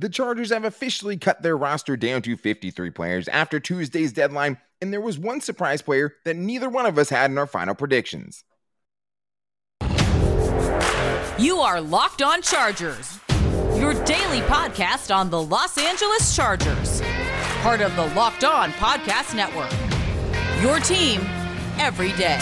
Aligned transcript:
The 0.00 0.08
Chargers 0.08 0.50
have 0.50 0.64
officially 0.64 1.16
cut 1.16 1.42
their 1.42 1.56
roster 1.56 1.96
down 1.96 2.22
to 2.22 2.36
53 2.36 2.90
players 2.90 3.28
after 3.28 3.60
Tuesday's 3.60 4.12
deadline, 4.12 4.58
and 4.80 4.92
there 4.92 5.00
was 5.00 5.20
one 5.20 5.40
surprise 5.40 5.82
player 5.82 6.16
that 6.24 6.34
neither 6.34 6.68
one 6.68 6.86
of 6.86 6.98
us 6.98 7.10
had 7.10 7.30
in 7.30 7.38
our 7.38 7.46
final 7.46 7.76
predictions. 7.76 8.42
You 11.38 11.58
are 11.58 11.80
Locked 11.80 12.22
On 12.22 12.42
Chargers, 12.42 13.20
your 13.76 13.94
daily 14.04 14.40
podcast 14.40 15.14
on 15.14 15.30
the 15.30 15.40
Los 15.40 15.78
Angeles 15.78 16.34
Chargers, 16.34 17.00
part 17.60 17.80
of 17.80 17.94
the 17.94 18.06
Locked 18.14 18.42
On 18.42 18.72
Podcast 18.72 19.36
Network. 19.36 19.70
Your 20.60 20.80
team 20.80 21.20
every 21.78 22.12
day. 22.12 22.40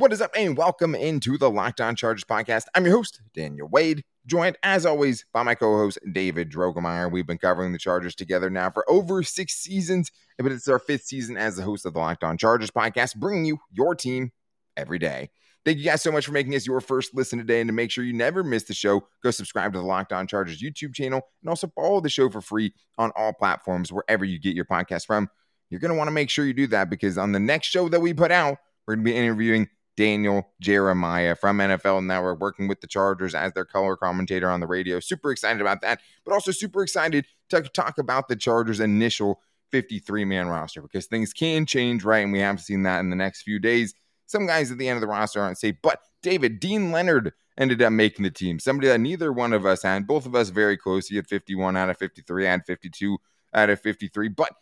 What 0.00 0.14
is 0.14 0.22
up, 0.22 0.30
and 0.34 0.56
welcome 0.56 0.94
into 0.94 1.36
the 1.36 1.50
Locked 1.50 1.78
On 1.78 1.94
Chargers 1.94 2.24
podcast. 2.24 2.64
I'm 2.74 2.86
your 2.86 2.96
host, 2.96 3.20
Daniel 3.34 3.68
Wade, 3.68 4.02
joined 4.24 4.56
as 4.62 4.86
always 4.86 5.26
by 5.30 5.42
my 5.42 5.54
co 5.54 5.76
host, 5.76 5.98
David 6.10 6.50
Drogemeyer. 6.50 7.12
We've 7.12 7.26
been 7.26 7.36
covering 7.36 7.72
the 7.72 7.78
Chargers 7.78 8.14
together 8.14 8.48
now 8.48 8.70
for 8.70 8.90
over 8.90 9.22
six 9.22 9.56
seasons, 9.56 10.10
but 10.38 10.52
it's 10.52 10.68
our 10.68 10.78
fifth 10.78 11.04
season 11.04 11.36
as 11.36 11.56
the 11.56 11.64
host 11.64 11.84
of 11.84 11.92
the 11.92 11.98
Locked 11.98 12.24
On 12.24 12.38
Chargers 12.38 12.70
podcast, 12.70 13.16
bringing 13.16 13.44
you 13.44 13.58
your 13.70 13.94
team 13.94 14.32
every 14.74 14.98
day. 14.98 15.28
Thank 15.66 15.76
you 15.76 15.84
guys 15.84 16.00
so 16.00 16.10
much 16.10 16.24
for 16.24 16.32
making 16.32 16.54
us 16.54 16.66
your 16.66 16.80
first 16.80 17.14
listen 17.14 17.38
today. 17.38 17.60
And 17.60 17.68
to 17.68 17.74
make 17.74 17.90
sure 17.90 18.02
you 18.02 18.14
never 18.14 18.42
miss 18.42 18.62
the 18.62 18.72
show, 18.72 19.06
go 19.22 19.30
subscribe 19.30 19.74
to 19.74 19.80
the 19.80 19.84
Locked 19.84 20.14
On 20.14 20.26
Chargers 20.26 20.62
YouTube 20.62 20.94
channel 20.94 21.20
and 21.42 21.50
also 21.50 21.70
follow 21.74 22.00
the 22.00 22.08
show 22.08 22.30
for 22.30 22.40
free 22.40 22.72
on 22.96 23.12
all 23.16 23.34
platforms 23.34 23.92
wherever 23.92 24.24
you 24.24 24.38
get 24.38 24.56
your 24.56 24.64
podcast 24.64 25.04
from. 25.04 25.28
You're 25.68 25.80
going 25.80 25.92
to 25.92 25.98
want 25.98 26.08
to 26.08 26.12
make 26.12 26.30
sure 26.30 26.46
you 26.46 26.54
do 26.54 26.68
that 26.68 26.88
because 26.88 27.18
on 27.18 27.32
the 27.32 27.38
next 27.38 27.66
show 27.66 27.90
that 27.90 28.00
we 28.00 28.14
put 28.14 28.30
out, 28.30 28.56
we're 28.86 28.94
going 28.94 29.04
to 29.04 29.12
be 29.12 29.16
interviewing 29.18 29.68
Daniel 30.00 30.48
Jeremiah 30.62 31.34
from 31.34 31.58
NFL 31.58 32.06
Network, 32.06 32.40
working 32.40 32.68
with 32.68 32.80
the 32.80 32.86
Chargers 32.86 33.34
as 33.34 33.52
their 33.52 33.66
color 33.66 33.98
commentator 33.98 34.48
on 34.48 34.60
the 34.60 34.66
radio. 34.66 34.98
Super 34.98 35.30
excited 35.30 35.60
about 35.60 35.82
that, 35.82 36.00
but 36.24 36.32
also 36.32 36.52
super 36.52 36.82
excited 36.82 37.26
to 37.50 37.60
talk 37.60 37.98
about 37.98 38.26
the 38.26 38.34
Chargers' 38.34 38.80
initial 38.80 39.42
53 39.72 40.24
man 40.24 40.48
roster 40.48 40.80
because 40.80 41.04
things 41.04 41.34
can 41.34 41.66
change, 41.66 42.02
right? 42.02 42.20
And 42.20 42.32
we 42.32 42.38
have 42.38 42.62
seen 42.62 42.84
that 42.84 43.00
in 43.00 43.10
the 43.10 43.16
next 43.16 43.42
few 43.42 43.58
days. 43.58 43.92
Some 44.24 44.46
guys 44.46 44.72
at 44.72 44.78
the 44.78 44.88
end 44.88 44.96
of 44.96 45.02
the 45.02 45.06
roster 45.06 45.42
aren't 45.42 45.58
safe, 45.58 45.76
but 45.82 46.00
David, 46.22 46.60
Dean 46.60 46.92
Leonard 46.92 47.34
ended 47.58 47.82
up 47.82 47.92
making 47.92 48.22
the 48.22 48.30
team. 48.30 48.58
Somebody 48.58 48.88
that 48.88 49.00
neither 49.00 49.30
one 49.30 49.52
of 49.52 49.66
us 49.66 49.82
had, 49.82 50.06
both 50.06 50.24
of 50.24 50.34
us 50.34 50.48
very 50.48 50.78
close. 50.78 51.08
He 51.08 51.16
had 51.16 51.26
51 51.26 51.76
out 51.76 51.90
of 51.90 51.98
53, 51.98 52.48
I 52.48 52.50
had 52.52 52.64
52 52.64 53.18
out 53.52 53.68
of 53.68 53.78
53, 53.82 54.28
but 54.28 54.54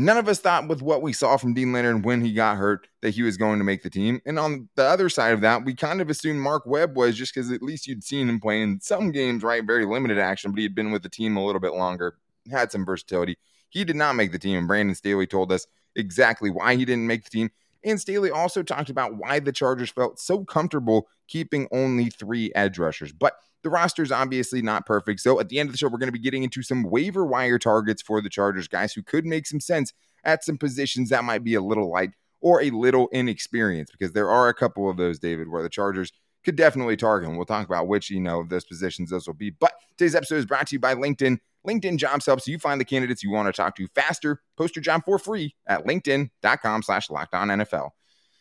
None 0.00 0.16
of 0.16 0.28
us 0.28 0.38
thought 0.38 0.68
with 0.68 0.80
what 0.80 1.02
we 1.02 1.12
saw 1.12 1.36
from 1.36 1.54
Dean 1.54 1.72
Leonard 1.72 2.04
when 2.04 2.20
he 2.20 2.32
got 2.32 2.56
hurt 2.56 2.86
that 3.00 3.10
he 3.10 3.24
was 3.24 3.36
going 3.36 3.58
to 3.58 3.64
make 3.64 3.82
the 3.82 3.90
team. 3.90 4.20
And 4.24 4.38
on 4.38 4.68
the 4.76 4.84
other 4.84 5.08
side 5.08 5.32
of 5.32 5.40
that, 5.40 5.64
we 5.64 5.74
kind 5.74 6.00
of 6.00 6.08
assumed 6.08 6.38
Mark 6.38 6.66
Webb 6.66 6.96
was 6.96 7.16
just 7.16 7.34
because 7.34 7.50
at 7.50 7.62
least 7.62 7.88
you'd 7.88 8.04
seen 8.04 8.28
him 8.28 8.38
play 8.38 8.62
in 8.62 8.80
some 8.80 9.10
games, 9.10 9.42
right? 9.42 9.66
Very 9.66 9.84
limited 9.84 10.16
action, 10.16 10.52
but 10.52 10.58
he 10.58 10.62
had 10.62 10.76
been 10.76 10.92
with 10.92 11.02
the 11.02 11.08
team 11.08 11.36
a 11.36 11.44
little 11.44 11.60
bit 11.60 11.72
longer, 11.72 12.14
had 12.48 12.70
some 12.70 12.84
versatility. 12.84 13.38
He 13.70 13.84
did 13.84 13.96
not 13.96 14.14
make 14.14 14.30
the 14.30 14.38
team. 14.38 14.58
And 14.58 14.68
Brandon 14.68 14.94
Staley 14.94 15.26
told 15.26 15.50
us 15.50 15.66
exactly 15.96 16.48
why 16.48 16.76
he 16.76 16.84
didn't 16.84 17.08
make 17.08 17.24
the 17.24 17.30
team. 17.30 17.50
And 17.82 18.00
Staley 18.00 18.30
also 18.30 18.62
talked 18.62 18.90
about 18.90 19.16
why 19.16 19.40
the 19.40 19.50
Chargers 19.50 19.90
felt 19.90 20.20
so 20.20 20.44
comfortable 20.44 21.08
keeping 21.26 21.66
only 21.72 22.08
three 22.08 22.52
edge 22.54 22.78
rushers. 22.78 23.10
But 23.10 23.34
the 23.68 23.72
roster 23.72 24.02
is 24.02 24.10
obviously 24.10 24.62
not 24.62 24.86
perfect. 24.86 25.20
So 25.20 25.38
at 25.40 25.50
the 25.50 25.58
end 25.58 25.68
of 25.68 25.74
the 25.74 25.78
show, 25.78 25.88
we're 25.88 25.98
going 25.98 26.08
to 26.08 26.12
be 26.12 26.18
getting 26.18 26.42
into 26.42 26.62
some 26.62 26.84
waiver 26.84 27.22
wire 27.22 27.58
targets 27.58 28.00
for 28.00 28.22
the 28.22 28.30
Chargers, 28.30 28.66
guys 28.66 28.94
who 28.94 29.02
could 29.02 29.26
make 29.26 29.46
some 29.46 29.60
sense 29.60 29.92
at 30.24 30.42
some 30.42 30.56
positions 30.56 31.10
that 31.10 31.22
might 31.22 31.44
be 31.44 31.54
a 31.54 31.60
little 31.60 31.90
light 31.90 32.12
or 32.40 32.62
a 32.62 32.70
little 32.70 33.08
inexperienced, 33.08 33.92
because 33.92 34.12
there 34.12 34.30
are 34.30 34.48
a 34.48 34.54
couple 34.54 34.88
of 34.88 34.96
those, 34.96 35.18
David, 35.18 35.50
where 35.50 35.62
the 35.62 35.68
Chargers 35.68 36.12
could 36.46 36.56
definitely 36.56 36.96
target. 36.96 37.28
And 37.28 37.36
we'll 37.36 37.44
talk 37.44 37.66
about 37.66 37.88
which, 37.88 38.08
you 38.08 38.20
know, 38.20 38.40
of 38.40 38.48
those 38.48 38.64
positions 38.64 39.10
those 39.10 39.26
will 39.26 39.34
be. 39.34 39.50
But 39.50 39.74
today's 39.98 40.14
episode 40.14 40.36
is 40.36 40.46
brought 40.46 40.68
to 40.68 40.76
you 40.76 40.80
by 40.80 40.94
LinkedIn. 40.94 41.36
LinkedIn 41.66 41.98
jobs 41.98 42.24
helps 42.24 42.48
you 42.48 42.58
find 42.58 42.80
the 42.80 42.86
candidates 42.86 43.22
you 43.22 43.30
want 43.30 43.48
to 43.48 43.52
talk 43.52 43.76
to 43.76 43.86
faster. 43.88 44.40
Post 44.56 44.76
your 44.76 44.82
job 44.82 45.02
for 45.04 45.18
free 45.18 45.54
at 45.66 45.84
LinkedIn.com 45.84 46.84
slash 46.84 47.10
locked 47.10 47.34
on 47.34 47.48
NFL. 47.48 47.90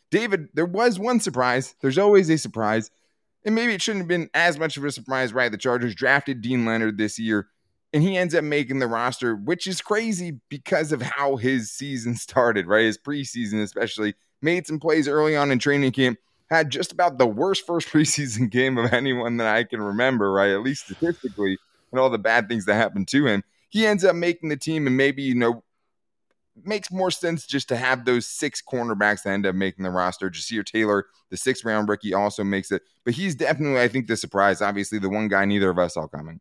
David, 0.10 0.48
there 0.54 0.66
was 0.66 0.98
one 0.98 1.20
surprise. 1.20 1.76
There's 1.82 1.98
always 1.98 2.30
a 2.30 2.38
surprise 2.38 2.92
and 3.46 3.56
maybe 3.56 3.74
it 3.74 3.82
shouldn't 3.82 4.02
have 4.02 4.08
been 4.08 4.30
as 4.34 4.60
much 4.60 4.78
of 4.78 4.84
a 4.84 4.92
surprise, 4.92 5.34
right? 5.34 5.52
The 5.52 5.58
Chargers 5.58 5.96
drafted 5.96 6.42
Dean 6.42 6.66
Leonard 6.66 6.98
this 6.98 7.18
year, 7.18 7.48
and 7.94 8.04
he 8.04 8.18
ends 8.18 8.36
up 8.36 8.44
making 8.44 8.80
the 8.80 8.88
roster, 8.88 9.36
which 9.36 9.68
is 9.68 9.82
crazy 9.82 10.40
because 10.50 10.92
of 10.92 11.02
how 11.02 11.38
his 11.38 11.72
season 11.72 12.16
started, 12.18 12.68
right? 12.68 12.86
His 12.86 12.98
preseason, 12.98 13.62
especially, 13.62 14.16
made 14.42 14.68
some 14.68 14.80
plays 14.80 15.08
early 15.08 15.36
on 15.36 15.52
in 15.52 15.60
training 15.60 15.92
camp, 15.92 16.20
had 16.50 16.70
just 16.70 16.92
about 16.92 17.18
the 17.18 17.28
worst 17.28 17.66
first 17.66 17.88
preseason 17.92 18.50
game 18.50 18.78
of 18.78 18.94
anyone 18.94 19.38
that 19.38 19.48
I 19.48 19.64
can 19.64 19.82
remember, 19.82 20.32
right? 20.32 20.52
At 20.52 20.62
least 20.62 20.86
statistically, 20.86 21.58
and 21.92 22.00
all 22.00 22.10
the 22.10 22.18
bad 22.18 22.50
things 22.50 22.66
that 22.66 22.76
happened 22.76 23.08
to 23.10 23.26
him. 23.26 23.44
He 23.70 23.86
ends 23.86 24.06
up 24.06 24.16
making 24.16 24.50
the 24.50 24.58
team, 24.58 24.88
and 24.88 24.96
maybe, 24.96 25.24
you 25.24 25.36
know, 25.36 25.64
makes 26.64 26.92
more 26.92 27.12
sense 27.12 27.46
just 27.46 27.70
to 27.70 27.76
have 27.76 28.06
those 28.06 28.28
six 28.28 28.62
cornerbacks 28.62 29.24
that 29.24 29.32
end 29.32 29.46
up 29.46 29.56
making 29.56 29.84
the 29.84 29.90
roster. 29.90 30.30
Ja'Sir 30.30 30.66
Taylor, 30.66 31.06
the 31.30 31.38
sixth 31.38 31.66
round 31.66 31.90
rookie, 31.90 32.14
also 32.14 32.44
makes 32.44 32.72
it. 32.72 32.84
But 33.06 33.14
he's 33.14 33.36
definitely, 33.36 33.82
I 33.82 33.88
think, 33.88 34.08
the 34.08 34.18
surprise. 34.18 34.62
Obviously, 34.62 35.00
the 35.00 35.10
one 35.10 35.28
guy 35.28 35.46
neither 35.46 35.70
of 35.70 35.80
us 35.80 35.94
saw 35.94 36.08
coming. 36.08 36.40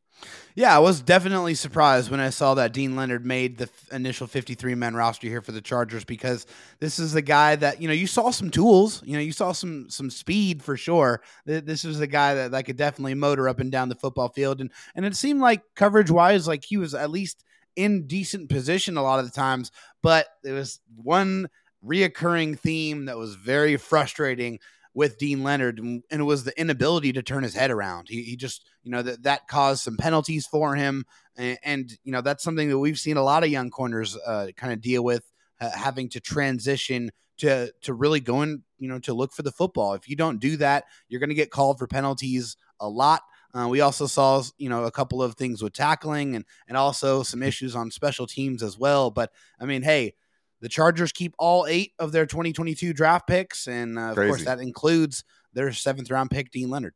Yeah, 0.54 0.74
I 0.74 0.78
was 0.78 1.02
definitely 1.02 1.54
surprised 1.54 2.10
when 2.10 2.20
I 2.20 2.30
saw 2.30 2.54
that 2.54 2.72
Dean 2.72 2.96
Leonard 2.96 3.26
made 3.26 3.58
the 3.58 3.64
f- 3.64 3.92
initial 3.92 4.26
53 4.26 4.74
man 4.74 4.94
roster 4.94 5.26
here 5.26 5.42
for 5.42 5.52
the 5.52 5.60
Chargers 5.60 6.04
because 6.04 6.46
this 6.80 6.98
is 6.98 7.12
the 7.12 7.20
guy 7.22 7.56
that, 7.56 7.82
you 7.82 7.88
know, 7.88 7.94
you 7.94 8.06
saw 8.06 8.30
some 8.30 8.50
tools, 8.50 9.02
you 9.04 9.12
know, 9.12 9.22
you 9.22 9.32
saw 9.32 9.52
some 9.52 9.90
some 9.90 10.08
speed 10.08 10.62
for 10.62 10.76
sure. 10.76 11.20
This 11.44 11.84
was 11.84 12.00
a 12.00 12.06
guy 12.06 12.34
that, 12.34 12.52
that 12.52 12.64
could 12.64 12.76
definitely 12.76 13.14
motor 13.14 13.48
up 13.48 13.60
and 13.60 13.70
down 13.70 13.90
the 13.90 13.94
football 13.94 14.30
field. 14.30 14.62
And 14.62 14.70
and 14.94 15.04
it 15.04 15.14
seemed 15.14 15.40
like 15.40 15.62
coverage 15.74 16.10
wise, 16.10 16.48
like 16.48 16.64
he 16.64 16.78
was 16.78 16.94
at 16.94 17.10
least 17.10 17.44
in 17.76 18.06
decent 18.06 18.48
position 18.48 18.96
a 18.96 19.02
lot 19.02 19.18
of 19.18 19.26
the 19.26 19.30
times, 19.30 19.70
but 20.02 20.26
there 20.42 20.54
was 20.54 20.80
one 20.96 21.48
reoccurring 21.84 22.58
theme 22.58 23.04
that 23.04 23.16
was 23.16 23.34
very 23.36 23.76
frustrating 23.76 24.58
with 24.94 25.18
Dean 25.18 25.42
Leonard, 25.42 25.78
and 25.78 26.02
it 26.10 26.22
was 26.22 26.44
the 26.44 26.58
inability 26.58 27.12
to 27.12 27.22
turn 27.22 27.42
his 27.42 27.54
head 27.54 27.70
around. 27.70 28.08
He, 28.08 28.22
he 28.22 28.34
just, 28.34 28.66
you 28.82 28.90
know, 28.90 29.02
that 29.02 29.24
that 29.24 29.46
caused 29.46 29.84
some 29.84 29.98
penalties 29.98 30.46
for 30.46 30.74
him, 30.74 31.04
and, 31.36 31.58
and, 31.62 31.98
you 32.02 32.12
know 32.12 32.22
that's 32.22 32.42
something 32.42 32.70
that 32.70 32.78
we've 32.78 32.98
seen 32.98 33.18
a 33.18 33.22
lot 33.22 33.44
of 33.44 33.50
young 33.50 33.68
corners 33.68 34.16
uh, 34.26 34.46
kind 34.56 34.72
of 34.72 34.80
deal 34.80 35.04
with, 35.04 35.30
uh, 35.60 35.70
having 35.70 36.08
to 36.08 36.20
transition 36.20 37.10
to 37.36 37.70
to 37.82 37.92
really 37.92 38.20
going, 38.20 38.62
you 38.78 38.88
know, 38.88 38.98
to 39.00 39.12
look 39.12 39.34
for 39.34 39.42
the 39.42 39.52
football. 39.52 39.92
If 39.92 40.08
you 40.08 40.16
don't 40.16 40.40
do 40.40 40.56
that, 40.56 40.84
you're 41.08 41.20
going 41.20 41.28
to 41.28 41.34
get 41.34 41.50
called 41.50 41.78
for 41.78 41.86
penalties 41.86 42.56
a 42.80 42.88
lot. 42.88 43.20
Uh, 43.56 43.68
we 43.68 43.80
also 43.80 44.06
saw, 44.06 44.42
you 44.58 44.68
know, 44.68 44.84
a 44.84 44.90
couple 44.90 45.22
of 45.22 45.34
things 45.34 45.62
with 45.62 45.72
tackling 45.72 46.36
and 46.36 46.44
and 46.68 46.76
also 46.76 47.22
some 47.22 47.42
issues 47.42 47.74
on 47.74 47.90
special 47.90 48.26
teams 48.26 48.62
as 48.62 48.78
well. 48.78 49.10
But 49.10 49.32
I 49.58 49.64
mean, 49.64 49.82
hey, 49.82 50.14
the 50.60 50.68
Chargers 50.68 51.12
keep 51.12 51.34
all 51.38 51.66
eight 51.66 51.92
of 51.98 52.12
their 52.12 52.26
2022 52.26 52.92
draft 52.92 53.26
picks, 53.26 53.66
and 53.66 53.98
uh, 53.98 54.10
of 54.10 54.16
course 54.16 54.44
that 54.44 54.60
includes 54.60 55.24
their 55.52 55.72
seventh 55.72 56.10
round 56.10 56.30
pick, 56.30 56.50
Dean 56.50 56.68
Leonard. 56.70 56.94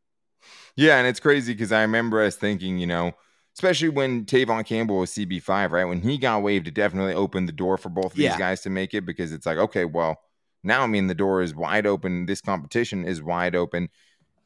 Yeah, 0.77 0.99
and 0.99 1.07
it's 1.07 1.21
crazy 1.21 1.53
because 1.53 1.73
I 1.73 1.83
remember 1.83 2.23
us 2.23 2.37
thinking, 2.37 2.79
you 2.79 2.87
know, 2.87 3.13
especially 3.55 3.91
when 3.91 4.25
Tevaughn 4.25 4.65
Campbell 4.65 4.99
was 4.99 5.11
CB5, 5.13 5.71
right? 5.71 5.85
When 5.85 6.01
he 6.01 6.19
got 6.19 6.43
waived, 6.43 6.69
it 6.69 6.75
definitely 6.75 7.15
opened 7.15 7.49
the 7.49 7.53
door 7.53 7.77
for 7.77 7.89
both 7.89 8.07
of 8.07 8.15
these 8.15 8.25
yeah. 8.25 8.39
guys 8.39 8.63
to 8.63 8.71
make 8.71 8.95
it 8.95 9.05
because 9.05 9.33
it's 9.33 9.47
like, 9.47 9.59
okay, 9.59 9.85
well, 9.85 10.19
now 10.63 10.83
I 10.83 10.87
mean 10.87 11.07
the 11.07 11.15
door 11.15 11.43
is 11.43 11.55
wide 11.55 11.87
open. 11.87 12.27
This 12.27 12.41
competition 12.41 13.05
is 13.05 13.23
wide 13.23 13.55
open 13.55 13.89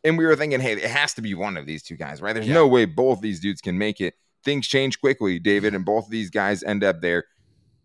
and 0.04 0.19
we 0.19 0.26
were 0.26 0.37
thinking, 0.37 0.60
hey, 0.60 0.75
it 0.75 0.84
has 0.84 1.15
to 1.15 1.22
be 1.22 1.34
one 1.34 1.56
of 1.56 1.66
these 1.66 1.82
two 1.82 1.97
guys, 1.97 2.20
right? 2.20 2.34
There's 2.34 2.47
yeah. 2.47 2.54
no 2.54 2.69
way 2.69 2.84
both 2.84 3.20
these 3.20 3.41
dudes 3.41 3.60
can 3.60 3.78
make 3.78 4.00
it. 4.00 4.15
Things 4.44 4.69
change 4.69 5.00
quickly, 5.00 5.38
David, 5.38 5.75
and 5.75 5.84
both 5.84 6.04
of 6.04 6.10
these 6.10 6.28
guys 6.31 6.62
end 6.62 6.84
up 6.84 7.00
there. 7.00 7.25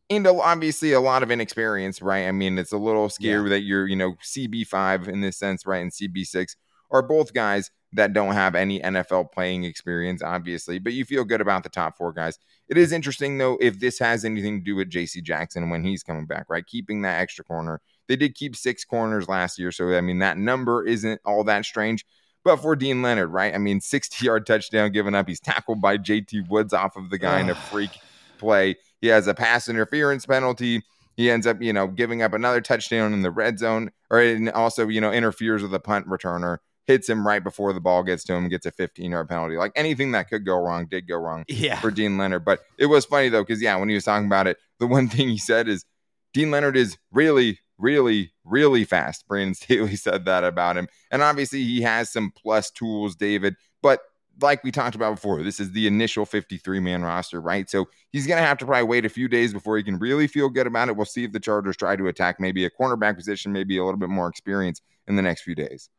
And 0.10 0.28
obviously, 0.28 0.92
a 0.92 1.00
lot 1.00 1.24
of 1.24 1.32
inexperience, 1.32 2.02
right? 2.02 2.28
I 2.28 2.32
mean, 2.32 2.58
it's 2.58 2.74
a 2.74 2.78
little 2.78 3.10
scary 3.10 3.44
yeah. 3.44 3.50
that 3.50 3.62
you're, 3.62 3.88
you 3.88 3.96
know, 3.96 4.16
CB5 4.24 5.08
in 5.08 5.22
this 5.22 5.38
sense, 5.38 5.66
right? 5.66 5.82
And 5.82 5.92
CB6 5.92 6.56
are 6.92 7.02
both 7.02 7.34
guys 7.34 7.72
that 7.94 8.14
don't 8.14 8.34
have 8.34 8.56
any 8.56 8.80
NFL 8.82 9.32
playing 9.32 9.64
experience, 9.64 10.22
obviously, 10.22 10.80
but 10.80 10.94
you 10.94 11.06
feel 11.06 11.24
good 11.24 11.42
about 11.42 11.64
the 11.64 11.70
top 11.70 11.98
four 11.98 12.12
guys. 12.12 12.38
It 12.68 12.78
is 12.78 12.92
interesting, 12.92 13.38
though, 13.38 13.58
if 13.62 13.80
this 13.80 14.00
has 14.00 14.26
anything 14.26 14.60
to 14.60 14.64
do 14.64 14.76
with 14.76 14.90
JC 14.90 15.24
Jackson 15.24 15.70
when 15.70 15.84
he's 15.84 16.04
coming 16.04 16.26
back, 16.26 16.48
right? 16.50 16.66
Keeping 16.66 17.04
that 17.04 17.22
extra 17.22 17.46
corner 17.46 17.80
they 18.10 18.16
did 18.16 18.36
keep 18.36 18.56
six 18.56 18.84
corners 18.84 19.30
last 19.30 19.60
year. 19.60 19.72
So, 19.72 19.94
I 19.94 20.02
mean, 20.02 20.20
that 20.20 20.38
number 20.38 20.84
isn't 20.86 21.22
all 21.24 21.46
that 21.46 21.64
strange. 21.64 22.06
But 22.44 22.58
for 22.58 22.76
Dean 22.76 23.02
Leonard, 23.02 23.30
right? 23.30 23.54
I 23.54 23.60
mean, 23.60 23.80
60 23.82 24.26
yard 24.26 24.46
touchdown 24.46 24.92
given 24.92 25.16
up. 25.16 25.30
He's 25.30 25.40
tackled 25.40 25.82
by 25.82 25.98
JT 25.98 26.50
Woods 26.50 26.74
off 26.74 26.98
of 26.98 27.12
the 27.12 27.18
guy 27.18 27.40
in 27.40 27.50
a 27.50 27.56
freak 27.56 27.92
play. 28.40 28.76
He 29.00 29.08
has 29.08 29.28
a 29.28 29.34
pass 29.34 29.70
interference 29.70 30.26
penalty. 30.26 30.82
He 31.16 31.30
ends 31.30 31.46
up, 31.46 31.62
you 31.62 31.72
know, 31.72 31.88
giving 31.88 32.22
up 32.22 32.34
another 32.34 32.62
touchdown 32.62 33.14
in 33.14 33.22
the 33.22 33.32
red 33.32 33.60
zone, 33.60 33.92
or 34.10 34.38
also, 34.56 34.88
you 34.88 35.02
know, 35.02 35.12
interferes 35.12 35.62
with 35.62 35.74
a 35.74 35.80
punt 35.80 36.08
returner, 36.08 36.60
hits 36.88 37.08
him 37.08 37.28
right 37.28 37.44
before 37.44 37.74
the 37.74 37.82
ball 37.82 38.04
gets 38.04 38.24
to 38.24 38.34
him, 38.34 38.50
gets 38.50 38.66
a 38.66 38.72
15 38.72 39.12
yard 39.12 39.30
penalty. 39.30 39.58
Like 39.58 39.74
anything 39.76 40.14
that 40.14 40.30
could 40.30 40.46
go 40.46 40.56
wrong 40.56 40.88
did 40.90 41.08
go 41.08 41.18
wrong 41.18 41.44
yeah. 41.48 41.80
for 41.80 41.92
Dean 41.92 42.18
Leonard. 42.18 42.46
But 42.46 42.62
it 42.78 42.88
was 42.88 43.06
funny 43.06 43.30
though, 43.30 43.44
because 43.44 43.62
yeah, 43.62 43.76
when 43.76 43.90
he 43.90 43.96
was 43.96 44.06
talking 44.06 44.26
about 44.26 44.48
it, 44.48 44.58
the 44.80 44.88
one 44.96 45.10
thing 45.10 45.30
he 45.30 45.38
said 45.38 45.68
is 45.68 45.86
Dean 46.34 46.52
Leonard 46.52 46.78
is 46.78 46.98
really, 47.12 47.60
really, 47.80 48.32
really 48.44 48.84
fast. 48.84 49.28
Brandon 49.28 49.56
Staley 49.56 49.96
said 49.98 50.26
that 50.26 50.44
about 50.44 50.78
him. 50.78 50.88
And 51.12 51.24
obviously, 51.24 51.64
he 51.64 51.82
has 51.82 52.12
some 52.12 52.32
plus 52.36 52.70
tools, 52.70 53.16
David. 53.16 53.56
But 53.82 54.02
like 54.42 54.64
we 54.64 54.72
talked 54.72 54.96
about 54.96 55.16
before, 55.16 55.42
this 55.44 55.60
is 55.60 55.72
the 55.72 55.88
initial 55.88 56.26
53 56.26 56.80
man 56.80 57.02
roster, 57.02 57.42
right? 57.42 57.70
So 57.70 57.88
he's 58.12 58.28
going 58.28 58.42
to 58.42 58.46
have 58.46 58.58
to 58.60 58.66
probably 58.66 58.84
wait 58.84 59.06
a 59.06 59.10
few 59.10 59.28
days 59.28 59.54
before 59.54 59.78
he 59.78 59.84
can 59.84 59.98
really 59.98 60.28
feel 60.28 60.50
good 60.50 60.68
about 60.68 60.90
it. 60.90 60.96
We'll 60.96 61.06
see 61.06 61.24
if 61.24 61.32
the 61.32 61.40
Chargers 61.40 61.78
try 61.78 61.96
to 61.96 62.08
attack 62.08 62.40
maybe 62.40 62.66
a 62.66 62.70
cornerback 62.70 63.16
position, 63.16 63.52
maybe 63.52 63.78
a 63.78 63.84
little 63.84 64.00
bit 64.00 64.10
more 64.10 64.28
experience 64.28 64.82
in 65.10 65.16
the 65.16 65.22
next 65.22 65.42
few 65.42 65.56
days. 65.56 65.90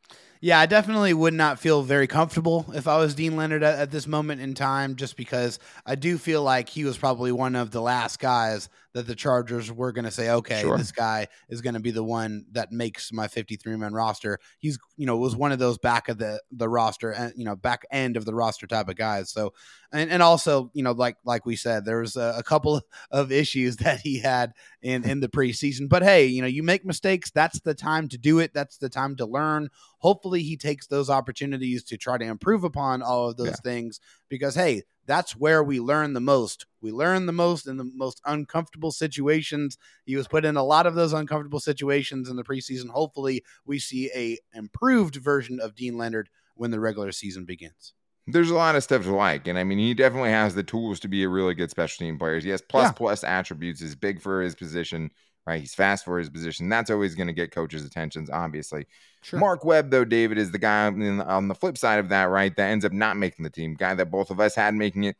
Yeah, 0.43 0.59
I 0.59 0.65
definitely 0.65 1.12
would 1.12 1.35
not 1.35 1.59
feel 1.59 1.83
very 1.83 2.07
comfortable 2.07 2.65
if 2.75 2.89
I 2.89 2.97
was 2.97 3.15
Dean 3.15 3.37
Leonard 3.37 3.62
at, 3.62 3.79
at, 3.79 3.91
this 3.91 4.07
moment 4.07 4.41
in 4.41 4.55
time, 4.55 4.97
just 4.97 5.15
because 5.15 5.59
I 5.85 5.97
do 5.97 6.17
feel 6.17 6.43
like 6.43 6.71
he 6.71 6.85
was 6.85 6.97
probably 6.97 7.31
one 7.31 7.55
of 7.55 7.73
the 7.73 7.83
last 7.83 8.19
guys 8.19 8.71
that 8.95 9.07
the 9.07 9.15
Chargers 9.15 9.71
were 9.71 9.93
going 9.93 10.07
to 10.07 10.11
say, 10.11 10.31
okay, 10.31 10.62
sure. 10.62 10.79
this 10.79 10.93
guy 10.93 11.29
is 11.51 11.61
going 11.61 11.75
to 11.75 11.81
be 11.81 11.91
the 11.91 12.03
one 12.03 12.47
that 12.53 12.73
makes 12.73 13.12
my 13.12 13.29
53 13.29 13.77
man 13.77 13.93
roster. 13.93 14.39
He's, 14.59 14.79
you 14.97 15.05
know, 15.05 15.19
was 15.19 15.37
one 15.37 15.53
of 15.53 15.59
those 15.59 15.77
back 15.77 16.09
of 16.09 16.17
the, 16.17 16.41
the 16.51 16.69
roster 16.69 17.11
and, 17.11 17.35
you 17.37 17.45
know, 17.45 17.55
back 17.55 17.85
end 17.91 18.17
of 18.17 18.25
the 18.25 18.35
roster 18.35 18.67
type 18.67 18.89
of 18.89 18.97
guys. 18.97 19.31
So, 19.31 19.53
and, 19.93 20.11
and 20.11 20.23
also, 20.23 20.71
you 20.73 20.83
know, 20.83 20.93
like, 20.93 21.19
like 21.25 21.45
we 21.45 21.55
said, 21.55 21.85
there 21.85 22.01
was 22.01 22.17
a, 22.17 22.35
a 22.39 22.43
couple 22.43 22.81
of 23.11 23.31
issues 23.31 23.77
that 23.77 24.01
he 24.01 24.19
had 24.19 24.55
in, 24.82 25.09
in 25.09 25.21
the 25.21 25.29
preseason, 25.29 25.88
but 25.88 26.03
Hey, 26.03 26.27
you 26.27 26.41
know, 26.41 26.49
you 26.49 26.62
make 26.62 26.85
mistakes. 26.85 27.31
That's 27.31 27.61
the 27.61 27.75
time 27.75 28.09
to 28.09 28.19
do 28.19 28.38
it. 28.38 28.53
That's 28.55 28.79
the 28.79 28.88
time 28.88 29.17
to 29.17 29.27
learn. 29.27 29.69
Hopefully 29.99 30.43
he 30.43 30.56
takes 30.56 30.87
those 30.87 31.11
opportunities 31.11 31.85
to 31.85 31.97
try 31.97 32.19
to 32.19 32.25
improve 32.25 32.65
upon 32.65 33.03
all 33.03 33.29
of 33.29 33.37
those 33.37 33.49
yeah. 33.49 33.55
things 33.62 34.00
because, 34.29 34.55
Hey, 34.55 34.82
that's 35.06 35.37
where 35.37 35.62
we 35.62 35.81
learn 35.81 36.12
the 36.12 36.21
most. 36.21 36.67
We 36.81 36.93
learn 36.93 37.27
the 37.27 37.32
most 37.32 37.67
in 37.67 37.77
the 37.77 37.91
most 37.94 38.21
uncomfortable 38.25 38.93
situations. 38.93 39.77
He 40.05 40.17
was 40.17 40.29
put 40.29 40.44
in 40.44 40.56
a 40.56 40.62
lot 40.62 40.87
of 40.87 40.94
those 40.94 41.12
uncomfortable 41.12 41.61
situations 41.61 42.29
in 42.29 42.37
the 42.37 42.44
preseason. 42.44 42.91
Hopefully, 42.91 43.43
we 43.67 43.79
see 43.79 44.11
a 44.15 44.38
improved 44.55 45.17
version 45.17 45.59
of 45.59 45.75
Dean 45.75 45.99
Leonard 45.99 46.29
when 46.55 46.71
the 46.71 46.81
regular 46.81 47.11
season 47.11 47.44
begins. 47.44 47.93
There's 48.27 48.51
a 48.51 48.55
lot 48.55 48.77
of 48.77 48.85
stuff 48.85 49.05
to 49.05 49.15
like, 49.15 49.49
and 49.49 49.59
I 49.59 49.65
mean, 49.65 49.79
he 49.79 49.95
definitely 49.95 50.31
has 50.31 50.55
the 50.55 50.63
tools 50.63 51.01
to 51.01 51.09
be 51.09 51.25
a 51.25 51.29
really 51.29 51.55
good 51.55 51.71
special 51.71 52.05
team 52.05 52.19
player. 52.19 52.39
He 52.39 52.51
has 52.51 52.63
plus 52.63 52.89
yeah. 52.89 52.93
plus 52.93 53.25
attributes. 53.25 53.81
Is 53.81 53.97
big 53.97 54.21
for 54.21 54.43
his 54.43 54.55
position, 54.55 55.11
right? 55.47 55.61
He's 55.61 55.75
fast 55.75 56.05
for 56.05 56.19
his 56.19 56.31
position. 56.31 56.69
That's 56.69 56.91
always 56.91 57.15
going 57.15 57.27
to 57.27 57.33
get 57.33 57.51
coaches' 57.51 57.85
attentions, 57.85 58.31
obviously. 58.31 58.87
Sure. 59.23 59.41
Mark 59.41 59.65
Webb, 59.65 59.91
though, 59.91 60.05
David 60.05 60.39
is 60.39 60.51
the 60.51 60.59
guy 60.59 60.87
on 60.87 61.49
the 61.49 61.55
flip 61.55 61.77
side 61.77 61.99
of 61.99 62.11
that, 62.11 62.25
right? 62.25 62.55
That 62.55 62.71
ends 62.71 62.85
up 62.85 62.93
not 62.93 63.17
making 63.17 63.43
the 63.43 63.51
team. 63.51 63.75
Guy 63.75 63.95
that 63.95 64.11
both 64.11 64.31
of 64.31 64.39
us 64.39 64.55
had 64.55 64.75
making 64.75 65.05
it, 65.05 65.17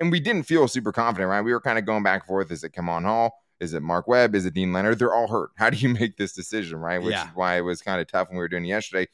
and 0.00 0.10
we 0.10 0.20
didn't 0.20 0.44
feel 0.44 0.66
super 0.68 0.92
confident, 0.92 1.28
right? 1.28 1.42
We 1.42 1.52
were 1.52 1.60
kind 1.60 1.78
of 1.78 1.84
going 1.84 2.02
back 2.02 2.22
and 2.22 2.28
forth. 2.28 2.50
Is 2.50 2.64
it 2.64 2.72
Kemon 2.72 3.02
Hall? 3.02 3.32
Is 3.60 3.74
it 3.74 3.82
Mark 3.82 4.08
Webb? 4.08 4.34
Is 4.34 4.46
it 4.46 4.54
Dean 4.54 4.72
Leonard? 4.72 4.98
They're 4.98 5.14
all 5.14 5.28
hurt. 5.28 5.50
How 5.56 5.70
do 5.70 5.76
you 5.76 5.88
make 6.00 6.16
this 6.16 6.32
decision, 6.32 6.78
right? 6.78 7.02
Which 7.02 7.12
yeah. 7.12 7.28
is 7.28 7.30
why 7.34 7.58
it 7.58 7.62
was 7.62 7.82
kind 7.82 8.00
of 8.00 8.06
tough 8.06 8.28
when 8.28 8.36
we 8.36 8.42
were 8.42 8.48
doing 8.48 8.64
it 8.64 8.68
yesterday. 8.68 9.08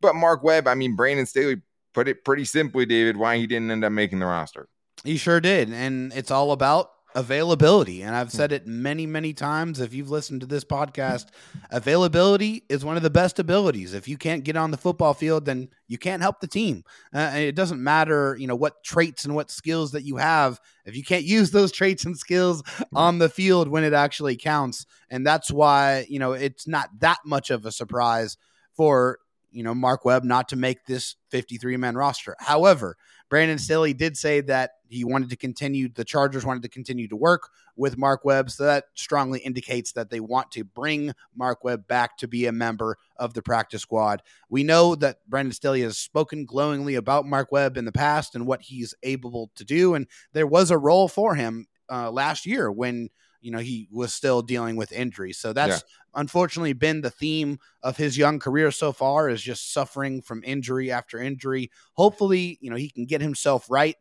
But 0.00 0.14
Mark 0.14 0.42
Webb, 0.42 0.68
I 0.68 0.74
mean, 0.74 0.96
Brandon 0.96 1.26
Staley 1.26 1.62
put 1.94 2.08
it 2.08 2.24
pretty 2.24 2.44
simply, 2.44 2.84
David, 2.84 3.16
why 3.16 3.38
he 3.38 3.46
didn't 3.46 3.70
end 3.70 3.84
up 3.84 3.92
making 3.92 4.18
the 4.18 4.26
roster. 4.26 4.68
He 5.04 5.16
sure 5.16 5.40
did. 5.40 5.72
And 5.72 6.12
it's 6.12 6.30
all 6.30 6.52
about 6.52 6.90
availability. 7.14 8.02
And 8.02 8.16
I've 8.16 8.32
said 8.32 8.50
it 8.50 8.66
many, 8.66 9.06
many 9.06 9.32
times. 9.32 9.78
If 9.78 9.94
you've 9.94 10.10
listened 10.10 10.40
to 10.40 10.46
this 10.46 10.64
podcast, 10.64 11.26
availability 11.70 12.64
is 12.68 12.84
one 12.84 12.96
of 12.96 13.04
the 13.04 13.10
best 13.10 13.38
abilities. 13.38 13.94
If 13.94 14.08
you 14.08 14.16
can't 14.16 14.42
get 14.42 14.56
on 14.56 14.72
the 14.72 14.76
football 14.76 15.14
field, 15.14 15.44
then 15.44 15.68
you 15.86 15.96
can't 15.96 16.22
help 16.22 16.40
the 16.40 16.48
team. 16.48 16.82
Uh, 17.14 17.30
it 17.34 17.54
doesn't 17.54 17.82
matter, 17.82 18.36
you 18.36 18.48
know, 18.48 18.56
what 18.56 18.82
traits 18.82 19.24
and 19.24 19.34
what 19.34 19.50
skills 19.50 19.92
that 19.92 20.02
you 20.02 20.16
have. 20.16 20.60
If 20.84 20.96
you 20.96 21.04
can't 21.04 21.24
use 21.24 21.52
those 21.52 21.70
traits 21.70 22.04
and 22.04 22.18
skills 22.18 22.64
on 22.94 23.18
the 23.18 23.28
field 23.28 23.68
when 23.68 23.84
it 23.84 23.92
actually 23.92 24.36
counts. 24.36 24.84
And 25.08 25.24
that's 25.24 25.52
why, 25.52 26.06
you 26.08 26.18
know, 26.18 26.32
it's 26.32 26.66
not 26.66 26.90
that 26.98 27.18
much 27.24 27.50
of 27.50 27.64
a 27.64 27.70
surprise 27.70 28.36
for 28.76 29.20
you 29.54 29.62
know, 29.62 29.74
Mark 29.74 30.04
Webb 30.04 30.24
not 30.24 30.48
to 30.48 30.56
make 30.56 30.84
this 30.84 31.14
53 31.30 31.76
man 31.76 31.96
roster. 31.96 32.36
However, 32.40 32.96
Brandon 33.30 33.58
Staley 33.58 33.94
did 33.94 34.16
say 34.16 34.40
that 34.42 34.72
he 34.88 35.04
wanted 35.04 35.30
to 35.30 35.36
continue, 35.36 35.88
the 35.88 36.04
Chargers 36.04 36.44
wanted 36.44 36.62
to 36.64 36.68
continue 36.68 37.08
to 37.08 37.16
work 37.16 37.50
with 37.76 37.96
Mark 37.96 38.24
Webb. 38.24 38.50
So 38.50 38.64
that 38.64 38.86
strongly 38.94 39.40
indicates 39.40 39.92
that 39.92 40.10
they 40.10 40.20
want 40.20 40.50
to 40.52 40.64
bring 40.64 41.12
Mark 41.34 41.64
Webb 41.64 41.86
back 41.86 42.18
to 42.18 42.28
be 42.28 42.46
a 42.46 42.52
member 42.52 42.98
of 43.16 43.34
the 43.34 43.42
practice 43.42 43.82
squad. 43.82 44.22
We 44.48 44.64
know 44.64 44.94
that 44.96 45.18
Brandon 45.28 45.52
Staley 45.52 45.82
has 45.82 45.98
spoken 45.98 46.44
glowingly 46.44 46.96
about 46.96 47.26
Mark 47.26 47.50
Webb 47.50 47.76
in 47.76 47.84
the 47.84 47.92
past 47.92 48.34
and 48.34 48.46
what 48.46 48.62
he's 48.62 48.94
able 49.02 49.50
to 49.54 49.64
do. 49.64 49.94
And 49.94 50.06
there 50.32 50.46
was 50.46 50.70
a 50.70 50.78
role 50.78 51.08
for 51.08 51.34
him 51.34 51.66
uh, 51.90 52.10
last 52.10 52.44
year 52.46 52.70
when 52.70 53.08
you 53.44 53.50
know 53.50 53.58
he 53.58 53.86
was 53.92 54.12
still 54.14 54.42
dealing 54.42 54.74
with 54.74 54.90
injuries 54.90 55.38
so 55.38 55.52
that's 55.52 55.82
yeah. 55.82 56.20
unfortunately 56.20 56.72
been 56.72 57.02
the 57.02 57.10
theme 57.10 57.58
of 57.82 57.96
his 57.96 58.16
young 58.16 58.38
career 58.38 58.70
so 58.70 58.92
far 58.92 59.28
is 59.28 59.42
just 59.42 59.72
suffering 59.72 60.22
from 60.22 60.42
injury 60.44 60.90
after 60.90 61.18
injury 61.18 61.70
hopefully 61.92 62.58
you 62.60 62.70
know 62.70 62.76
he 62.76 62.88
can 62.88 63.04
get 63.04 63.20
himself 63.20 63.70
right 63.70 63.96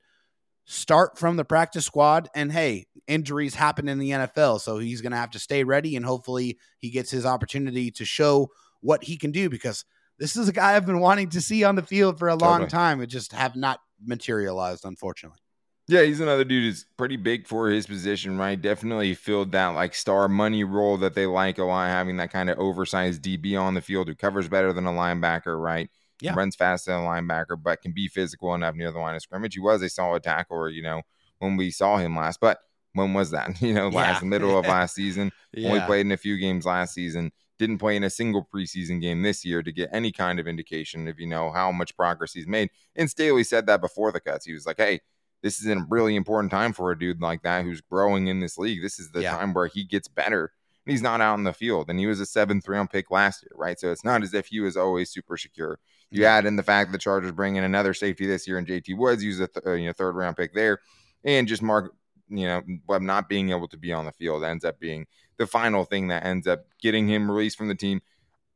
start 0.66 1.18
from 1.18 1.36
the 1.36 1.44
practice 1.44 1.86
squad 1.86 2.30
and 2.34 2.52
hey 2.52 2.86
injuries 3.08 3.54
happen 3.54 3.90
in 3.90 4.00
the 4.00 4.12
NFL 4.12 4.62
so 4.62 4.78
he's 4.78 5.02
going 5.02 5.12
to 5.12 5.18
have 5.18 5.32
to 5.32 5.40
stay 5.40 5.66
ready 5.66 5.98
and 5.98 6.06
hopefully 6.06 6.58
he 6.80 6.90
gets 6.90 7.12
his 7.12 7.26
opportunity 7.26 7.92
to 7.92 8.06
show 8.06 8.50
what 8.80 9.04
he 9.04 9.18
can 9.18 9.32
do 9.32 9.50
because 9.50 9.84
this 10.20 10.38
is 10.38 10.48
a 10.48 10.54
guy 10.54 10.76
I've 10.76 10.86
been 10.86 11.02
wanting 11.02 11.30
to 11.32 11.42
see 11.42 11.66
on 11.66 11.76
the 11.76 11.82
field 11.82 12.18
for 12.18 12.30
a 12.30 12.36
long 12.36 12.62
totally. 12.62 12.70
time 12.70 13.02
it 13.02 13.08
just 13.08 13.34
have 13.34 13.58
not 13.58 13.82
materialized 14.06 14.86
unfortunately 14.86 15.40
yeah, 15.88 16.04
he's 16.04 16.22
another 16.22 16.46
dude 16.46 16.64
who's 16.64 16.86
pretty 16.98 17.18
big 17.18 17.46
for 17.46 17.70
his 17.70 17.86
position, 17.86 18.38
right? 18.38 18.60
Definitely 18.60 19.16
filled 19.16 19.52
that 19.52 19.68
like 19.70 19.94
star 19.94 20.30
money 20.30 20.64
role 20.64 20.98
that 20.98 21.14
they 21.14 21.26
like 21.26 21.58
a 21.58 21.64
lot, 21.64 21.90
having 21.90 22.18
that 22.18 22.32
kind 22.32 22.50
of 22.50 22.58
oversized 22.58 23.22
DB 23.22 23.60
on 23.60 23.74
the 23.74 23.82
field 23.82 24.08
who 24.08 24.16
covers 24.16 24.48
better 24.48 24.72
than 24.72 24.86
a 24.86 24.92
linebacker, 24.92 25.62
right? 25.62 25.90
Yeah. 26.22 26.36
Runs 26.36 26.56
faster 26.56 26.92
than 26.92 27.02
a 27.02 27.08
linebacker, 27.08 27.62
but 27.62 27.82
can 27.82 27.92
be 27.92 28.08
physical 28.08 28.56
enough 28.56 28.76
near 28.76 28.92
the 28.92 29.00
line 29.00 29.16
of 29.16 29.22
scrimmage. 29.22 29.56
He 29.56 29.60
was 29.60 29.82
a 29.82 29.90
solid 29.90 30.24
tackler, 30.24 30.70
you 30.70 30.84
know, 30.84 31.02
when 31.40 31.58
we 31.58 31.70
saw 31.70 31.98
him 31.98 32.16
last. 32.16 32.40
But 32.40 32.60
when 32.94 33.14
was 33.14 33.32
that? 33.32 33.62
You 33.62 33.74
know, 33.74 33.90
last 33.90 34.22
yeah. 34.22 34.30
middle 34.30 34.58
of 34.58 34.66
last 34.66 34.96
season. 34.96 35.34
yeah. 35.54 35.68
Only 35.68 35.82
played 35.82 36.06
in 36.06 36.14
a 36.14 36.18
few 36.18 36.38
games 36.38 36.66
last 36.66 36.94
season. 36.94 37.34
Didn't 37.60 37.80
play 37.80 37.98
in 37.98 38.06
a 38.06 38.10
single 38.10 38.48
preseason 38.54 39.02
game 39.02 39.22
this 39.22 39.44
year 39.44 39.62
to 39.62 39.72
get 39.72 39.90
any 39.92 40.14
kind 40.14 40.40
of 40.40 40.48
indication 40.48 41.10
of, 41.10 41.20
you 41.20 41.28
know, 41.28 41.52
how 41.52 41.74
much 41.74 41.96
progress 41.98 42.34
he's 42.34 42.48
made. 42.48 42.70
And 42.96 43.10
Staley 43.10 43.44
said 43.44 43.66
that 43.68 43.82
before 43.82 44.14
the 44.14 44.22
cuts. 44.22 44.46
He 44.46 44.54
was 44.54 44.66
like, 44.66 44.78
hey, 44.78 45.02
this 45.44 45.60
is 45.60 45.68
a 45.68 45.86
really 45.90 46.16
important 46.16 46.50
time 46.50 46.74
for 46.74 46.92
a 46.92 46.98
dude 46.98 47.22
like 47.22 47.44
that 47.44 47.66
who's 47.66 47.82
growing 47.82 48.28
in 48.28 48.40
this 48.40 48.58
league. 48.58 48.82
This 48.82 48.98
is 48.98 49.12
the 49.12 49.22
yeah. 49.22 49.38
time 49.38 49.54
where 49.54 49.68
he 49.68 49.84
gets 49.84 50.08
better. 50.08 50.52
And 50.86 50.92
he's 50.92 51.02
not 51.02 51.22
out 51.22 51.38
in 51.38 51.44
the 51.44 51.54
field, 51.54 51.90
and 51.90 52.00
he 52.00 52.08
was 52.08 52.20
a 52.20 52.26
seventh 52.26 52.68
round 52.68 52.90
pick 52.90 53.12
last 53.12 53.44
year, 53.44 53.52
right? 53.56 53.80
So 53.80 53.92
it's 53.92 54.04
not 54.04 54.22
as 54.22 54.34
if 54.34 54.48
he 54.48 54.60
was 54.60 54.76
always 54.76 55.12
super 55.12 55.38
secure. 55.38 55.80
You 56.12 56.26
add 56.26 56.46
in 56.46 56.58
the 56.58 56.64
fact 56.64 56.90
that 56.90 56.98
the 56.98 57.02
Chargers 57.02 57.32
bring 57.32 57.56
in 57.56 57.64
another 57.64 57.94
safety 57.94 58.28
this 58.28 58.48
year 58.48 58.58
in 58.58 58.66
JT 58.66 58.98
Woods, 58.98 59.24
was 59.24 59.40
a 59.40 59.48
th- 59.48 59.66
uh, 59.66 59.72
you 59.72 59.88
know 59.88 59.94
third 59.94 60.16
round 60.16 60.36
pick 60.36 60.54
there, 60.54 60.80
and 61.24 61.48
just 61.48 61.62
Mark, 61.62 61.94
you 62.30 62.46
know, 62.46 62.62
Webb 62.88 63.02
not 63.02 63.30
being 63.30 63.52
able 63.52 63.68
to 63.70 63.78
be 63.78 63.94
on 63.94 64.06
the 64.06 64.12
field 64.12 64.44
ends 64.44 64.66
up 64.66 64.80
being 64.80 65.08
the 65.38 65.48
final 65.48 65.86
thing 65.86 66.10
that 66.10 66.26
ends 66.26 66.48
up 66.48 66.66
getting 66.82 67.08
him 67.08 67.32
released 67.32 67.58
from 67.58 67.68
the 67.68 67.76
team. 67.76 68.02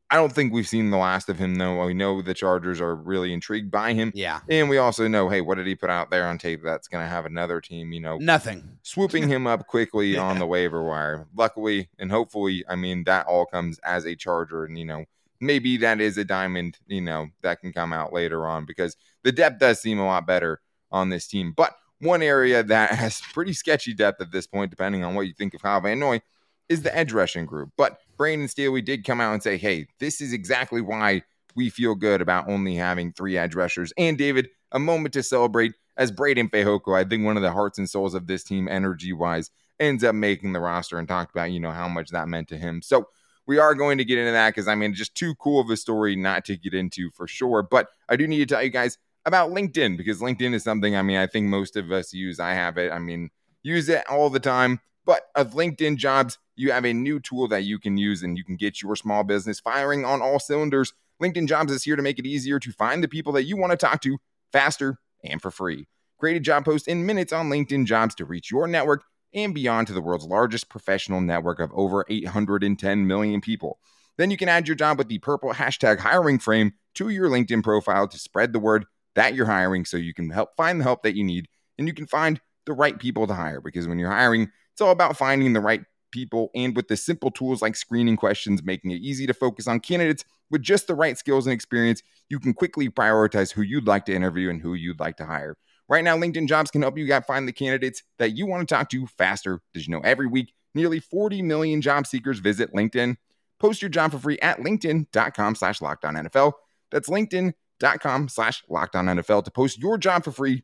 I 0.09 0.15
don't 0.15 0.31
think 0.31 0.53
we've 0.53 0.67
seen 0.67 0.89
the 0.89 0.97
last 0.97 1.27
of 1.27 1.37
him, 1.37 1.55
though. 1.55 1.85
We 1.85 1.93
know 1.93 2.21
the 2.21 2.33
Chargers 2.33 2.79
are 2.79 2.95
really 2.95 3.33
intrigued 3.33 3.69
by 3.69 3.93
him. 3.93 4.11
Yeah. 4.15 4.39
And 4.49 4.69
we 4.69 4.77
also 4.77 5.07
know, 5.07 5.27
hey, 5.27 5.41
what 5.41 5.55
did 5.55 5.67
he 5.67 5.75
put 5.75 5.89
out 5.89 6.09
there 6.09 6.27
on 6.27 6.37
tape 6.37 6.61
that's 6.63 6.87
going 6.87 7.03
to 7.03 7.09
have 7.09 7.25
another 7.25 7.59
team, 7.59 7.91
you 7.91 7.99
know, 7.99 8.17
nothing 8.17 8.77
swooping 8.83 9.27
him 9.29 9.47
up 9.47 9.67
quickly 9.67 10.13
yeah. 10.13 10.21
on 10.21 10.39
the 10.39 10.45
waiver 10.45 10.81
wire? 10.83 11.27
Luckily 11.35 11.89
and 11.99 12.09
hopefully, 12.09 12.63
I 12.69 12.75
mean, 12.75 13.03
that 13.03 13.27
all 13.27 13.45
comes 13.45 13.79
as 13.79 14.05
a 14.05 14.15
Charger. 14.15 14.63
And, 14.63 14.77
you 14.77 14.85
know, 14.85 15.03
maybe 15.41 15.75
that 15.77 15.99
is 15.99 16.17
a 16.17 16.23
diamond, 16.23 16.77
you 16.87 17.01
know, 17.01 17.27
that 17.41 17.59
can 17.59 17.73
come 17.73 17.91
out 17.91 18.13
later 18.13 18.47
on 18.47 18.65
because 18.65 18.95
the 19.23 19.33
depth 19.33 19.59
does 19.59 19.81
seem 19.81 19.99
a 19.99 20.05
lot 20.05 20.25
better 20.25 20.61
on 20.89 21.09
this 21.09 21.27
team. 21.27 21.53
But 21.55 21.75
one 21.99 22.21
area 22.21 22.63
that 22.63 22.91
has 22.91 23.21
pretty 23.33 23.53
sketchy 23.53 23.93
depth 23.93 24.21
at 24.21 24.31
this 24.31 24.47
point, 24.47 24.71
depending 24.71 25.03
on 25.03 25.15
what 25.15 25.27
you 25.27 25.33
think 25.33 25.53
of 25.53 25.61
Kyle 25.61 25.81
Van 25.81 25.99
Noy, 25.99 26.21
is 26.69 26.81
the 26.81 26.95
edge 26.95 27.13
rushing 27.13 27.45
group. 27.45 27.71
But 27.77 27.99
Brandon 28.17 28.49
we 28.71 28.81
did 28.81 29.05
come 29.05 29.21
out 29.21 29.33
and 29.33 29.43
say, 29.43 29.57
hey, 29.57 29.87
this 29.99 30.21
is 30.21 30.33
exactly 30.33 30.81
why 30.81 31.23
we 31.55 31.69
feel 31.69 31.95
good 31.95 32.21
about 32.21 32.49
only 32.49 32.75
having 32.75 33.11
three 33.11 33.37
edge 33.37 33.55
rushers. 33.55 33.93
And 33.97 34.17
David, 34.17 34.49
a 34.71 34.79
moment 34.79 35.13
to 35.13 35.23
celebrate 35.23 35.73
as 35.97 36.11
Breiden 36.11 36.49
Fehoko, 36.49 36.95
I 36.95 37.07
think 37.07 37.25
one 37.25 37.37
of 37.37 37.43
the 37.43 37.51
hearts 37.51 37.77
and 37.77 37.89
souls 37.89 38.13
of 38.13 38.27
this 38.27 38.43
team, 38.43 38.67
energy 38.67 39.13
wise, 39.13 39.49
ends 39.79 40.03
up 40.03 40.15
making 40.15 40.53
the 40.53 40.59
roster 40.59 40.97
and 40.97 41.07
talked 41.07 41.31
about, 41.31 41.51
you 41.51 41.59
know, 41.59 41.71
how 41.71 41.87
much 41.87 42.09
that 42.09 42.27
meant 42.27 42.47
to 42.49 42.57
him. 42.57 42.81
So 42.81 43.07
we 43.45 43.59
are 43.59 43.73
going 43.73 43.97
to 43.97 44.05
get 44.05 44.17
into 44.17 44.31
that 44.31 44.49
because 44.49 44.67
I 44.67 44.75
mean, 44.75 44.93
just 44.93 45.15
too 45.15 45.33
cool 45.35 45.61
of 45.61 45.69
a 45.69 45.77
story 45.77 46.15
not 46.15 46.45
to 46.45 46.57
get 46.57 46.73
into 46.73 47.09
for 47.11 47.27
sure. 47.27 47.63
But 47.63 47.87
I 48.09 48.15
do 48.15 48.27
need 48.27 48.39
to 48.39 48.45
tell 48.45 48.63
you 48.63 48.69
guys 48.69 48.97
about 49.25 49.51
LinkedIn 49.51 49.97
because 49.97 50.19
LinkedIn 50.19 50.53
is 50.53 50.63
something 50.63 50.95
I 50.95 51.01
mean, 51.01 51.17
I 51.17 51.27
think 51.27 51.47
most 51.47 51.75
of 51.75 51.91
us 51.91 52.13
use. 52.13 52.39
I 52.39 52.51
have 52.51 52.77
it. 52.77 52.91
I 52.91 52.99
mean, 52.99 53.29
use 53.63 53.89
it 53.89 54.07
all 54.09 54.29
the 54.29 54.39
time. 54.39 54.79
But 55.05 55.23
of 55.35 55.53
LinkedIn 55.53 55.97
jobs, 55.97 56.37
you 56.57 56.71
have 56.71 56.85
a 56.85 56.93
new 56.93 57.19
tool 57.19 57.47
that 57.47 57.63
you 57.63 57.79
can 57.79 57.97
use 57.97 58.23
and 58.23 58.37
you 58.37 58.43
can 58.43 58.55
get 58.55 58.81
your 58.81 58.95
small 58.95 59.23
business 59.23 59.59
firing 59.59 60.05
on 60.05 60.21
all 60.21 60.39
cylinders. 60.39 60.93
LinkedIn 61.21 61.47
Jobs 61.47 61.71
is 61.71 61.83
here 61.83 61.95
to 61.95 62.01
make 62.01 62.19
it 62.19 62.25
easier 62.25 62.59
to 62.59 62.71
find 62.71 63.03
the 63.03 63.07
people 63.07 63.33
that 63.33 63.45
you 63.45 63.57
want 63.57 63.71
to 63.71 63.77
talk 63.77 64.01
to 64.01 64.17
faster 64.51 64.97
and 65.23 65.41
for 65.41 65.51
free. 65.51 65.87
Create 66.19 66.37
a 66.37 66.41
job 66.41 66.65
post 66.65 66.87
in 66.87 67.05
minutes 67.05 67.31
on 67.31 67.49
LinkedIn 67.49 67.85
Jobs 67.85 68.15
to 68.15 68.25
reach 68.25 68.51
your 68.51 68.67
network 68.67 69.03
and 69.33 69.53
beyond 69.53 69.87
to 69.87 69.93
the 69.93 70.01
world's 70.01 70.25
largest 70.25 70.69
professional 70.69 71.21
network 71.21 71.59
of 71.59 71.71
over 71.73 72.05
810 72.09 73.05
million 73.05 73.41
people. 73.41 73.79
Then 74.17 74.31
you 74.31 74.37
can 74.37 74.49
add 74.49 74.67
your 74.67 74.75
job 74.75 74.97
with 74.97 75.09
the 75.09 75.19
purple 75.19 75.53
hashtag 75.53 75.99
hiring 75.99 76.39
frame 76.39 76.73
to 76.95 77.09
your 77.09 77.29
LinkedIn 77.29 77.63
profile 77.63 78.07
to 78.07 78.17
spread 78.17 78.51
the 78.51 78.59
word 78.59 78.85
that 79.15 79.35
you're 79.35 79.45
hiring 79.45 79.85
so 79.85 79.97
you 79.97 80.13
can 80.13 80.29
help 80.29 80.55
find 80.57 80.79
the 80.79 80.83
help 80.83 81.03
that 81.03 81.15
you 81.15 81.23
need 81.23 81.47
and 81.77 81.87
you 81.87 81.93
can 81.93 82.07
find 82.07 82.41
the 82.65 82.73
right 82.73 82.97
people 82.99 83.27
to 83.27 83.33
hire 83.33 83.61
because 83.61 83.87
when 83.87 83.99
you're 83.99 84.11
hiring, 84.11 84.51
it's 84.73 84.81
all 84.81 84.91
about 84.91 85.17
finding 85.17 85.53
the 85.53 85.61
right 85.61 85.81
people 86.11 86.49
and 86.55 86.75
with 86.75 86.87
the 86.87 86.97
simple 86.97 87.31
tools 87.31 87.61
like 87.61 87.75
screening 87.75 88.15
questions, 88.15 88.63
making 88.63 88.91
it 88.91 89.01
easy 89.01 89.27
to 89.27 89.33
focus 89.33 89.67
on 89.67 89.79
candidates 89.79 90.23
with 90.49 90.61
just 90.61 90.87
the 90.87 90.95
right 90.95 91.17
skills 91.17 91.45
and 91.45 91.53
experience, 91.53 92.01
you 92.29 92.39
can 92.39 92.53
quickly 92.53 92.89
prioritize 92.89 93.51
who 93.51 93.61
you'd 93.61 93.87
like 93.87 94.05
to 94.05 94.13
interview 94.13 94.49
and 94.49 94.61
who 94.61 94.73
you'd 94.73 94.99
like 94.99 95.17
to 95.17 95.25
hire. 95.25 95.57
Right 95.89 96.03
now, 96.03 96.17
LinkedIn 96.17 96.47
Jobs 96.47 96.69
can 96.69 96.81
help 96.81 96.97
you 96.97 97.07
find 97.21 97.47
the 97.47 97.53
candidates 97.53 98.03
that 98.19 98.35
you 98.35 98.45
want 98.45 98.67
to 98.67 98.73
talk 98.73 98.89
to 98.89 99.07
faster. 99.07 99.61
Did 99.73 99.87
you 99.87 99.93
know 99.93 100.01
every 100.03 100.27
week, 100.27 100.53
nearly 100.75 100.99
40 100.99 101.41
million 101.41 101.81
job 101.81 102.05
seekers 102.05 102.39
visit 102.39 102.73
LinkedIn? 102.73 103.15
Post 103.59 103.81
your 103.81 103.89
job 103.89 104.11
for 104.11 104.19
free 104.19 104.37
at 104.39 104.59
linkedin.com 104.59 105.55
slash 105.55 105.79
NFL. 105.79 106.53
That's 106.91 107.09
linkedin.com 107.09 108.29
slash 108.29 108.63
NFL 108.69 109.43
to 109.45 109.51
post 109.51 109.79
your 109.79 109.97
job 109.97 110.23
for 110.23 110.31
free. 110.31 110.63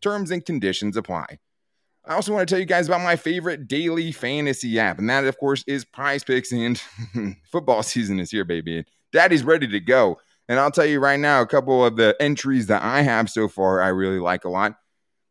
Terms 0.00 0.30
and 0.30 0.44
conditions 0.44 0.96
apply. 0.96 1.38
I 2.04 2.14
also 2.14 2.32
want 2.32 2.48
to 2.48 2.52
tell 2.52 2.58
you 2.58 2.66
guys 2.66 2.88
about 2.88 3.02
my 3.02 3.14
favorite 3.14 3.68
daily 3.68 4.10
fantasy 4.10 4.78
app, 4.78 4.98
and 4.98 5.08
that, 5.08 5.24
of 5.24 5.38
course, 5.38 5.62
is 5.68 5.84
Prize 5.84 6.24
Picks. 6.24 6.50
And 6.50 6.80
football 7.44 7.82
season 7.82 8.18
is 8.18 8.30
here, 8.30 8.44
baby. 8.44 8.84
Daddy's 9.12 9.44
ready 9.44 9.68
to 9.68 9.80
go. 9.80 10.18
And 10.48 10.58
I'll 10.58 10.72
tell 10.72 10.84
you 10.84 10.98
right 10.98 11.20
now, 11.20 11.40
a 11.40 11.46
couple 11.46 11.84
of 11.84 11.96
the 11.96 12.16
entries 12.20 12.66
that 12.66 12.82
I 12.82 13.02
have 13.02 13.30
so 13.30 13.46
far, 13.46 13.80
I 13.80 13.88
really 13.88 14.18
like 14.18 14.44
a 14.44 14.48
lot. 14.48 14.74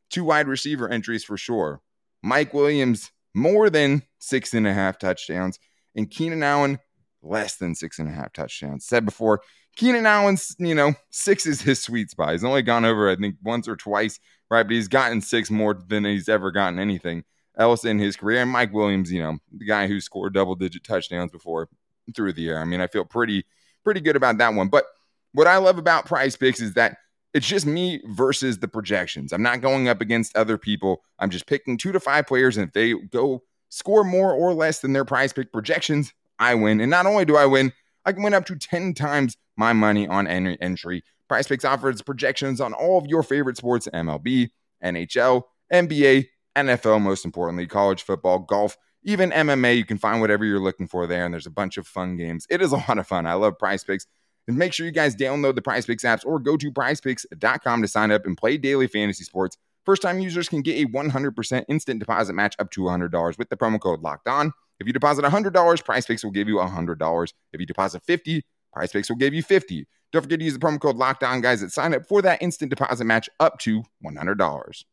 Two 0.09 0.23
wide 0.23 0.47
receiver 0.47 0.87
entries 0.87 1.23
for 1.23 1.37
sure. 1.37 1.81
Mike 2.23 2.53
Williams, 2.53 3.11
more 3.33 3.69
than 3.69 4.03
six 4.19 4.53
and 4.53 4.65
a 4.65 4.73
half 4.73 4.97
touchdowns, 4.97 5.59
and 5.95 6.09
Keenan 6.09 6.43
Allen, 6.43 6.79
less 7.21 7.57
than 7.57 7.75
six 7.75 7.99
and 7.99 8.07
a 8.07 8.11
half 8.11 8.31
touchdowns. 8.31 8.85
Said 8.85 9.05
before, 9.05 9.41
Keenan 9.75 10.05
Allen's, 10.05 10.55
you 10.59 10.75
know, 10.75 10.93
six 11.09 11.45
is 11.45 11.61
his 11.61 11.81
sweet 11.81 12.09
spot. 12.09 12.31
He's 12.31 12.43
only 12.43 12.61
gone 12.61 12.85
over, 12.85 13.09
I 13.09 13.15
think, 13.15 13.35
once 13.43 13.67
or 13.67 13.75
twice, 13.75 14.19
right? 14.51 14.63
But 14.63 14.73
he's 14.73 14.89
gotten 14.89 15.21
six 15.21 15.49
more 15.49 15.73
than 15.73 16.03
he's 16.03 16.29
ever 16.29 16.51
gotten 16.51 16.77
anything 16.77 17.23
else 17.57 17.85
in 17.85 17.97
his 17.97 18.17
career. 18.17 18.41
And 18.41 18.51
Mike 18.51 18.73
Williams, 18.73 19.11
you 19.11 19.21
know, 19.21 19.39
the 19.51 19.65
guy 19.65 19.87
who 19.87 19.99
scored 20.01 20.33
double 20.33 20.55
digit 20.55 20.83
touchdowns 20.83 21.31
before 21.31 21.69
through 22.13 22.33
the 22.33 22.49
air. 22.49 22.59
I 22.59 22.65
mean, 22.65 22.81
I 22.81 22.87
feel 22.87 23.05
pretty, 23.05 23.45
pretty 23.83 24.01
good 24.01 24.17
about 24.17 24.37
that 24.39 24.53
one. 24.53 24.67
But 24.67 24.85
what 25.31 25.47
I 25.47 25.57
love 25.57 25.77
about 25.77 26.05
prize 26.05 26.35
picks 26.35 26.59
is 26.59 26.73
that 26.73 26.97
it's 27.33 27.47
just 27.47 27.65
me 27.65 28.01
versus 28.07 28.59
the 28.59 28.67
projections. 28.67 29.31
I'm 29.31 29.41
not 29.41 29.61
going 29.61 29.87
up 29.87 30.01
against 30.01 30.35
other 30.35 30.57
people. 30.57 31.01
I'm 31.17 31.29
just 31.29 31.47
picking 31.47 31.77
two 31.77 31.93
to 31.93 31.99
five 32.01 32.27
players. 32.27 32.57
And 32.57 32.67
if 32.67 32.73
they 32.73 32.93
go 32.93 33.43
score 33.69 34.03
more 34.03 34.33
or 34.33 34.53
less 34.53 34.79
than 34.79 34.91
their 34.91 35.05
prize 35.05 35.31
pick 35.31 35.53
projections, 35.53 36.11
I 36.39 36.55
win. 36.55 36.81
And 36.81 36.91
not 36.91 37.05
only 37.05 37.23
do 37.23 37.37
I 37.37 37.45
win, 37.45 37.71
I 38.03 38.11
can 38.11 38.21
win 38.21 38.33
up 38.33 38.45
to 38.47 38.57
10 38.57 38.95
times 38.95 39.37
my 39.55 39.71
money 39.71 40.09
on 40.09 40.27
any 40.27 40.59
entry. 40.61 41.03
Prize 41.31 41.47
Picks 41.47 41.63
offers 41.63 42.01
projections 42.01 42.59
on 42.59 42.73
all 42.73 42.97
of 42.97 43.07
your 43.07 43.23
favorite 43.23 43.55
sports 43.55 43.87
MLB, 43.93 44.49
NHL, 44.83 45.43
NBA, 45.71 46.27
NFL, 46.57 47.01
most 47.01 47.23
importantly, 47.23 47.67
college 47.67 48.03
football, 48.03 48.39
golf, 48.39 48.75
even 49.05 49.31
MMA. 49.31 49.77
You 49.77 49.85
can 49.85 49.97
find 49.97 50.19
whatever 50.19 50.43
you're 50.43 50.59
looking 50.59 50.87
for 50.87 51.07
there, 51.07 51.23
and 51.23 51.33
there's 51.33 51.47
a 51.47 51.49
bunch 51.49 51.77
of 51.77 51.87
fun 51.87 52.17
games. 52.17 52.45
It 52.49 52.61
is 52.61 52.73
a 52.73 52.75
lot 52.75 52.97
of 52.97 53.07
fun. 53.07 53.25
I 53.25 53.35
love 53.35 53.57
Prize 53.57 53.81
Picks. 53.81 54.07
And 54.49 54.57
make 54.57 54.73
sure 54.73 54.85
you 54.85 54.91
guys 54.91 55.15
download 55.15 55.55
the 55.55 55.61
Prize 55.61 55.85
Picks 55.85 56.03
apps 56.03 56.25
or 56.25 56.37
go 56.37 56.57
to 56.57 56.69
prizepicks.com 56.69 57.81
to 57.81 57.87
sign 57.87 58.11
up 58.11 58.25
and 58.25 58.35
play 58.35 58.57
daily 58.57 58.87
fantasy 58.87 59.23
sports. 59.23 59.55
First 59.85 60.01
time 60.01 60.19
users 60.19 60.49
can 60.49 60.61
get 60.61 60.85
a 60.85 60.89
100% 60.89 61.63
instant 61.69 62.01
deposit 62.01 62.33
match 62.33 62.57
up 62.59 62.71
to 62.71 62.81
$100 62.81 63.37
with 63.37 63.47
the 63.47 63.55
promo 63.55 63.79
code 63.79 64.01
locked 64.01 64.27
on. 64.27 64.51
If 64.81 64.87
you 64.87 64.91
deposit 64.91 65.23
$100, 65.23 65.85
Prize 65.85 66.05
Picks 66.05 66.25
will 66.25 66.31
give 66.31 66.49
you 66.49 66.55
$100. 66.55 67.33
If 67.53 67.61
you 67.61 67.65
deposit 67.65 68.03
50, 68.03 68.43
Prize 68.73 68.91
Picks 68.91 69.09
will 69.09 69.15
give 69.15 69.33
you 69.33 69.43
50. 69.43 69.87
Don't 70.11 70.21
forget 70.21 70.39
to 70.39 70.45
use 70.45 70.53
the 70.53 70.59
promo 70.59 70.79
code 70.79 70.97
Lockdown, 70.97 71.41
guys, 71.41 71.63
at 71.63 71.71
sign 71.71 71.93
up 71.93 72.05
for 72.05 72.21
that 72.21 72.41
instant 72.41 72.69
deposit 72.69 73.05
match 73.05 73.29
up 73.39 73.59
to 73.59 73.83
$100. 74.03 74.83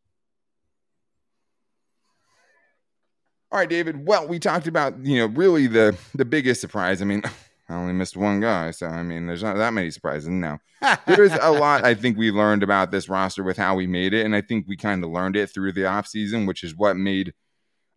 All 3.51 3.59
right, 3.59 3.69
David. 3.69 4.07
Well, 4.07 4.29
we 4.29 4.39
talked 4.39 4.67
about, 4.67 5.05
you 5.05 5.19
know, 5.19 5.27
really 5.27 5.67
the 5.67 5.97
the 6.15 6.27
biggest 6.27 6.61
surprise. 6.61 7.01
I 7.01 7.07
mean, 7.07 7.23
I 7.69 7.75
only 7.75 7.95
missed 7.95 8.17
one 8.17 8.41
guy, 8.41 8.71
so 8.73 8.87
I 8.87 9.03
mean, 9.03 9.27
there's 9.27 9.43
not 9.43 9.57
that 9.57 9.73
many 9.73 9.91
surprises 9.91 10.29
now. 10.29 10.61
There's 11.07 11.33
a 11.33 11.51
lot 11.51 11.85
I 11.85 11.93
think 11.95 12.17
we 12.17 12.31
learned 12.31 12.63
about 12.63 12.93
this 12.93 13.09
roster 13.09 13.43
with 13.43 13.57
how 13.57 13.75
we 13.75 13.87
made 13.87 14.15
it, 14.15 14.25
and 14.25 14.35
I 14.35 14.41
think 14.41 14.67
we 14.69 14.77
kind 14.77 15.03
of 15.03 15.11
learned 15.11 15.37
it 15.37 15.49
through 15.49 15.73
the 15.73 15.83
offseason, 15.83 16.47
which 16.47 16.63
is 16.63 16.77
what 16.77 16.97
made 16.97 17.35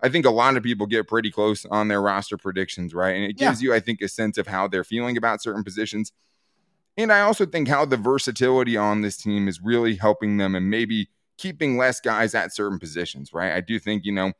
I 0.03 0.09
think 0.09 0.25
a 0.25 0.31
lot 0.31 0.57
of 0.57 0.63
people 0.63 0.87
get 0.87 1.07
pretty 1.07 1.31
close 1.31 1.65
on 1.65 1.87
their 1.87 2.01
roster 2.01 2.37
predictions, 2.37 2.93
right? 2.93 3.15
And 3.15 3.25
it 3.25 3.37
gives 3.37 3.61
yeah. 3.61 3.69
you, 3.69 3.75
I 3.75 3.79
think, 3.79 4.01
a 4.01 4.07
sense 4.07 4.37
of 4.37 4.47
how 4.47 4.67
they're 4.67 4.83
feeling 4.83 5.15
about 5.15 5.43
certain 5.43 5.63
positions. 5.63 6.11
And 6.97 7.11
I 7.11 7.21
also 7.21 7.45
think 7.45 7.67
how 7.67 7.85
the 7.85 7.97
versatility 7.97 8.77
on 8.77 9.01
this 9.01 9.17
team 9.17 9.47
is 9.47 9.61
really 9.61 9.95
helping 9.95 10.37
them 10.37 10.55
and 10.55 10.69
maybe 10.69 11.09
keeping 11.37 11.77
less 11.77 11.99
guys 11.99 12.35
at 12.35 12.53
certain 12.53 12.79
positions, 12.79 13.33
right? 13.33 13.53
I 13.53 13.61
do 13.61 13.79
think, 13.79 14.05
you 14.05 14.11
know, 14.11 14.33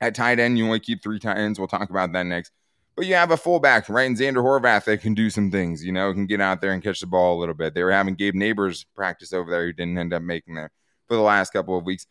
at 0.00 0.14
tight 0.14 0.38
end, 0.38 0.58
you 0.58 0.66
only 0.66 0.80
keep 0.80 1.02
three 1.02 1.18
tight 1.18 1.38
ends. 1.38 1.58
We'll 1.58 1.68
talk 1.68 1.90
about 1.90 2.12
that 2.12 2.26
next. 2.26 2.52
But 2.96 3.06
you 3.06 3.14
have 3.14 3.30
a 3.30 3.36
fullback, 3.36 3.88
right? 3.88 4.04
And 4.04 4.16
Zander 4.16 4.42
Horvath 4.42 4.84
that 4.84 5.00
can 5.00 5.14
do 5.14 5.30
some 5.30 5.50
things, 5.50 5.84
you 5.84 5.92
know, 5.92 6.12
can 6.12 6.26
get 6.26 6.40
out 6.40 6.60
there 6.60 6.72
and 6.72 6.82
catch 6.82 7.00
the 7.00 7.06
ball 7.06 7.36
a 7.36 7.40
little 7.40 7.54
bit. 7.54 7.74
They 7.74 7.82
were 7.82 7.90
having 7.92 8.14
Gabe 8.14 8.34
Nabers 8.34 8.84
practice 8.94 9.32
over 9.32 9.50
there 9.50 9.66
who 9.66 9.72
didn't 9.72 9.98
end 9.98 10.12
up 10.12 10.22
making 10.22 10.54
there 10.54 10.70
for 11.08 11.14
the 11.14 11.22
last 11.22 11.52
couple 11.52 11.76
of 11.76 11.84
weeks. 11.84 12.06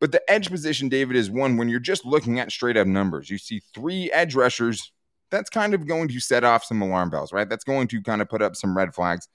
But 0.00 0.12
the 0.12 0.22
edge 0.30 0.48
position, 0.50 0.88
David, 0.88 1.16
is 1.16 1.30
one 1.30 1.56
when 1.56 1.68
you're 1.68 1.80
just 1.80 2.04
looking 2.04 2.38
at 2.38 2.52
straight 2.52 2.76
up 2.76 2.86
numbers. 2.86 3.30
You 3.30 3.38
see 3.38 3.62
three 3.74 4.12
edge 4.12 4.34
rushers. 4.34 4.92
That's 5.30 5.50
kind 5.50 5.74
of 5.74 5.86
going 5.86 6.08
to 6.08 6.20
set 6.20 6.44
off 6.44 6.64
some 6.64 6.80
alarm 6.80 7.10
bells, 7.10 7.32
right? 7.32 7.48
That's 7.48 7.64
going 7.64 7.88
to 7.88 8.02
kind 8.02 8.22
of 8.22 8.28
put 8.28 8.42
up 8.42 8.56
some 8.56 8.76
red 8.76 8.94
flags. 8.94 9.28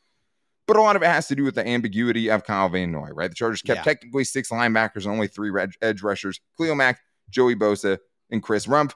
But 0.66 0.78
a 0.78 0.82
lot 0.82 0.96
of 0.96 1.04
it 1.04 1.08
has 1.08 1.28
to 1.28 1.36
do 1.36 1.44
with 1.44 1.56
the 1.56 1.68
ambiguity 1.68 2.30
of 2.30 2.46
Kyle 2.46 2.70
Van 2.70 2.92
Noy, 2.92 3.10
right? 3.14 3.30
The 3.30 3.36
Chargers 3.36 3.62
kept 3.62 3.80
yeah. 3.80 3.84
technically 3.84 4.24
six 4.24 4.50
linebackers 4.50 5.04
and 5.04 5.08
only 5.08 5.28
three 5.28 5.52
edge 5.82 6.02
rushers 6.02 6.40
Khalil 6.58 6.76
Mack, 6.76 7.00
Joey 7.30 7.56
Bosa, 7.56 7.98
and 8.32 8.42
Chris 8.42 8.66
Rumph. 8.66 8.94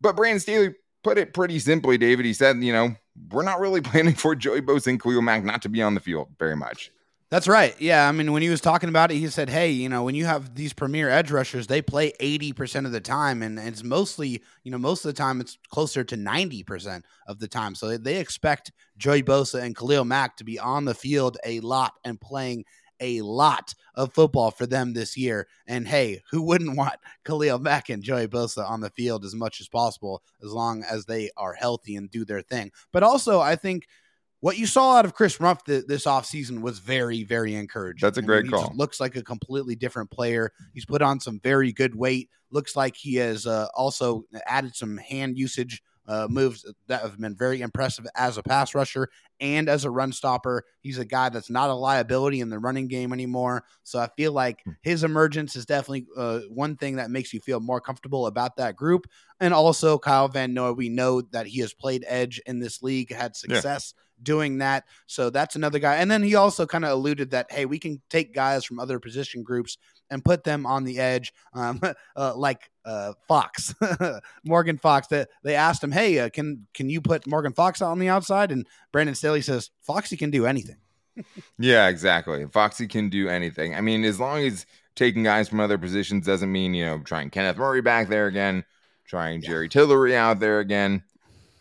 But 0.00 0.16
Brandon 0.16 0.40
Staley 0.40 0.74
put 1.02 1.18
it 1.18 1.34
pretty 1.34 1.58
simply, 1.58 1.98
David. 1.98 2.24
He 2.24 2.32
said, 2.32 2.56
you 2.62 2.72
know, 2.72 2.96
we're 3.30 3.42
not 3.42 3.60
really 3.60 3.80
planning 3.82 4.14
for 4.14 4.34
Joey 4.34 4.62
Bosa 4.62 4.88
and 4.88 5.00
Khalil 5.00 5.22
Mack 5.22 5.44
not 5.44 5.62
to 5.62 5.68
be 5.68 5.82
on 5.82 5.94
the 5.94 6.00
field 6.00 6.28
very 6.38 6.56
much. 6.56 6.90
That's 7.30 7.48
right. 7.48 7.74
Yeah. 7.80 8.06
I 8.08 8.12
mean, 8.12 8.32
when 8.32 8.42
he 8.42 8.48
was 8.48 8.60
talking 8.60 8.88
about 8.88 9.10
it, 9.10 9.16
he 9.16 9.26
said, 9.28 9.48
hey, 9.48 9.70
you 9.70 9.88
know, 9.88 10.04
when 10.04 10.14
you 10.14 10.24
have 10.24 10.54
these 10.54 10.72
premier 10.72 11.08
edge 11.08 11.30
rushers, 11.30 11.66
they 11.66 11.82
play 11.82 12.12
80% 12.20 12.86
of 12.86 12.92
the 12.92 13.00
time. 13.00 13.42
And 13.42 13.58
it's 13.58 13.82
mostly, 13.82 14.42
you 14.62 14.70
know, 14.70 14.78
most 14.78 15.04
of 15.04 15.08
the 15.08 15.18
time 15.20 15.40
it's 15.40 15.58
closer 15.68 16.04
to 16.04 16.16
90% 16.16 17.02
of 17.26 17.40
the 17.40 17.48
time. 17.48 17.74
So 17.74 17.96
they 17.96 18.18
expect 18.18 18.72
Joey 18.98 19.22
Bosa 19.22 19.62
and 19.62 19.74
Khalil 19.74 20.04
Mack 20.04 20.36
to 20.36 20.44
be 20.44 20.58
on 20.58 20.84
the 20.84 20.94
field 20.94 21.36
a 21.44 21.60
lot 21.60 21.94
and 22.04 22.20
playing 22.20 22.66
a 23.00 23.20
lot 23.22 23.74
of 23.96 24.12
football 24.12 24.52
for 24.52 24.66
them 24.66 24.92
this 24.92 25.16
year. 25.16 25.48
And 25.66 25.88
hey, 25.88 26.22
who 26.30 26.42
wouldn't 26.42 26.76
want 26.76 26.94
Khalil 27.24 27.58
Mack 27.58 27.88
and 27.88 28.02
Joey 28.02 28.28
Bosa 28.28 28.68
on 28.68 28.80
the 28.80 28.90
field 28.90 29.24
as 29.24 29.34
much 29.34 29.60
as 29.60 29.66
possible 29.66 30.22
as 30.44 30.52
long 30.52 30.84
as 30.88 31.06
they 31.06 31.30
are 31.36 31.54
healthy 31.54 31.96
and 31.96 32.08
do 32.08 32.24
their 32.24 32.42
thing? 32.42 32.70
But 32.92 33.02
also, 33.02 33.40
I 33.40 33.56
think– 33.56 33.88
what 34.44 34.58
you 34.58 34.66
saw 34.66 34.98
out 34.98 35.06
of 35.06 35.14
Chris 35.14 35.38
Rumph 35.38 35.64
th- 35.64 35.86
this 35.86 36.04
offseason 36.04 36.60
was 36.60 36.78
very, 36.78 37.22
very 37.24 37.54
encouraging. 37.54 38.06
That's 38.06 38.18
a 38.18 38.22
great 38.22 38.50
call. 38.50 38.70
looks 38.74 39.00
like 39.00 39.16
a 39.16 39.22
completely 39.22 39.74
different 39.74 40.10
player. 40.10 40.52
He's 40.74 40.84
put 40.84 41.00
on 41.00 41.18
some 41.18 41.40
very 41.40 41.72
good 41.72 41.94
weight. 41.94 42.28
Looks 42.50 42.76
like 42.76 42.94
he 42.94 43.14
has 43.14 43.46
uh, 43.46 43.68
also 43.74 44.26
added 44.44 44.76
some 44.76 44.98
hand 44.98 45.38
usage 45.38 45.82
uh, 46.06 46.26
moves 46.30 46.66
that 46.86 47.02
have 47.02 47.18
been 47.18 47.36
very 47.36 47.60
impressive 47.60 48.06
as 48.14 48.38
a 48.38 48.42
pass 48.42 48.74
rusher 48.74 49.08
and 49.40 49.68
as 49.68 49.84
a 49.84 49.90
run 49.90 50.12
stopper. 50.12 50.64
He's 50.80 50.98
a 50.98 51.04
guy 51.04 51.28
that's 51.28 51.50
not 51.50 51.70
a 51.70 51.74
liability 51.74 52.40
in 52.40 52.50
the 52.50 52.58
running 52.58 52.88
game 52.88 53.12
anymore. 53.12 53.64
So 53.82 53.98
I 53.98 54.08
feel 54.16 54.32
like 54.32 54.62
hmm. 54.64 54.72
his 54.82 55.04
emergence 55.04 55.56
is 55.56 55.66
definitely 55.66 56.06
uh, 56.16 56.40
one 56.48 56.76
thing 56.76 56.96
that 56.96 57.10
makes 57.10 57.32
you 57.32 57.40
feel 57.40 57.60
more 57.60 57.80
comfortable 57.80 58.26
about 58.26 58.56
that 58.56 58.76
group. 58.76 59.06
And 59.40 59.52
also, 59.52 59.98
Kyle 59.98 60.28
Van 60.28 60.54
Noy, 60.54 60.72
we 60.72 60.88
know 60.88 61.20
that 61.20 61.46
he 61.46 61.60
has 61.60 61.74
played 61.74 62.04
edge 62.06 62.40
in 62.46 62.60
this 62.60 62.82
league, 62.82 63.12
had 63.12 63.36
success. 63.36 63.94
Yeah 63.96 64.00
doing 64.22 64.58
that. 64.58 64.84
So 65.06 65.30
that's 65.30 65.56
another 65.56 65.78
guy. 65.78 65.96
And 65.96 66.10
then 66.10 66.22
he 66.22 66.34
also 66.34 66.66
kind 66.66 66.84
of 66.84 66.92
alluded 66.92 67.30
that, 67.30 67.50
hey, 67.50 67.66
we 67.66 67.78
can 67.78 68.00
take 68.10 68.34
guys 68.34 68.64
from 68.64 68.78
other 68.78 68.98
position 68.98 69.42
groups 69.42 69.76
and 70.10 70.24
put 70.24 70.44
them 70.44 70.66
on 70.66 70.84
the 70.84 70.98
edge, 70.98 71.32
um, 71.52 71.80
uh, 72.16 72.34
like 72.36 72.70
uh, 72.84 73.12
Fox, 73.28 73.74
Morgan 74.44 74.78
Fox. 74.78 75.08
That 75.08 75.28
they 75.42 75.54
asked 75.54 75.82
him, 75.82 75.92
hey, 75.92 76.18
uh, 76.18 76.28
can 76.28 76.66
can 76.74 76.90
you 76.90 77.00
put 77.00 77.26
Morgan 77.26 77.52
Fox 77.52 77.82
on 77.82 77.98
the 77.98 78.08
outside? 78.08 78.52
And 78.52 78.66
Brandon 78.92 79.14
Staley 79.14 79.42
says, 79.42 79.70
Foxy 79.80 80.16
can 80.16 80.30
do 80.30 80.46
anything. 80.46 80.76
yeah, 81.58 81.88
exactly. 81.88 82.46
Foxy 82.46 82.86
can 82.86 83.08
do 83.08 83.28
anything. 83.28 83.74
I 83.74 83.80
mean, 83.80 84.04
as 84.04 84.20
long 84.20 84.40
as 84.40 84.66
taking 84.94 85.22
guys 85.22 85.48
from 85.48 85.60
other 85.60 85.78
positions 85.78 86.26
doesn't 86.26 86.50
mean 86.50 86.74
you 86.74 86.84
know 86.84 86.98
trying 86.98 87.30
Kenneth 87.30 87.56
Murray 87.56 87.82
back 87.82 88.08
there 88.08 88.26
again, 88.26 88.64
trying 89.06 89.42
yeah. 89.42 89.48
Jerry 89.48 89.68
Tillery 89.68 90.16
out 90.16 90.40
there 90.40 90.60
again. 90.60 91.02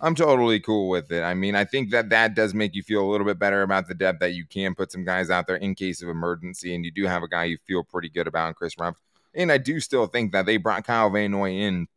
I'm 0.02 0.16
totally 0.16 0.60
cool 0.60 0.90
with 0.90 1.10
it. 1.14 1.24
I 1.24 1.34
mean, 1.34 1.56
I 1.56 1.64
think 1.64 1.92
that 1.92 2.10
that 2.10 2.36
does 2.36 2.54
make 2.54 2.76
you 2.76 2.84
feel 2.84 3.06
a 3.06 3.10
little 3.10 3.26
bit 3.26 3.40
better 3.40 3.62
about 3.62 3.88
the 3.88 3.96
depth 3.96 4.20
that 4.20 4.34
you 4.34 4.46
can 4.46 4.76
put 4.76 4.92
some 4.92 5.06
guys 5.06 5.30
out 5.30 5.48
there 5.48 5.56
in 5.56 5.76
case 5.76 6.02
of 6.02 6.10
emergency, 6.10 6.76
and 6.76 6.84
you 6.84 6.92
do 6.92 7.06
have 7.06 7.24
a 7.24 7.28
guy 7.28 7.46
you 7.46 7.58
feel 7.66 7.86
pretty 7.86 8.10
good 8.10 8.28
about 8.28 8.50
in 8.50 8.54
Chris 8.54 8.76
Rumph. 8.76 8.98
And 9.36 9.52
I 9.52 9.58
do 9.58 9.80
still 9.80 10.08
think 10.08 10.32
that 10.32 10.46
they 10.46 10.58
brought 10.58 10.86
Kyle 10.86 11.10
Van 11.10 11.32
Noy 11.32 11.52
in 11.52 11.88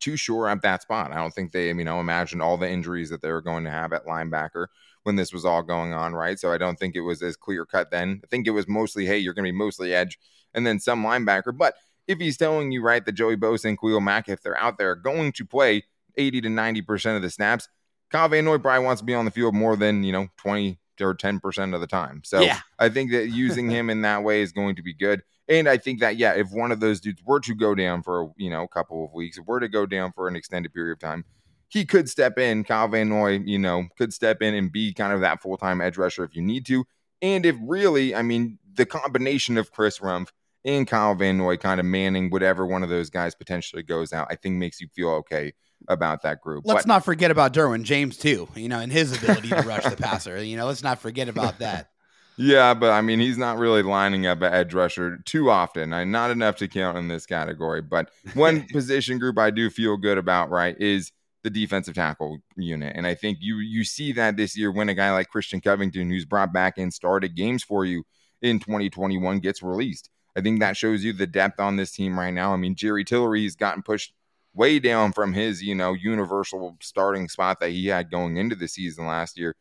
too 0.00 0.16
sure 0.16 0.48
at 0.48 0.62
that 0.62 0.82
spot. 0.82 1.12
I 1.12 1.16
don't 1.16 1.32
think 1.32 1.52
they, 1.52 1.68
you 1.68 1.84
know, 1.84 2.00
imagined 2.00 2.42
all 2.42 2.56
the 2.56 2.70
injuries 2.70 3.10
that 3.10 3.22
they 3.22 3.30
were 3.30 3.40
going 3.40 3.64
to 3.64 3.70
have 3.70 3.92
at 3.92 4.06
linebacker 4.06 4.66
when 5.04 5.16
this 5.16 5.32
was 5.32 5.44
all 5.44 5.62
going 5.62 5.92
on, 5.92 6.14
right? 6.14 6.38
So 6.38 6.52
I 6.52 6.58
don't 6.58 6.78
think 6.78 6.94
it 6.94 7.00
was 7.00 7.22
as 7.22 7.36
clear 7.36 7.64
cut 7.64 7.90
then. 7.90 8.20
I 8.22 8.26
think 8.26 8.46
it 8.46 8.50
was 8.50 8.68
mostly, 8.68 9.06
hey, 9.06 9.18
you're 9.18 9.34
going 9.34 9.44
to 9.44 9.52
be 9.52 9.56
mostly 9.56 9.94
edge 9.94 10.18
and 10.52 10.66
then 10.66 10.78
some 10.78 11.04
linebacker. 11.04 11.56
But 11.56 11.74
if 12.06 12.18
he's 12.18 12.36
telling 12.36 12.72
you, 12.72 12.82
right, 12.82 13.04
that 13.04 13.12
Joey 13.12 13.36
Bosa 13.36 13.66
and 13.66 13.80
Khalil 13.80 14.00
Mack, 14.00 14.28
if 14.28 14.42
they're 14.42 14.58
out 14.58 14.78
there, 14.78 14.94
going 14.94 15.32
to 15.32 15.44
play 15.44 15.84
80 16.16 16.42
to 16.42 16.48
90% 16.48 17.16
of 17.16 17.22
the 17.22 17.30
snaps, 17.30 17.68
Kyle 18.10 18.28
Van 18.28 18.44
Noy 18.44 18.58
probably 18.58 18.84
wants 18.84 19.00
to 19.00 19.06
be 19.06 19.14
on 19.14 19.24
the 19.24 19.30
field 19.30 19.54
more 19.54 19.76
than, 19.76 20.04
you 20.04 20.12
know, 20.12 20.28
20 20.36 20.78
or 21.00 21.14
10% 21.14 21.74
of 21.74 21.80
the 21.80 21.86
time. 21.86 22.22
So 22.24 22.40
yeah. 22.40 22.60
I 22.78 22.88
think 22.88 23.10
that 23.12 23.28
using 23.28 23.70
him 23.70 23.90
in 23.90 24.02
that 24.02 24.22
way 24.22 24.42
is 24.42 24.52
going 24.52 24.76
to 24.76 24.82
be 24.82 24.94
good. 24.94 25.22
And 25.48 25.68
I 25.68 25.76
think 25.76 26.00
that, 26.00 26.16
yeah, 26.16 26.32
if 26.32 26.50
one 26.50 26.72
of 26.72 26.80
those 26.80 27.00
dudes 27.00 27.22
were 27.24 27.40
to 27.40 27.54
go 27.54 27.74
down 27.74 28.02
for, 28.02 28.32
you 28.36 28.48
know, 28.48 28.62
a 28.62 28.68
couple 28.68 29.04
of 29.04 29.12
weeks, 29.12 29.36
if 29.36 29.46
were 29.46 29.60
to 29.60 29.68
go 29.68 29.84
down 29.84 30.12
for 30.12 30.26
an 30.26 30.36
extended 30.36 30.72
period 30.72 30.92
of 30.92 31.00
time, 31.00 31.24
he 31.68 31.84
could 31.84 32.08
step 32.08 32.38
in. 32.38 32.64
Kyle 32.64 32.88
Van 32.88 33.08
Noy, 33.08 33.40
you 33.44 33.58
know, 33.58 33.88
could 33.98 34.14
step 34.14 34.40
in 34.40 34.54
and 34.54 34.72
be 34.72 34.94
kind 34.94 35.12
of 35.12 35.20
that 35.20 35.42
full 35.42 35.56
time 35.56 35.80
edge 35.80 35.98
rusher 35.98 36.24
if 36.24 36.34
you 36.34 36.42
need 36.42 36.64
to. 36.66 36.84
And 37.20 37.44
if 37.44 37.56
really, 37.62 38.14
I 38.14 38.22
mean, 38.22 38.58
the 38.74 38.86
combination 38.86 39.58
of 39.58 39.70
Chris 39.70 39.98
Rumph 39.98 40.28
and 40.64 40.86
Kyle 40.86 41.14
Van 41.14 41.36
Noy 41.36 41.56
kind 41.56 41.80
of 41.80 41.86
manning 41.86 42.30
whatever 42.30 42.66
one 42.66 42.82
of 42.82 42.88
those 42.88 43.10
guys 43.10 43.34
potentially 43.34 43.82
goes 43.82 44.12
out, 44.12 44.28
I 44.30 44.36
think 44.36 44.56
makes 44.56 44.80
you 44.80 44.88
feel 44.94 45.10
okay 45.10 45.52
about 45.88 46.22
that 46.22 46.40
group. 46.40 46.64
Let's 46.66 46.82
but, 46.82 46.88
not 46.88 47.04
forget 47.04 47.30
about 47.30 47.52
Derwin 47.52 47.82
James 47.82 48.16
too, 48.16 48.48
you 48.54 48.68
know, 48.68 48.78
and 48.78 48.92
his 48.92 49.16
ability 49.16 49.48
to 49.48 49.62
rush 49.62 49.84
the 49.84 49.96
passer. 49.96 50.42
You 50.42 50.56
know, 50.56 50.66
let's 50.66 50.82
not 50.82 51.00
forget 51.00 51.28
about 51.28 51.58
that. 51.58 51.90
Yeah, 52.36 52.74
but 52.74 52.90
I 52.90 53.00
mean, 53.00 53.20
he's 53.20 53.38
not 53.38 53.58
really 53.58 53.82
lining 53.82 54.26
up 54.26 54.42
at 54.42 54.52
edge 54.52 54.74
rusher 54.74 55.18
too 55.18 55.50
often. 55.50 55.92
I 55.92 56.02
not 56.02 56.32
enough 56.32 56.56
to 56.56 56.66
count 56.66 56.98
in 56.98 57.06
this 57.06 57.26
category. 57.26 57.80
But 57.80 58.10
one 58.34 58.66
position 58.72 59.18
group 59.18 59.38
I 59.38 59.50
do 59.50 59.70
feel 59.70 59.96
good 59.96 60.18
about, 60.18 60.50
right, 60.50 60.76
is 60.80 61.12
the 61.44 61.50
defensive 61.50 61.94
tackle 61.94 62.38
unit. 62.56 62.94
And 62.96 63.06
I 63.06 63.14
think 63.14 63.38
you 63.40 63.58
you 63.58 63.84
see 63.84 64.10
that 64.12 64.36
this 64.36 64.56
year 64.58 64.72
when 64.72 64.88
a 64.88 64.94
guy 64.94 65.12
like 65.12 65.28
Christian 65.28 65.60
Covington, 65.60 66.10
who's 66.10 66.24
brought 66.24 66.52
back 66.52 66.76
and 66.76 66.92
started 66.92 67.36
games 67.36 67.62
for 67.62 67.84
you 67.84 68.04
in 68.42 68.58
2021, 68.58 69.38
gets 69.38 69.62
released. 69.62 70.10
I 70.36 70.40
think 70.40 70.58
that 70.60 70.76
shows 70.76 71.04
you 71.04 71.12
the 71.12 71.28
depth 71.28 71.60
on 71.60 71.76
this 71.76 71.92
team 71.92 72.18
right 72.18 72.34
now. 72.34 72.52
I 72.52 72.56
mean, 72.56 72.74
Jerry 72.74 73.04
Tillery's 73.04 73.54
gotten 73.54 73.82
pushed 73.82 74.12
way 74.54 74.78
down 74.78 75.12
from 75.12 75.32
his, 75.32 75.62
you 75.62 75.74
know, 75.74 75.92
universal 75.92 76.76
starting 76.80 77.28
spot 77.28 77.60
that 77.60 77.70
he 77.70 77.86
had 77.86 78.10
going 78.10 78.36
into 78.36 78.54
the 78.54 78.68
season 78.68 79.06
last 79.06 79.38
year. 79.38 79.54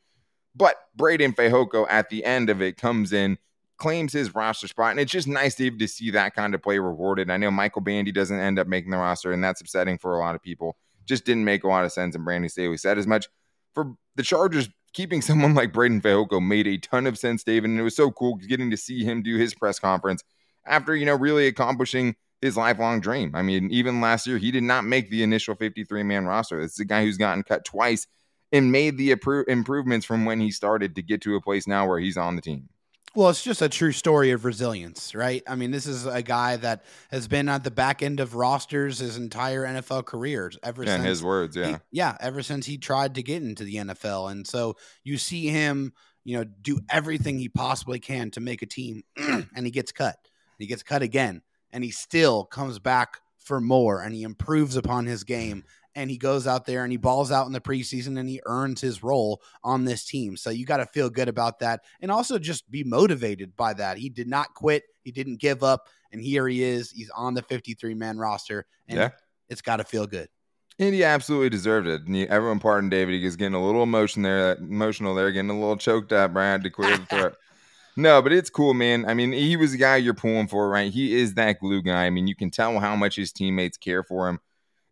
But 0.55 0.75
Breiden 0.97 1.35
Fehoko 1.35 1.87
at 1.89 2.09
the 2.09 2.23
end 2.23 2.49
of 2.49 2.61
it 2.61 2.77
comes 2.77 3.11
in, 3.11 3.37
claims 3.77 4.13
his 4.13 4.35
roster 4.35 4.67
spot, 4.67 4.91
and 4.91 4.99
it's 4.99 5.11
just 5.11 5.27
nice 5.27 5.55
to, 5.55 5.71
to 5.71 5.87
see 5.87 6.11
that 6.11 6.35
kind 6.35 6.53
of 6.53 6.61
play 6.61 6.77
rewarded. 6.77 7.31
I 7.31 7.37
know 7.37 7.49
Michael 7.49 7.81
Bandy 7.81 8.11
doesn't 8.11 8.39
end 8.39 8.59
up 8.59 8.67
making 8.67 8.91
the 8.91 8.97
roster, 8.97 9.31
and 9.31 9.43
that's 9.43 9.61
upsetting 9.61 9.97
for 9.97 10.15
a 10.15 10.19
lot 10.19 10.35
of 10.35 10.43
people. 10.43 10.77
Just 11.05 11.25
didn't 11.25 11.43
make 11.43 11.63
a 11.63 11.67
lot 11.67 11.83
of 11.83 11.91
sense, 11.91 12.15
and 12.15 12.23
Brandon 12.23 12.49
Staley 12.49 12.77
said 12.77 12.97
as 12.97 13.07
much. 13.07 13.27
For 13.73 13.95
the 14.15 14.23
Chargers, 14.23 14.69
keeping 14.93 15.21
someone 15.23 15.55
like 15.55 15.73
Breiden 15.73 16.01
Fehoko 16.01 16.45
made 16.45 16.67
a 16.67 16.77
ton 16.77 17.07
of 17.07 17.17
sense, 17.17 17.43
David, 17.43 17.71
and 17.71 17.79
it 17.79 17.83
was 17.83 17.95
so 17.95 18.11
cool 18.11 18.35
getting 18.35 18.69
to 18.69 18.77
see 18.77 19.03
him 19.03 19.23
do 19.23 19.37
his 19.37 19.55
press 19.55 19.79
conference 19.79 20.23
after, 20.65 20.95
you 20.95 21.05
know, 21.05 21.15
really 21.15 21.47
accomplishing 21.47 22.15
his 22.43 22.57
lifelong 22.57 22.99
dream. 22.99 23.31
I 23.33 23.41
mean, 23.41 23.71
even 23.71 24.01
last 24.01 24.27
year, 24.27 24.37
he 24.37 24.51
did 24.51 24.63
not 24.63 24.83
make 24.83 25.09
the 25.09 25.23
initial 25.23 25.55
53 25.55 26.03
man 26.03 26.25
roster. 26.25 26.61
This 26.61 26.73
is 26.73 26.79
a 26.79 26.85
guy 26.85 27.03
who's 27.03 27.17
gotten 27.17 27.43
cut 27.43 27.63
twice 27.63 28.05
and 28.51 28.71
made 28.71 28.97
the 28.97 29.15
appro- 29.15 29.47
improvements 29.47 30.05
from 30.05 30.25
when 30.25 30.39
he 30.39 30.51
started 30.51 30.95
to 30.95 31.01
get 31.01 31.21
to 31.21 31.35
a 31.35 31.41
place 31.41 31.67
now 31.67 31.87
where 31.87 31.99
he's 31.99 32.17
on 32.17 32.35
the 32.35 32.41
team. 32.41 32.67
Well, 33.15 33.29
it's 33.29 33.43
just 33.43 33.61
a 33.61 33.69
true 33.69 33.91
story 33.91 34.31
of 34.31 34.43
resilience, 34.43 35.13
right? 35.13 35.43
I 35.47 35.55
mean, 35.55 35.69
this 35.69 35.85
is 35.85 36.05
a 36.07 36.23
guy 36.23 36.57
that 36.57 36.83
has 37.11 37.27
been 37.27 37.47
at 37.47 37.63
the 37.63 37.69
back 37.69 38.01
end 38.01 38.19
of 38.19 38.33
rosters 38.33 38.99
his 38.99 39.17
entire 39.17 39.65
NFL 39.65 40.05
career. 40.05 40.51
Ever 40.63 40.83
yeah, 40.83 40.95
since 40.95 41.05
his 41.05 41.23
words, 41.23 41.55
yeah, 41.55 41.67
he, 41.67 41.75
yeah, 41.91 42.17
ever 42.19 42.41
since 42.41 42.65
he 42.65 42.77
tried 42.79 43.15
to 43.15 43.23
get 43.23 43.43
into 43.43 43.63
the 43.63 43.75
NFL, 43.75 44.31
and 44.31 44.47
so 44.47 44.77
you 45.03 45.19
see 45.19 45.47
him, 45.47 45.93
you 46.23 46.37
know, 46.37 46.43
do 46.43 46.79
everything 46.89 47.37
he 47.37 47.49
possibly 47.49 47.99
can 47.99 48.31
to 48.31 48.39
make 48.39 48.63
a 48.63 48.65
team, 48.65 49.03
and 49.17 49.63
he 49.63 49.69
gets 49.69 49.91
cut. 49.91 50.17
He 50.57 50.65
gets 50.65 50.81
cut 50.81 51.03
again, 51.03 51.43
and 51.73 51.83
he 51.83 51.91
still 51.91 52.45
comes 52.45 52.79
back 52.79 53.19
for 53.37 53.59
more, 53.59 54.01
and 54.01 54.15
he 54.15 54.23
improves 54.23 54.77
upon 54.77 55.05
his 55.05 55.25
game 55.25 55.65
and 55.95 56.09
he 56.09 56.17
goes 56.17 56.47
out 56.47 56.65
there 56.65 56.83
and 56.83 56.91
he 56.91 56.97
balls 56.97 57.31
out 57.31 57.45
in 57.45 57.53
the 57.53 57.61
preseason 57.61 58.19
and 58.19 58.27
he 58.27 58.41
earns 58.45 58.81
his 58.81 59.03
role 59.03 59.41
on 59.63 59.85
this 59.85 60.05
team. 60.05 60.35
So 60.35 60.49
you 60.49 60.65
got 60.65 60.77
to 60.77 60.85
feel 60.85 61.09
good 61.09 61.27
about 61.27 61.59
that 61.59 61.81
and 62.01 62.11
also 62.11 62.39
just 62.39 62.69
be 62.71 62.83
motivated 62.83 63.55
by 63.55 63.73
that. 63.73 63.97
He 63.97 64.09
did 64.09 64.27
not 64.27 64.53
quit, 64.53 64.83
he 65.03 65.11
didn't 65.11 65.39
give 65.39 65.63
up, 65.63 65.87
and 66.11 66.21
here 66.21 66.47
he 66.47 66.63
is. 66.63 66.91
He's 66.91 67.09
on 67.11 67.33
the 67.33 67.41
53 67.43 67.93
man 67.93 68.17
roster, 68.17 68.65
and 68.87 68.99
yeah. 68.99 69.09
it's 69.49 69.61
got 69.61 69.77
to 69.77 69.83
feel 69.83 70.07
good. 70.07 70.29
And 70.79 70.93
he 70.93 71.03
absolutely 71.03 71.49
deserved 71.49 71.87
it. 71.87 72.01
And 72.05 72.15
he, 72.15 72.27
everyone, 72.27 72.59
pardon 72.59 72.89
David, 72.89 73.21
he's 73.21 73.35
getting 73.35 73.53
a 73.53 73.63
little 73.63 73.83
emotion 73.83 74.23
there, 74.23 74.55
emotional 74.55 75.13
there, 75.13 75.31
getting 75.31 75.51
a 75.51 75.59
little 75.59 75.77
choked 75.77 76.11
up. 76.11 76.33
Brad 76.33 76.63
to 76.63 76.71
clear 76.71 76.97
the 76.97 77.05
throat. 77.09 77.35
No, 77.95 78.21
but 78.21 78.33
it's 78.33 78.49
cool, 78.49 78.73
man. 78.73 79.05
I 79.05 79.13
mean, 79.13 79.31
he 79.31 79.55
was 79.55 79.71
the 79.71 79.77
guy 79.77 79.97
you're 79.97 80.13
pulling 80.13 80.47
for, 80.47 80.67
right? 80.69 80.91
He 80.91 81.15
is 81.15 81.35
that 81.35 81.59
glue 81.59 81.81
guy. 81.81 82.05
I 82.05 82.09
mean, 82.09 82.27
you 82.27 82.35
can 82.35 82.49
tell 82.49 82.79
how 82.79 82.95
much 82.95 83.15
his 83.15 83.31
teammates 83.31 83.77
care 83.77 84.03
for 84.03 84.27
him 84.27 84.39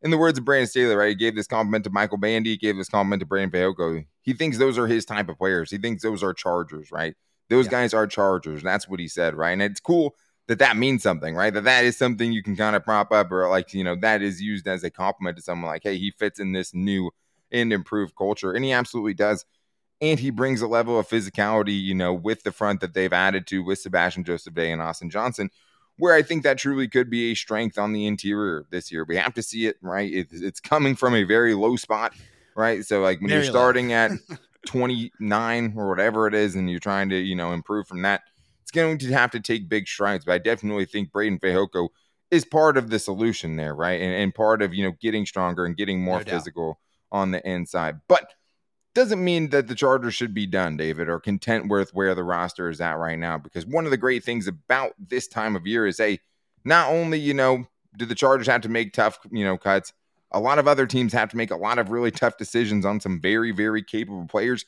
in 0.01 0.11
the 0.11 0.17
words 0.17 0.37
of 0.37 0.45
Brandon 0.45 0.67
Staley, 0.67 0.95
right? 0.95 1.09
He 1.09 1.15
gave 1.15 1.35
this 1.35 1.47
compliment 1.47 1.83
to 1.85 1.89
Michael 1.89 2.17
Bandy, 2.17 2.51
he 2.51 2.57
gave 2.57 2.77
this 2.77 2.89
compliment 2.89 3.21
to 3.21 3.25
Brandon 3.25 3.51
Fehoko. 3.51 4.05
He 4.21 4.33
thinks 4.33 4.57
those 4.57 4.77
are 4.77 4.87
his 4.87 5.05
type 5.05 5.29
of 5.29 5.37
players. 5.37 5.71
He 5.71 5.77
thinks 5.77 6.03
those 6.03 6.23
are 6.23 6.33
Chargers, 6.33 6.91
right? 6.91 7.15
Those 7.49 7.65
yeah. 7.65 7.71
guys 7.71 7.93
are 7.93 8.07
Chargers. 8.07 8.63
That's 8.63 8.87
what 8.87 8.99
he 8.99 9.07
said, 9.07 9.35
right? 9.35 9.51
And 9.51 9.61
it's 9.61 9.79
cool 9.79 10.15
that 10.47 10.59
that 10.59 10.77
means 10.77 11.03
something, 11.03 11.35
right? 11.35 11.53
That 11.53 11.63
that 11.65 11.85
is 11.85 11.97
something 11.97 12.31
you 12.31 12.43
can 12.43 12.55
kind 12.55 12.75
of 12.75 12.83
prop 12.83 13.11
up 13.11 13.31
or 13.31 13.47
like, 13.49 13.73
you 13.73 13.83
know, 13.83 13.95
that 13.97 14.21
is 14.21 14.41
used 14.41 14.67
as 14.67 14.83
a 14.83 14.89
compliment 14.89 15.37
to 15.37 15.43
someone 15.43 15.69
like, 15.69 15.83
hey, 15.83 15.97
he 15.97 16.11
fits 16.11 16.39
in 16.39 16.51
this 16.51 16.73
new 16.73 17.11
and 17.51 17.71
improved 17.71 18.15
culture. 18.15 18.53
And 18.53 18.65
he 18.65 18.71
absolutely 18.71 19.13
does. 19.13 19.45
And 20.01 20.19
he 20.19 20.31
brings 20.31 20.61
a 20.61 20.67
level 20.67 20.97
of 20.97 21.07
physicality, 21.07 21.79
you 21.79 21.93
know, 21.93 22.13
with 22.13 22.43
the 22.43 22.51
front 22.51 22.81
that 22.81 22.93
they've 22.93 23.13
added 23.13 23.45
to 23.47 23.63
with 23.63 23.79
Sebastian 23.79 24.23
Joseph 24.23 24.55
Day 24.55 24.71
and 24.71 24.81
Austin 24.81 25.11
Johnson, 25.11 25.51
where 25.97 26.15
I 26.15 26.23
think 26.23 26.41
that 26.43 26.57
truly 26.57 26.87
could 26.87 27.09
be 27.09 27.31
a 27.31 27.35
strength 27.35 27.77
on 27.77 27.93
the 27.93 28.07
interior 28.07 28.65
this 28.71 28.91
year. 28.91 29.05
We 29.07 29.17
have 29.17 29.35
to 29.35 29.43
see 29.43 29.67
it, 29.67 29.77
right? 29.81 30.11
It's, 30.11 30.33
it's 30.33 30.59
coming 30.59 30.95
from 30.95 31.13
a 31.13 31.23
very 31.23 31.53
low 31.53 31.75
spot, 31.75 32.13
right? 32.55 32.83
So, 32.83 33.01
like 33.01 33.21
when 33.21 33.29
very 33.29 33.43
you're 33.43 33.51
starting 33.51 33.93
at 33.93 34.11
29 34.65 35.73
or 35.77 35.89
whatever 35.89 36.25
it 36.25 36.33
is, 36.33 36.55
and 36.55 36.69
you're 36.69 36.79
trying 36.79 37.09
to, 37.09 37.17
you 37.17 37.35
know, 37.35 37.53
improve 37.53 37.87
from 37.87 38.01
that, 38.01 38.21
it's 38.63 38.71
going 38.71 38.97
to 38.97 39.11
have 39.13 39.31
to 39.31 39.39
take 39.39 39.69
big 39.69 39.87
strides. 39.87 40.25
But 40.25 40.33
I 40.33 40.37
definitely 40.39 40.85
think 40.85 41.11
Breiden 41.11 41.39
Fehoko 41.39 41.89
is 42.31 42.45
part 42.45 42.77
of 42.77 42.89
the 42.89 42.97
solution 42.97 43.57
there, 43.57 43.75
right? 43.75 44.01
And, 44.01 44.13
and 44.13 44.33
part 44.33 44.61
of, 44.61 44.73
you 44.73 44.83
know, 44.83 44.95
getting 44.99 45.25
stronger 45.25 45.65
and 45.65 45.77
getting 45.77 46.01
more 46.01 46.19
no 46.19 46.23
physical 46.23 46.79
on 47.11 47.31
the 47.31 47.47
inside. 47.47 47.99
But 48.07 48.31
doesn't 48.93 49.23
mean 49.23 49.49
that 49.49 49.67
the 49.67 49.75
Chargers 49.75 50.13
should 50.13 50.33
be 50.33 50.45
done, 50.45 50.77
David, 50.77 51.07
or 51.07 51.19
content 51.19 51.69
with 51.69 51.93
where 51.93 52.13
the 52.13 52.23
roster 52.23 52.69
is 52.69 52.81
at 52.81 52.97
right 52.97 53.17
now. 53.17 53.37
Because 53.37 53.65
one 53.65 53.85
of 53.85 53.91
the 53.91 53.97
great 53.97 54.23
things 54.23 54.47
about 54.47 54.93
this 54.99 55.27
time 55.27 55.55
of 55.55 55.65
year 55.65 55.87
is, 55.87 55.99
a 55.99 56.19
not 56.63 56.89
only 56.89 57.19
you 57.19 57.33
know 57.33 57.65
do 57.97 58.05
the 58.05 58.15
Chargers 58.15 58.47
have 58.47 58.61
to 58.61 58.69
make 58.69 58.93
tough 58.93 59.19
you 59.31 59.43
know 59.43 59.57
cuts, 59.57 59.93
a 60.31 60.39
lot 60.39 60.59
of 60.59 60.67
other 60.67 60.85
teams 60.85 61.13
have 61.13 61.29
to 61.29 61.37
make 61.37 61.51
a 61.51 61.55
lot 61.55 61.79
of 61.79 61.89
really 61.89 62.11
tough 62.11 62.37
decisions 62.37 62.85
on 62.85 62.99
some 62.99 63.19
very 63.19 63.51
very 63.51 63.83
capable 63.83 64.27
players, 64.27 64.65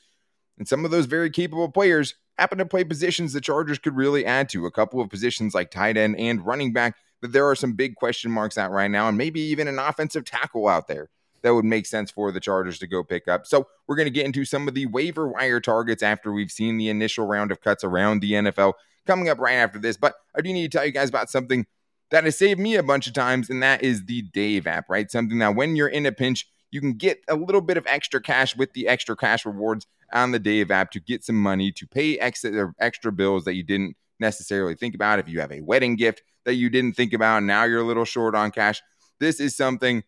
and 0.58 0.68
some 0.68 0.86
of 0.86 0.92
those 0.92 1.06
very 1.06 1.30
capable 1.30 1.70
players 1.70 2.16
happen 2.38 2.58
to 2.58 2.66
play 2.66 2.84
positions 2.84 3.34
the 3.34 3.42
Chargers 3.42 3.78
could 3.80 3.96
really 3.96 4.26
add 4.26 4.50
to. 4.50 4.66
A 4.66 4.72
couple 4.72 5.02
of 5.02 5.10
positions 5.10 5.54
like 5.54 5.70
tight 5.70 5.98
end 5.98 6.18
and 6.18 6.46
running 6.46 6.74
back, 6.74 6.96
but 7.22 7.32
there 7.34 7.48
are 7.48 7.56
some 7.56 7.74
big 7.74 7.96
question 7.96 8.32
marks 8.32 8.58
out 8.58 8.72
right 8.72 8.90
now, 8.90 9.08
and 9.08 9.18
maybe 9.18 9.42
even 9.42 9.68
an 9.68 9.80
offensive 9.80 10.26
tackle 10.26 10.68
out 10.68 10.88
there 10.88 11.10
that 11.44 11.54
would 11.54 11.66
make 11.66 11.86
sense 11.86 12.10
for 12.10 12.32
the 12.32 12.40
Chargers 12.40 12.80
to 12.80 12.88
go 12.88 13.04
pick 13.04 13.28
up. 13.28 13.46
So 13.46 13.68
we're 13.88 13.96
going 13.96 14.08
to 14.08 14.12
get 14.12 14.26
into 14.26 14.46
some 14.46 14.68
of 14.68 14.74
the 14.74 14.86
waiver 14.88 15.28
wire 15.28 15.60
targets 15.60 16.02
after 16.02 16.32
we've 16.32 16.52
seen 16.52 16.78
the 16.78 16.90
initial 16.90 17.28
round 17.28 17.52
of 17.52 17.62
cuts 17.62 17.84
around 17.84 18.22
the 18.22 18.32
NFL 18.32 18.74
coming 19.06 19.30
up 19.30 19.40
right 19.40 19.56
after 19.56 19.78
this. 19.78 19.98
But 19.98 20.16
I 20.36 20.42
do 20.42 20.52
need 20.52 20.72
to 20.72 20.78
tell 20.78 20.86
you 20.86 20.92
guys 20.92 21.10
about 21.10 21.30
something 21.30 21.66
that 22.12 22.24
has 22.24 22.38
saved 22.38 22.60
me 22.60 22.76
a 22.76 22.84
bunch 22.84 23.08
of 23.08 23.14
times, 23.14 23.50
and 23.50 23.62
that 23.62 23.84
is 23.84 24.06
the 24.06 24.22
Dave 24.22 24.68
app, 24.68 24.90
right? 24.90 25.12
Something 25.12 25.40
that 25.40 25.56
when 25.56 25.76
you're 25.76 25.88
in 25.88 26.06
a 26.06 26.12
pinch, 26.12 26.48
you 26.72 26.80
can 26.80 26.94
get 26.94 27.24
a 27.28 27.36
little 27.36 27.62
bit 27.62 27.78
of 27.78 27.86
extra 27.88 28.22
cash 28.22 28.56
with 28.56 28.74
the 28.74 28.88
extra 28.88 29.16
cash 29.16 29.46
rewards 29.46 29.86
on 30.14 30.32
the 30.32 30.40
Dave 30.40 30.72
app 30.72 30.92
to 30.92 31.00
get 31.00 31.24
some 31.24 31.42
money 31.42 31.72
to 31.72 31.88
pay 31.88 32.18
extra 32.20 32.74
extra 32.80 33.12
bills 33.12 33.46
that 33.46 33.56
you 33.56 33.64
didn't 33.64 33.96
necessarily 34.20 34.76
think 34.76 34.96
about. 34.96 35.20
If 35.20 35.28
you 35.28 35.40
have 35.40 35.52
a 35.52 35.62
wedding 35.62 35.96
gift 35.96 36.22
that 36.46 36.56
you 36.56 36.70
didn't 36.70 36.96
think 36.96 37.14
about, 37.14 37.44
now 37.44 37.64
you're 37.64 37.82
a 37.82 37.86
little 37.86 38.06
short 38.06 38.36
on 38.36 38.52
cash. 38.52 38.82
This 39.20 39.40
is 39.40 39.56
something 39.56 40.04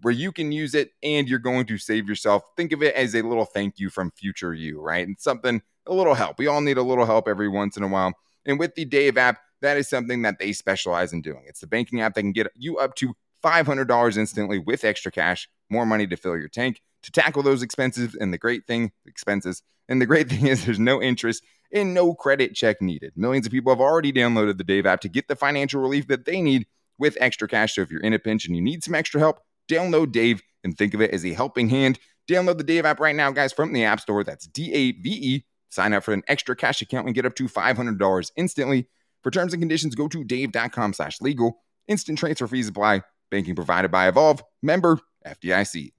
where 0.00 0.12
you 0.12 0.32
can 0.32 0.52
use 0.52 0.74
it 0.74 0.92
and 1.02 1.28
you're 1.28 1.38
going 1.38 1.66
to 1.66 1.78
save 1.78 2.08
yourself. 2.08 2.42
Think 2.56 2.72
of 2.72 2.82
it 2.82 2.94
as 2.94 3.14
a 3.14 3.22
little 3.22 3.44
thank 3.44 3.78
you 3.78 3.90
from 3.90 4.10
future 4.12 4.54
you, 4.54 4.80
right? 4.80 5.06
And 5.06 5.18
something, 5.18 5.62
a 5.86 5.94
little 5.94 6.14
help. 6.14 6.38
We 6.38 6.46
all 6.46 6.60
need 6.60 6.78
a 6.78 6.82
little 6.82 7.06
help 7.06 7.28
every 7.28 7.48
once 7.48 7.76
in 7.76 7.82
a 7.82 7.88
while. 7.88 8.12
And 8.46 8.58
with 8.58 8.74
the 8.74 8.84
Dave 8.84 9.18
app, 9.18 9.38
that 9.60 9.76
is 9.76 9.88
something 9.88 10.22
that 10.22 10.38
they 10.38 10.52
specialize 10.52 11.12
in 11.12 11.20
doing. 11.20 11.42
It's 11.46 11.60
the 11.60 11.66
banking 11.66 12.00
app 12.00 12.14
that 12.14 12.22
can 12.22 12.32
get 12.32 12.48
you 12.54 12.78
up 12.78 12.94
to 12.96 13.14
$500 13.44 14.16
instantly 14.16 14.58
with 14.58 14.84
extra 14.84 15.10
cash, 15.10 15.48
more 15.70 15.86
money 15.86 16.06
to 16.06 16.16
fill 16.16 16.36
your 16.36 16.48
tank 16.48 16.80
to 17.02 17.12
tackle 17.12 17.42
those 17.42 17.62
expenses. 17.62 18.16
And 18.18 18.32
the 18.32 18.38
great 18.38 18.66
thing, 18.66 18.92
expenses. 19.06 19.62
And 19.88 20.00
the 20.00 20.06
great 20.06 20.28
thing 20.30 20.46
is 20.46 20.64
there's 20.64 20.78
no 20.78 21.02
interest 21.02 21.44
and 21.72 21.94
no 21.94 22.14
credit 22.14 22.54
check 22.54 22.80
needed. 22.80 23.12
Millions 23.16 23.46
of 23.46 23.52
people 23.52 23.72
have 23.72 23.80
already 23.80 24.12
downloaded 24.12 24.58
the 24.58 24.64
Dave 24.64 24.86
app 24.86 25.00
to 25.02 25.08
get 25.08 25.28
the 25.28 25.36
financial 25.36 25.80
relief 25.80 26.06
that 26.08 26.24
they 26.24 26.40
need 26.40 26.66
with 26.98 27.16
extra 27.20 27.46
cash. 27.46 27.74
So 27.74 27.82
if 27.82 27.90
you're 27.90 28.00
in 28.00 28.12
a 28.12 28.18
pinch 28.18 28.46
and 28.46 28.56
you 28.56 28.62
need 28.62 28.82
some 28.82 28.94
extra 28.94 29.20
help, 29.20 29.40
download 29.68 30.12
Dave 30.12 30.42
and 30.64 30.76
think 30.76 30.94
of 30.94 31.00
it 31.00 31.12
as 31.12 31.24
a 31.24 31.32
helping 31.32 31.68
hand. 31.68 31.98
Download 32.28 32.58
the 32.58 32.64
Dave 32.64 32.84
app 32.84 33.00
right 33.00 33.16
now, 33.16 33.30
guys, 33.30 33.52
from 33.52 33.72
the 33.72 33.84
App 33.84 34.00
Store. 34.00 34.24
That's 34.24 34.46
D 34.46 34.72
A 34.72 34.92
V 34.92 35.10
E. 35.10 35.44
Sign 35.70 35.92
up 35.92 36.04
for 36.04 36.12
an 36.12 36.22
extra 36.28 36.56
cash 36.56 36.82
account 36.82 37.06
and 37.06 37.14
get 37.14 37.26
up 37.26 37.34
to 37.36 37.44
$500 37.44 38.30
instantly. 38.36 38.88
For 39.22 39.30
terms 39.30 39.52
and 39.52 39.60
conditions, 39.60 39.94
go 39.94 40.08
to 40.08 40.24
dave.com 40.24 40.92
slash 40.94 41.20
legal. 41.20 41.62
Instant 41.88 42.18
transfer 42.18 42.46
fees 42.46 42.68
apply. 42.68 43.02
Banking 43.30 43.54
provided 43.54 43.90
by 43.90 44.08
Evolve. 44.08 44.42
Member 44.62 44.98
FDIC. 45.26 45.92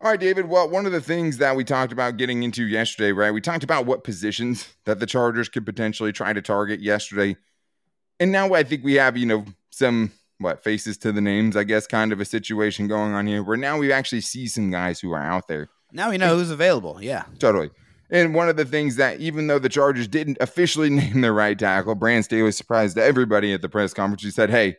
All 0.00 0.10
right, 0.10 0.20
David. 0.20 0.48
Well, 0.48 0.68
one 0.68 0.84
of 0.84 0.92
the 0.92 1.00
things 1.00 1.38
that 1.38 1.56
we 1.56 1.64
talked 1.64 1.92
about 1.92 2.18
getting 2.18 2.42
into 2.42 2.66
yesterday, 2.66 3.12
right? 3.12 3.30
We 3.30 3.40
talked 3.40 3.64
about 3.64 3.86
what 3.86 4.04
positions 4.04 4.68
that 4.84 5.00
the 5.00 5.06
Chargers 5.06 5.48
could 5.48 5.64
potentially 5.64 6.12
try 6.12 6.34
to 6.34 6.42
target 6.42 6.80
yesterday. 6.80 7.36
And 8.20 8.30
now 8.30 8.52
I 8.52 8.64
think 8.64 8.84
we 8.84 8.94
have, 8.94 9.16
you 9.16 9.24
know, 9.24 9.46
some 9.70 10.12
what 10.38 10.62
faces 10.62 10.98
to 10.98 11.12
the 11.12 11.20
names, 11.20 11.56
I 11.56 11.64
guess, 11.64 11.86
kind 11.86 12.12
of 12.12 12.20
a 12.20 12.24
situation 12.24 12.88
going 12.88 13.12
on 13.12 13.26
here 13.26 13.42
where 13.42 13.56
now 13.56 13.78
we 13.78 13.92
actually 13.92 14.20
see 14.20 14.46
some 14.46 14.70
guys 14.70 15.00
who 15.00 15.12
are 15.12 15.22
out 15.22 15.48
there. 15.48 15.68
Now 15.92 16.10
we 16.10 16.18
know 16.18 16.36
who's 16.36 16.50
available. 16.50 16.98
Yeah. 17.00 17.24
Totally. 17.38 17.70
And 18.10 18.34
one 18.34 18.48
of 18.48 18.56
the 18.56 18.64
things 18.64 18.96
that, 18.96 19.20
even 19.20 19.46
though 19.46 19.58
the 19.58 19.68
Chargers 19.68 20.08
didn't 20.08 20.38
officially 20.40 20.90
name 20.90 21.20
their 21.20 21.32
right 21.32 21.58
tackle, 21.58 21.94
Brand 21.94 22.24
Staley 22.24 22.52
surprised 22.52 22.98
everybody 22.98 23.52
at 23.52 23.62
the 23.62 23.68
press 23.68 23.94
conference. 23.94 24.22
He 24.22 24.30
said, 24.30 24.50
Hey, 24.50 24.76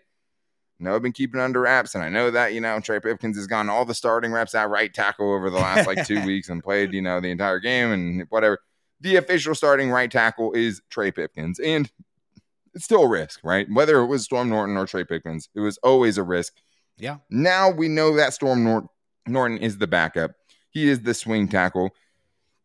no, 0.79 0.95
I've 0.95 1.01
been 1.01 1.13
keeping 1.13 1.39
under 1.39 1.61
wraps, 1.61 1.95
and 1.95 2.03
I 2.03 2.09
know 2.09 2.31
that 2.31 2.53
you 2.53 2.59
know 2.59 2.79
Trey 2.79 2.99
Pipkins 2.99 3.37
has 3.37 3.47
gone 3.47 3.69
all 3.69 3.85
the 3.85 3.93
starting 3.93 4.33
reps 4.33 4.53
at 4.55 4.69
right 4.69 4.93
tackle 4.93 5.33
over 5.33 5.49
the 5.49 5.57
last 5.57 5.87
like 5.87 6.05
two 6.05 6.21
weeks 6.25 6.49
and 6.49 6.61
played 6.61 6.93
you 6.93 7.01
know 7.01 7.21
the 7.21 7.31
entire 7.31 7.59
game 7.59 7.91
and 7.91 8.25
whatever. 8.29 8.59
The 8.99 9.15
official 9.15 9.55
starting 9.55 9.89
right 9.89 10.11
tackle 10.11 10.53
is 10.53 10.81
Trey 10.89 11.11
Pipkins, 11.11 11.59
and 11.59 11.89
it's 12.75 12.85
still 12.85 13.03
a 13.03 13.07
risk, 13.09 13.39
right? 13.43 13.65
Whether 13.71 13.99
it 13.99 14.07
was 14.07 14.23
Storm 14.25 14.49
Norton 14.49 14.77
or 14.77 14.85
Trey 14.85 15.03
Pipkins, 15.05 15.49
it 15.55 15.61
was 15.61 15.77
always 15.79 16.17
a 16.17 16.23
risk. 16.23 16.53
Yeah. 16.97 17.17
Now 17.29 17.71
we 17.71 17.87
know 17.87 18.15
that 18.17 18.33
Storm 18.33 18.63
Nor- 18.63 18.89
Norton 19.27 19.57
is 19.57 19.77
the 19.77 19.87
backup. 19.87 20.31
He 20.69 20.89
is 20.89 21.01
the 21.01 21.13
swing 21.13 21.47
tackle. 21.47 21.91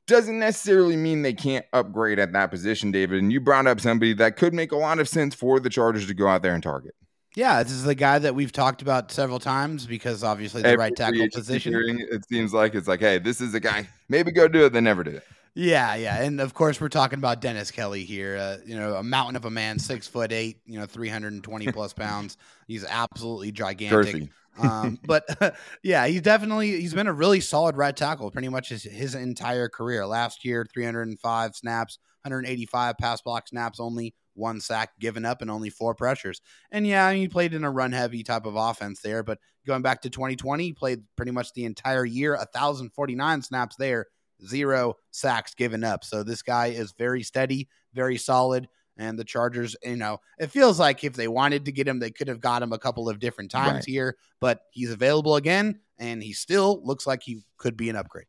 Doesn't 0.07 0.38
necessarily 0.40 0.96
mean 0.96 1.23
they 1.23 1.33
can't 1.33 1.64
upgrade 1.73 2.18
at 2.18 2.33
that 2.33 2.51
position, 2.51 2.90
David. 2.90 3.23
And 3.23 3.33
you 3.33 3.40
brought 3.40 3.66
up 3.68 3.81
somebody 3.81 4.12
that 4.14 4.37
could 4.37 4.53
make 4.53 4.73
a 4.73 4.77
lot 4.77 4.99
of 4.99 5.09
sense 5.09 5.35
for 5.35 5.61
the 5.61 5.70
Chargers 5.70 6.07
to 6.09 6.14
go 6.14 6.27
out 6.27 6.42
there 6.42 6.55
and 6.55 6.62
target. 6.62 6.94
Yeah, 7.37 7.62
this 7.62 7.70
is 7.73 7.85
the 7.85 7.94
guy 7.94 8.18
that 8.18 8.35
we've 8.35 8.51
talked 8.51 8.83
about 8.83 9.12
several 9.12 9.38
times 9.38 9.87
because 9.87 10.25
obviously 10.25 10.62
the 10.62 10.68
Every 10.68 10.79
right 10.79 10.96
tackle 10.96 11.29
position. 11.33 11.73
it 12.01 12.27
seems 12.29 12.53
like 12.53 12.75
it's 12.75 12.88
like, 12.88 12.99
hey, 12.99 13.18
this 13.18 13.40
is 13.40 13.55
a 13.55 13.61
guy. 13.61 13.88
Maybe 14.09 14.33
go 14.33 14.49
do 14.49 14.64
it, 14.64 14.73
They 14.73 14.81
never 14.81 15.05
do 15.05 15.12
it. 15.12 15.25
Yeah, 15.54 15.96
yeah, 15.96 16.22
and 16.22 16.40
of 16.40 16.54
course 16.54 16.80
we're 16.80 16.88
talking 16.88 17.18
about 17.18 17.40
Dennis 17.40 17.70
Kelly 17.70 18.04
here. 18.04 18.36
Uh, 18.36 18.56
you 18.64 18.76
know, 18.76 18.94
a 18.94 19.02
mountain 19.02 19.36
of 19.36 19.44
a 19.44 19.50
man, 19.50 19.78
six 19.78 20.06
foot 20.06 20.32
eight, 20.32 20.60
you 20.64 20.78
know, 20.78 20.86
three 20.86 21.08
hundred 21.08 21.32
and 21.32 21.42
twenty 21.42 21.70
plus 21.72 21.92
pounds. 21.94 22.36
He's 22.68 22.84
absolutely 22.84 23.50
gigantic. 23.50 24.30
Um, 24.58 24.98
but 25.06 25.24
yeah, 25.82 26.06
he's 26.06 26.22
definitely 26.22 26.80
he's 26.80 26.94
been 26.94 27.08
a 27.08 27.12
really 27.12 27.40
solid 27.40 27.76
right 27.76 27.96
tackle 27.96 28.30
pretty 28.30 28.48
much 28.48 28.68
his, 28.68 28.84
his 28.84 29.14
entire 29.14 29.68
career. 29.68 30.06
Last 30.06 30.44
year, 30.44 30.64
305 30.72 31.56
snaps, 31.56 31.98
185 32.22 32.98
pass 32.98 33.20
block 33.20 33.48
snaps, 33.48 33.80
only 33.80 34.14
one 34.34 34.60
sack 34.60 34.90
given 35.00 35.24
up, 35.24 35.42
and 35.42 35.50
only 35.50 35.70
four 35.70 35.94
pressures. 35.94 36.40
And 36.70 36.86
yeah, 36.86 37.12
he 37.12 37.28
played 37.28 37.54
in 37.54 37.64
a 37.64 37.70
run 37.70 37.92
heavy 37.92 38.22
type 38.22 38.46
of 38.46 38.54
offense 38.54 39.00
there. 39.00 39.24
But 39.24 39.38
going 39.66 39.82
back 39.82 40.02
to 40.02 40.10
2020, 40.10 40.64
he 40.64 40.72
played 40.72 41.02
pretty 41.16 41.32
much 41.32 41.52
the 41.52 41.64
entire 41.64 42.04
year, 42.04 42.36
1,049 42.36 43.42
snaps 43.42 43.76
there, 43.76 44.06
zero 44.46 44.94
sacks 45.11 45.55
given 45.55 45.85
up. 45.85 46.05
So 46.05 46.22
this 46.22 46.42
guy 46.42 46.68
is 46.68 46.92
very 46.98 47.22
steady, 47.22 47.68
very 47.94 48.16
solid. 48.16 48.68
And 48.96 49.18
the 49.18 49.24
Chargers, 49.24 49.76
you 49.83 49.96
know, 49.96 50.18
it 50.38 50.50
feels 50.50 50.79
like 50.79 51.05
if 51.05 51.14
they 51.14 51.29
wanted 51.29 51.64
to 51.64 51.72
get 51.72 51.88
him, 51.88 51.98
they 52.00 52.11
could 52.11 52.29
have 52.29 52.40
got 52.40 52.62
him 52.62 52.72
a 52.72 52.79
couple 52.79 53.09
of 53.09 53.18
different 53.18 53.50
times 53.50 53.72
Right. 53.76 53.85
here, 53.87 54.16
but 54.40 54.61
he's 54.72 54.90
available 54.90 55.37
again, 55.37 55.81
and 55.98 56.22
he 56.22 56.35
still 56.35 56.83
looks 56.85 57.07
like 57.07 57.22
he 57.22 57.42
could 57.57 57.76
be 57.79 57.88
an 57.88 57.96
upgrade. 57.96 58.26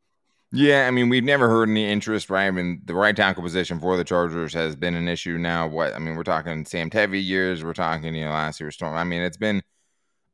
Yeah, 0.53 0.85
I 0.87 0.91
mean, 0.91 1.09
we've 1.09 1.23
never 1.23 1.49
heard 1.49 1.69
any 1.69 1.89
interest, 1.89 2.29
right? 2.29 2.45
I 2.47 2.51
mean, 2.51 2.81
the 2.85 2.93
right 2.93 3.15
tackle 3.15 3.41
position 3.43 3.79
for 3.79 3.95
the 3.97 4.03
Chargers 4.03 4.53
has 4.53 4.75
been 4.75 4.95
an 4.95 5.07
issue 5.07 5.37
now. 5.37 5.67
What 5.67 5.93
I 5.93 5.99
mean, 5.99 6.15
we're 6.15 6.23
talking 6.23 6.65
Sam 6.65 6.89
Tevi 6.89 7.25
years. 7.25 7.63
We're 7.63 7.73
talking, 7.73 8.13
you 8.15 8.25
know, 8.25 8.31
last 8.31 8.59
year's 8.59 8.75
Storm. 8.75 8.95
I 8.95 9.05
mean, 9.05 9.21
it's 9.21 9.37
been 9.37 9.61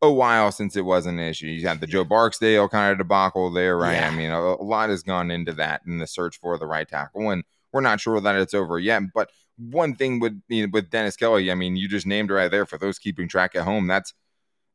a 0.02 0.12
while 0.12 0.52
since 0.52 0.76
it 0.76 0.86
was 0.86 1.06
an 1.06 1.20
issue. 1.20 1.48
You 1.48 1.68
had 1.68 1.80
the 1.80 1.88
Joe 1.88 2.04
Barksdale 2.04 2.70
kind 2.70 2.92
of 2.92 2.98
debacle 3.00 3.50
there, 3.52 3.78
right? 3.78 3.94
Yeah. 3.94 4.10
I 4.10 4.16
mean, 4.16 4.30
a, 4.30 4.40
a 4.40 4.64
lot 4.64 4.90
has 4.90 5.04
gone 5.04 5.32
into 5.32 5.54
that 5.54 5.82
in 5.88 5.98
the 5.98 6.08
search 6.08 6.40
for 6.40 6.58
the 6.58 6.68
right 6.68 6.88
tackle, 6.88 7.30
and 7.32 7.44
we're 7.74 7.82
not 7.82 8.00
sure 8.00 8.20
that 8.20 8.36
it's 8.36 8.54
over 8.54 8.78
yet. 8.80 9.02
But 9.14 9.32
one 9.58 9.96
thing 9.96 10.20
with 10.20 10.40
you 10.50 10.68
know, 10.68 10.70
with 10.72 10.90
Dennis 10.92 11.16
Kelly, 11.16 11.52
I 11.52 11.56
mean, 11.56 11.76
you 11.76 11.88
just 11.88 12.06
named 12.06 12.30
right 12.30 12.52
there 12.52 12.66
for 12.66 12.78
those 12.78 13.00
keeping 13.00 13.28
track 13.28 13.56
at 13.56 13.64
home. 13.64 13.88
That's 13.88 14.14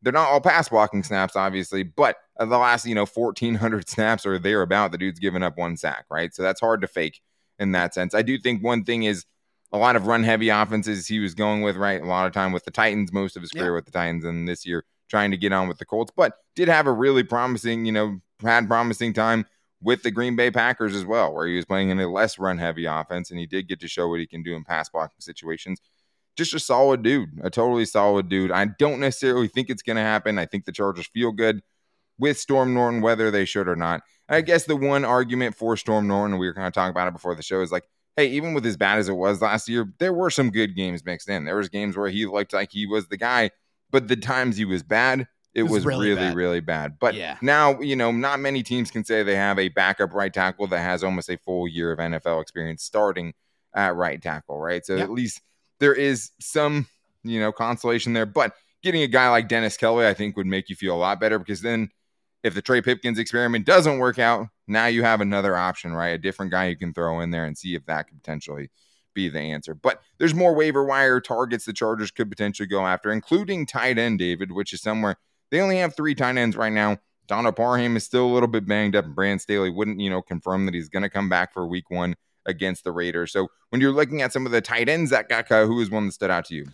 they're 0.02 0.12
not 0.12 0.28
all 0.28 0.40
pass 0.40 0.68
blocking 0.68 1.04
snaps, 1.04 1.36
obviously, 1.36 1.84
but 1.84 2.16
the 2.38 2.46
last, 2.46 2.84
you 2.84 2.94
know, 2.96 3.06
1,400 3.06 3.88
snaps 3.88 4.26
or 4.26 4.36
thereabout, 4.38 4.90
the 4.90 4.98
dude's 4.98 5.20
given 5.20 5.44
up 5.44 5.56
one 5.56 5.76
sack, 5.76 6.06
right? 6.10 6.34
So 6.34 6.42
that's 6.42 6.60
hard 6.60 6.80
to 6.80 6.88
fake 6.88 7.20
in 7.60 7.70
that 7.72 7.94
sense. 7.94 8.12
I 8.12 8.22
do 8.22 8.36
think 8.38 8.64
one 8.64 8.82
thing 8.82 9.04
is 9.04 9.24
a 9.70 9.78
lot 9.78 9.94
of 9.94 10.08
run 10.08 10.24
heavy 10.24 10.48
offenses 10.48 11.06
he 11.06 11.20
was 11.20 11.34
going 11.34 11.62
with, 11.62 11.76
right? 11.76 12.02
A 12.02 12.04
lot 12.06 12.26
of 12.26 12.32
time 12.32 12.50
with 12.50 12.64
the 12.64 12.72
Titans, 12.72 13.12
most 13.12 13.36
of 13.36 13.42
his 13.42 13.52
career 13.52 13.66
Yeah. 13.66 13.70
with 13.76 13.84
the 13.84 13.92
Titans, 13.92 14.24
and 14.24 14.48
this 14.48 14.66
year 14.66 14.84
trying 15.12 15.30
to 15.30 15.36
get 15.36 15.52
on 15.52 15.68
with 15.68 15.78
the 15.78 15.84
Colts, 15.84 16.12
but 16.16 16.38
did 16.56 16.68
have 16.68 16.88
a 16.88 16.92
really 16.92 17.22
promising, 17.22 17.84
you 17.84 17.92
know, 17.92 18.18
had 18.40 18.66
promising 18.66 19.12
time 19.12 19.46
with 19.80 20.02
the 20.02 20.10
Green 20.10 20.34
Bay 20.34 20.50
Packers 20.50 20.96
as 20.96 21.04
well, 21.04 21.32
where 21.32 21.46
he 21.46 21.54
was 21.54 21.64
playing 21.64 21.90
in 21.90 22.00
a 22.00 22.10
less 22.10 22.38
run 22.38 22.58
heavy 22.58 22.86
offense 22.86 23.30
and 23.30 23.38
he 23.38 23.46
did 23.46 23.68
get 23.68 23.80
to 23.80 23.88
show 23.88 24.08
what 24.08 24.20
he 24.20 24.26
can 24.26 24.42
do 24.42 24.56
in 24.56 24.64
pass 24.64 24.88
blocking 24.88 25.20
situations 25.20 25.80
just 26.36 26.54
a 26.54 26.60
solid 26.60 27.02
dude, 27.02 27.30
a 27.42 27.50
totally 27.50 27.84
solid 27.84 28.28
dude. 28.28 28.50
I 28.50 28.64
don't 28.64 29.00
necessarily 29.00 29.48
think 29.48 29.68
it's 29.68 29.82
going 29.82 29.96
to 29.96 30.02
happen. 30.02 30.38
I 30.38 30.46
think 30.46 30.64
the 30.64 30.72
Chargers 30.72 31.06
feel 31.06 31.32
good 31.32 31.62
with 32.18 32.38
Storm 32.38 32.74
Norton, 32.74 33.00
whether 33.00 33.30
they 33.30 33.44
should 33.44 33.68
or 33.68 33.76
not. 33.76 34.02
And 34.28 34.36
I 34.36 34.40
guess 34.40 34.64
the 34.64 34.76
one 34.76 35.04
argument 35.04 35.56
for 35.56 35.76
Storm 35.76 36.06
Norton, 36.06 36.38
we 36.38 36.46
were 36.46 36.54
kind 36.54 36.66
of 36.66 36.72
talking 36.72 36.90
about 36.90 37.08
it 37.08 37.14
before 37.14 37.34
the 37.34 37.42
show, 37.42 37.60
is 37.60 37.72
like, 37.72 37.84
hey, 38.16 38.28
even 38.28 38.54
with 38.54 38.64
as 38.66 38.76
bad 38.76 38.98
as 38.98 39.08
it 39.08 39.16
was 39.16 39.42
last 39.42 39.68
year, 39.68 39.92
there 39.98 40.12
were 40.12 40.30
some 40.30 40.50
good 40.50 40.74
games 40.74 41.04
mixed 41.04 41.28
in. 41.28 41.44
There 41.44 41.56
was 41.56 41.68
games 41.68 41.96
where 41.96 42.08
he 42.08 42.26
looked 42.26 42.52
like 42.52 42.70
he 42.70 42.86
was 42.86 43.08
the 43.08 43.16
guy, 43.16 43.50
but 43.92 44.08
the 44.08 44.16
times 44.16 44.56
he 44.56 44.64
was 44.64 44.82
bad, 44.82 45.28
it, 45.54 45.62
was 45.64 45.72
was, 45.72 45.86
really 45.86 46.08
really, 46.08 46.20
bad. 46.20 46.34
really 46.34 46.60
bad. 46.60 46.98
But 46.98 47.14
Yeah. 47.14 47.36
now, 47.42 47.78
you 47.80 47.94
know, 47.94 48.10
not 48.10 48.40
many 48.40 48.62
teams 48.62 48.90
can 48.90 49.04
say 49.04 49.22
they 49.22 49.36
have 49.36 49.58
a 49.58 49.68
backup 49.68 50.14
right 50.14 50.32
tackle 50.32 50.66
that 50.68 50.80
has 50.80 51.04
almost 51.04 51.28
a 51.28 51.36
full 51.44 51.68
year 51.68 51.92
of 51.92 51.98
NFL 51.98 52.40
experience 52.40 52.82
starting 52.82 53.34
at 53.74 53.94
right 53.94 54.20
tackle, 54.20 54.58
right? 54.58 54.84
So 54.84 54.96
at 54.96 55.10
least 55.10 55.40
there 55.78 55.94
is 55.94 56.30
some, 56.40 56.88
you 57.22 57.38
know, 57.38 57.52
consolation 57.52 58.14
there. 58.14 58.26
But 58.26 58.54
getting 58.82 59.02
a 59.02 59.06
guy 59.06 59.28
like 59.30 59.48
Dennis 59.48 59.76
Kelly, 59.76 60.06
I 60.06 60.14
think, 60.14 60.36
would 60.36 60.46
make 60.46 60.68
you 60.70 60.76
feel 60.76 60.94
a 60.94 60.98
lot 60.98 61.20
better 61.20 61.38
because 61.38 61.60
then 61.60 61.90
if 62.42 62.54
the 62.54 62.62
Trey 62.62 62.80
Pipkins 62.80 63.18
experiment 63.18 63.66
doesn't 63.66 63.98
work 63.98 64.18
out, 64.18 64.48
now 64.66 64.86
you 64.86 65.02
have 65.02 65.20
another 65.20 65.54
option, 65.56 65.92
right? 65.92 66.08
A 66.08 66.18
different 66.18 66.50
guy 66.50 66.66
you 66.66 66.76
can 66.76 66.92
throw 66.94 67.20
in 67.20 67.30
there 67.30 67.44
and 67.44 67.56
see 67.56 67.74
if 67.74 67.84
that 67.86 68.08
could 68.08 68.20
potentially 68.22 68.70
be 69.14 69.28
the 69.28 69.40
answer. 69.40 69.74
But 69.74 70.00
there's 70.18 70.34
more 70.34 70.54
waiver 70.54 70.84
wire 70.84 71.20
targets 71.20 71.64
the 71.64 71.72
Chargers 71.72 72.10
could 72.10 72.30
potentially 72.30 72.66
go 72.66 72.86
after, 72.86 73.10
including 73.10 73.66
tight 73.66 73.98
end 73.98 74.18
David, 74.18 74.52
which 74.52 74.72
is 74.72 74.82
somewhere 74.82 75.16
they 75.50 75.60
only 75.60 75.78
have 75.78 75.94
three 75.94 76.14
tight 76.14 76.36
ends 76.36 76.56
right 76.56 76.72
now. 76.72 76.98
Donald 77.28 77.56
Parham 77.56 77.96
is 77.96 78.04
still 78.04 78.26
a 78.26 78.32
little 78.32 78.48
bit 78.48 78.66
banged 78.66 78.96
up. 78.96 79.04
and 79.04 79.14
Brand 79.14 79.40
Staley 79.40 79.70
wouldn't, 79.70 80.00
you 80.00 80.10
know, 80.10 80.22
confirm 80.22 80.66
that 80.66 80.74
he's 80.74 80.88
going 80.88 81.02
to 81.02 81.10
come 81.10 81.28
back 81.28 81.52
for 81.52 81.66
week 81.66 81.90
one 81.90 82.16
against 82.46 82.84
the 82.84 82.90
Raiders. 82.90 83.32
So 83.32 83.48
when 83.68 83.80
you're 83.80 83.92
looking 83.92 84.22
at 84.22 84.32
some 84.32 84.46
of 84.46 84.52
the 84.52 84.60
tight 84.60 84.88
ends 84.88 85.10
that 85.10 85.28
got 85.28 85.46
cut, 85.46 85.66
who 85.66 85.80
is 85.80 85.90
one 85.90 86.06
that 86.06 86.12
stood 86.12 86.30
out 86.30 86.46
to 86.46 86.54
you? 86.54 86.66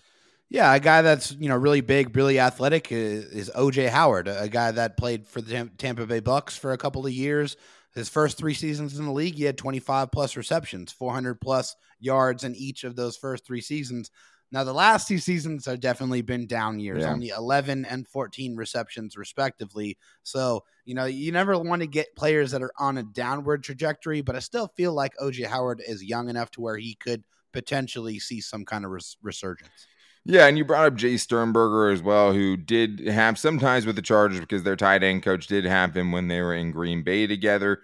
Yeah, 0.50 0.74
a 0.74 0.80
guy 0.80 1.02
that's 1.02 1.32
you 1.32 1.48
know 1.48 1.56
really 1.56 1.82
big, 1.82 2.16
really 2.16 2.40
athletic 2.40 2.90
uh, 2.90 2.94
is, 2.94 3.24
is 3.26 3.50
OJ 3.50 3.90
Howard, 3.90 4.28
a 4.28 4.48
guy 4.48 4.70
that 4.70 4.96
played 4.96 5.26
for 5.26 5.42
the 5.42 5.70
Tampa 5.76 6.06
Bay 6.06 6.20
Bucks 6.20 6.56
for 6.56 6.72
a 6.72 6.78
couple 6.78 7.04
of 7.04 7.12
years. 7.12 7.56
His 7.94 8.08
first 8.08 8.36
three 8.38 8.54
seasons 8.54 8.98
in 8.98 9.04
the 9.06 9.12
league, 9.12 9.34
he 9.34 9.44
had 9.44 9.58
25 9.58 10.10
plus 10.12 10.36
receptions, 10.36 10.92
400 10.92 11.40
plus 11.40 11.74
yards 11.98 12.44
in 12.44 12.54
each 12.54 12.84
of 12.84 12.94
those 12.96 13.16
first 13.16 13.44
three 13.46 13.60
seasons. 13.60 14.10
Now, 14.50 14.64
the 14.64 14.72
last 14.72 15.08
two 15.08 15.18
seasons 15.18 15.66
have 15.66 15.80
definitely 15.80 16.22
been 16.22 16.46
down 16.46 16.78
years, 16.80 17.02
Yeah. 17.02 17.12
only 17.12 17.28
11 17.28 17.84
and 17.84 18.08
14 18.08 18.56
receptions, 18.56 19.16
respectively. 19.16 19.98
So, 20.22 20.64
you 20.86 20.94
know, 20.94 21.04
you 21.04 21.32
never 21.32 21.58
want 21.58 21.82
to 21.82 21.86
get 21.86 22.16
players 22.16 22.50
that 22.52 22.62
are 22.62 22.72
on 22.78 22.96
a 22.96 23.02
downward 23.02 23.62
trajectory, 23.62 24.22
but 24.22 24.36
I 24.36 24.38
still 24.38 24.68
feel 24.68 24.94
like 24.94 25.12
OJ 25.18 25.44
Howard 25.44 25.82
is 25.86 26.02
young 26.02 26.30
enough 26.30 26.50
to 26.52 26.62
where 26.62 26.78
he 26.78 26.94
could 26.94 27.24
potentially 27.52 28.18
see 28.18 28.40
some 28.40 28.64
kind 28.64 28.84
of 28.86 28.90
res- 28.90 29.16
resurgence. 29.22 29.86
Yeah, 30.30 30.46
and 30.46 30.58
you 30.58 30.64
brought 30.66 30.84
up 30.84 30.94
Jace 30.94 31.20
Sternberger 31.20 31.88
as 31.88 32.02
well, 32.02 32.34
who 32.34 32.58
did 32.58 33.00
have 33.08 33.38
sometimes 33.38 33.86
with 33.86 33.96
the 33.96 34.02
Chargers 34.02 34.40
because 34.40 34.62
their 34.62 34.76
tight 34.76 35.02
end 35.02 35.22
coach 35.22 35.46
did 35.46 35.64
have 35.64 35.96
him 35.96 36.12
when 36.12 36.28
they 36.28 36.42
were 36.42 36.54
in 36.54 36.70
Green 36.70 37.02
Bay 37.02 37.26
together. 37.26 37.80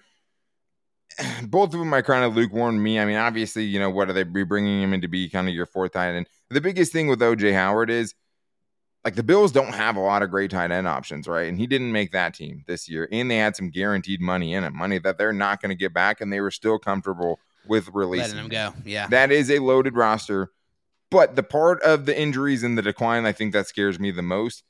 Both 1.45 1.73
of 1.73 1.81
them 1.81 1.95
are 1.95 2.03
kind 2.03 2.23
of 2.23 2.37
lukewarm 2.37 2.83
me. 2.83 3.01
I 3.01 3.07
mean, 3.07 3.17
obviously, 3.17 3.65
you 3.65 3.81
know, 3.81 3.89
what 3.89 4.11
are 4.11 4.13
they 4.13 4.25
be 4.25 4.45
bringing 4.45 4.83
him 4.83 4.93
in 4.93 5.01
to 5.01 5.09
be 5.09 5.31
kind 5.31 5.49
of 5.49 5.55
your 5.55 5.65
fourth 5.65 5.93
tight 5.93 6.11
end? 6.11 6.27
The 6.51 6.61
biggest 6.61 6.93
thing 6.93 7.09
with 7.09 7.21
OJ 7.21 7.55
Howard 7.55 7.89
is 7.89 8.15
like 9.07 9.15
the 9.15 9.23
Bills 9.23 9.51
don't 9.51 9.75
have 9.75 9.97
a 9.97 10.01
lot 10.01 10.23
of 10.23 10.31
great 10.31 10.51
tight 10.51 10.71
end 10.71 10.87
options, 10.87 11.27
right? 11.27 11.49
And 11.49 11.59
he 11.59 11.67
didn't 11.67 11.93
make 11.93 12.13
that 12.13 12.35
team 12.35 12.63
this 12.67 12.91
year. 12.91 13.09
And 13.11 13.31
they 13.31 13.39
had 13.39 13.57
some 13.57 13.71
guaranteed 13.71 14.21
money 14.21 14.53
in 14.53 14.65
it, 14.65 14.75
money 14.75 14.99
that 14.99 15.17
they're 15.17 15.33
not 15.33 15.63
going 15.63 15.71
to 15.71 15.75
get 15.75 15.95
back, 15.95 16.21
and 16.21 16.31
they 16.31 16.43
were 16.43 16.51
still 16.51 16.79
comfortable 16.79 17.41
with 17.67 17.89
releasing 17.95 18.37
Letting 18.37 18.45
him 18.45 18.49
go. 18.51 18.75
Yeah. 18.85 19.07
that 19.07 19.33
is 19.33 19.51
a 19.51 19.61
loaded 19.61 19.97
roster. 19.97 20.51
But 21.15 21.37
the 21.37 21.45
part 21.45 21.81
of 21.83 22.07
the 22.07 22.21
injuries 22.21 22.65
and 22.65 22.77
the 22.77 22.83
decline 22.83 23.25
I 23.25 23.31
think 23.31 23.53
that 23.53 23.69
scares 23.69 24.01
me 24.01 24.11
the 24.11 24.21
most 24.21 24.65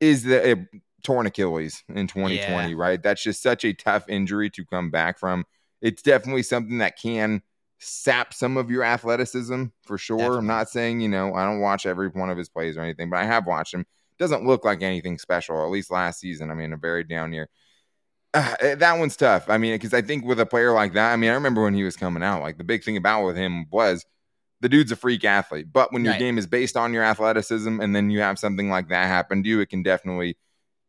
is 0.00 0.22
the 0.24 0.52
uh, 0.52 0.56
torn 1.02 1.26
Achilles 1.26 1.84
in 1.88 2.06
2020, 2.06 2.70
Yeah. 2.70 2.74
right? 2.76 3.02
That's 3.02 3.22
just 3.22 3.42
such 3.42 3.62
a 3.64 3.74
tough 3.74 4.08
injury 4.08 4.48
to 4.50 4.64
come 4.64 4.90
back 4.90 5.18
from. 5.18 5.44
It's 5.82 6.00
definitely 6.00 6.44
something 6.44 6.78
that 6.78 6.98
can 6.98 7.42
sap 7.78 8.32
some 8.32 8.56
of 8.56 8.70
your 8.70 8.84
athleticism 8.84 9.64
for 9.84 9.98
sure. 9.98 10.16
Definitely. 10.16 10.38
I'm 10.38 10.46
not 10.46 10.70
saying, 10.70 11.02
you 11.02 11.08
know, 11.08 11.34
I 11.34 11.44
don't 11.44 11.60
watch 11.60 11.84
every 11.84 12.08
one 12.08 12.30
of 12.30 12.38
his 12.38 12.48
plays 12.48 12.78
or 12.78 12.80
anything, 12.80 13.10
but 13.10 13.18
I 13.18 13.24
have 13.24 13.46
watched 13.46 13.74
him. 13.74 13.84
Doesn't 14.18 14.46
look 14.46 14.64
like 14.64 14.80
anything 14.80 15.18
special, 15.18 15.62
at 15.62 15.70
least 15.70 15.90
last 15.90 16.20
season. 16.20 16.50
I 16.50 16.54
mean, 16.54 16.72
a 16.72 16.78
very 16.78 17.04
down 17.04 17.34
year. 17.34 17.50
Uh, 18.32 18.54
that 18.76 18.98
one's 18.98 19.16
tough. 19.16 19.50
I 19.50 19.58
mean, 19.58 19.74
because 19.74 19.92
I 19.92 20.00
think 20.00 20.24
with 20.24 20.40
a 20.40 20.46
player 20.46 20.72
like 20.72 20.94
that, 20.94 21.12
I 21.12 21.16
mean, 21.16 21.30
I 21.30 21.34
remember 21.34 21.62
when 21.62 21.74
he 21.74 21.84
was 21.84 21.96
coming 21.98 22.22
out, 22.22 22.40
like 22.40 22.56
the 22.56 22.64
big 22.64 22.82
thing 22.82 22.96
about 22.96 23.26
with 23.26 23.36
him 23.36 23.66
was 23.70 24.06
the 24.62 24.68
dude's 24.68 24.92
a 24.92 24.96
freak 24.96 25.24
athlete. 25.24 25.66
But 25.72 25.92
when 25.92 26.04
your 26.04 26.12
Right. 26.12 26.20
game 26.20 26.38
is 26.38 26.46
based 26.46 26.76
on 26.76 26.94
your 26.94 27.02
athleticism 27.02 27.80
and 27.80 27.94
then 27.94 28.10
you 28.10 28.20
have 28.20 28.38
something 28.38 28.70
like 28.70 28.88
that 28.88 29.08
happen 29.08 29.42
to 29.42 29.48
you, 29.48 29.60
it 29.60 29.68
can 29.68 29.82
definitely 29.82 30.38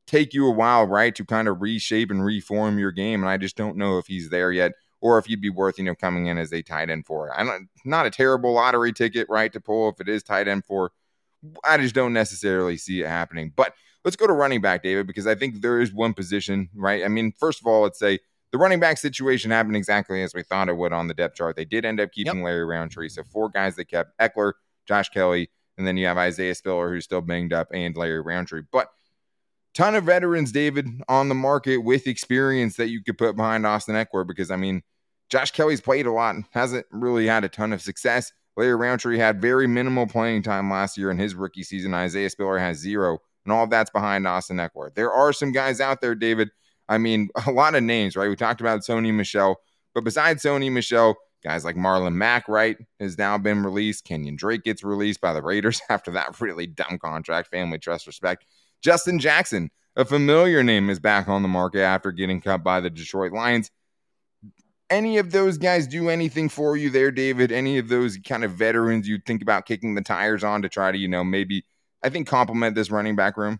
take 0.05 0.33
you 0.33 0.47
a 0.47 0.51
while, 0.51 0.86
right, 0.86 1.15
to 1.15 1.25
kind 1.25 1.47
of 1.47 1.59
reshape 1.59 2.12
and 2.12 2.23
reform 2.23 2.77
your 2.77 2.91
game. 2.91 3.23
And 3.23 3.29
I 3.29 3.38
just 3.38 3.57
don't 3.57 3.75
know 3.75 3.97
if 3.97 4.05
he's 4.05 4.29
there 4.29 4.51
yet 4.51 4.73
or 5.01 5.17
if 5.17 5.25
he'd 5.25 5.41
be 5.41 5.49
worth, 5.49 5.79
you 5.79 5.83
know, 5.83 5.95
coming 5.95 6.27
in 6.27 6.38
as 6.38 6.53
a 6.53 6.62
tight 6.62 6.91
end 6.91 7.05
for 7.07 7.27
it. 7.27 7.33
I 7.36 7.43
don't 7.43 7.67
not 7.83 8.05
a 8.05 8.12
terrible 8.12 8.53
lottery 8.53 8.93
ticket, 8.93 9.27
right, 9.27 9.51
to 9.51 9.59
pull 9.59 9.89
if 9.89 9.99
it 9.99 10.07
is 10.07 10.21
tight 10.21 10.47
end 10.47 10.65
for. 10.65 10.91
I 11.63 11.77
just 11.77 11.95
don't 11.95 12.13
necessarily 12.13 12.77
see 12.77 13.01
it 13.01 13.07
happening. 13.07 13.51
But 13.55 13.73
let's 14.05 14.15
go 14.15 14.27
to 14.27 14.33
running 14.33 14.62
back, 14.62 14.83
David, 14.83 15.07
because 15.07 15.25
I 15.25 15.36
think 15.36 15.62
there 15.62 15.81
is 15.81 15.91
one 15.91 16.13
position, 16.13 16.69
right? 16.75 17.03
I 17.03 17.07
mean, 17.07 17.33
first 17.38 17.59
of 17.59 17.65
all, 17.65 17.81
let's 17.81 17.99
say 17.99 18.19
the 18.54 18.60
running 18.60 18.80
back 18.80 19.00
situation 19.00 19.50
happened 19.50 19.76
exactly 19.76 20.22
as 20.22 20.36
we 20.36 20.44
thought 20.44 20.70
it 20.70 20.78
would 20.78 20.94
on 20.94 21.08
the 21.08 21.16
depth 21.16 21.36
chart. 21.36 21.56
They 21.56 21.66
did 21.66 21.86
end 21.86 22.00
up 22.00 22.12
keeping 22.12 22.44
Larry 22.44 22.63
Rountree. 22.63 23.10
So 23.10 23.24
mm-hmm. 23.24 23.32
four 23.32 23.50
guys 23.50 23.76
they 23.76 23.84
kept 23.84 24.18
Ekeler, 24.20 24.54
Josh 24.88 25.10
Kelley, 25.10 25.50
and 25.76 25.88
then 25.88 25.98
you 25.98 26.06
have 26.06 26.20
Isaiah 26.20 26.54
Spiller, 26.54 26.92
who's 26.92 27.04
still 27.04 27.22
banged 27.22 27.52
up, 27.52 27.70
and 27.74 27.98
Larry 27.98 28.22
Rountree. 28.22 28.62
But 28.72 28.89
ton 29.74 29.96
of 29.96 30.04
veterans, 30.04 30.52
David, 30.52 30.88
on 31.10 31.30
the 31.30 31.36
market 31.36 31.78
with 31.78 32.06
experience 32.06 32.76
that 32.78 32.89
you 32.89 33.04
could 33.04 33.18
put 33.18 33.36
behind 33.36 33.66
Austin 33.66 33.96
Ekeler 33.96 34.26
because, 34.26 34.52
I 34.52 34.56
mean, 34.56 34.84
Josh 35.30 35.50
Kelley's 35.50 35.82
played 35.82 36.06
a 36.06 36.12
lot 36.12 36.36
and 36.36 36.46
hasn't 36.52 36.86
really 36.92 37.26
had 37.26 37.44
a 37.44 37.50
ton 37.50 37.74
of 37.74 37.82
success. 37.82 38.32
Larry 38.56 38.76
Rountree 38.76 39.18
had 39.18 39.42
very 39.42 39.66
minimal 39.66 40.06
playing 40.06 40.44
time 40.44 40.70
last 40.70 40.96
year 40.96 41.10
in 41.10 41.18
his 41.18 41.34
rookie 41.34 41.63
season. 41.63 41.96
Isaiah 41.96 42.30
Spiller 42.30 42.60
has 42.60 42.78
zero, 42.78 43.18
and 43.46 43.52
all 43.52 43.63
of 43.63 43.72
that's 43.72 43.89
behind 43.89 44.28
Austin 44.28 44.58
Ekeler. 44.58 44.94
There 44.94 45.12
are 45.12 45.34
some 45.34 45.52
guys 45.52 45.82
out 45.82 46.02
there, 46.02 46.13
David. 46.13 46.52
I 46.89 46.98
mean, 46.98 47.30
a 47.48 47.52
lot 47.52 47.76
of 47.76 47.84
names, 47.84 48.15
right? 48.15 48.30
We 48.30 48.36
talked 48.36 48.62
about 48.62 48.82
Sony 48.82 49.13
Michel, 49.13 49.58
but 49.93 50.04
besides 50.04 50.43
Sony 50.43 50.72
Michel, 50.72 51.15
guys 51.43 51.65
like 51.65 51.76
Marlon 51.76 52.13
Mack, 52.13 52.48
right, 52.48 52.78
has 53.00 53.17
now 53.17 53.38
been 53.38 53.63
released. 53.63 54.06
Kenyon 54.06 54.36
Drake 54.36 54.63
gets 54.63 54.84
released 54.84 55.22
by 55.22 55.34
the 55.34 55.41
Raiders 55.41 55.82
after 55.89 56.12
that 56.12 56.39
really 56.39 56.67
dumb 56.67 56.98
contract. 57.00 57.50
Family 57.50 57.80
trust 57.80 58.08
respect. 58.08 58.46
Justin 58.82 59.19
Jackson, 59.19 59.69
a 59.96 60.06
familiar 60.06 60.63
name, 60.63 60.89
is 60.89 61.00
back 61.00 61.28
on 61.28 61.41
the 61.41 61.48
market 61.48 61.82
after 61.82 62.12
getting 62.12 62.41
cut 62.41 62.63
by 62.63 62.80
the 62.80 62.89
Detroit 62.89 63.32
Lions 63.32 63.72
any 64.93 65.17
of 65.17 65.32
those 65.32 65.58
guys 65.58 65.88
do 65.88 66.10
anything 66.10 66.50
for 66.50 66.78
you 66.78 66.89
there, 66.89 67.12
David? 67.12 67.52
Any 67.52 67.80
of 67.80 67.88
those 67.89 68.17
kind 68.17 68.43
of 68.43 68.52
veterans 68.52 69.08
you 69.08 69.17
think 69.26 69.41
about 69.41 69.65
kicking 69.65 69.96
the 69.96 70.02
tires 70.02 70.43
on 70.43 70.62
to 70.62 70.69
try 70.69 70.91
to, 70.91 70.98
you 70.98 71.08
know, 71.08 71.24
maybe 71.24 71.65
I 72.04 72.10
think 72.10 72.28
complement 72.28 72.76
this 72.76 72.91
running 72.91 73.15
back 73.15 73.36
room? 73.36 73.60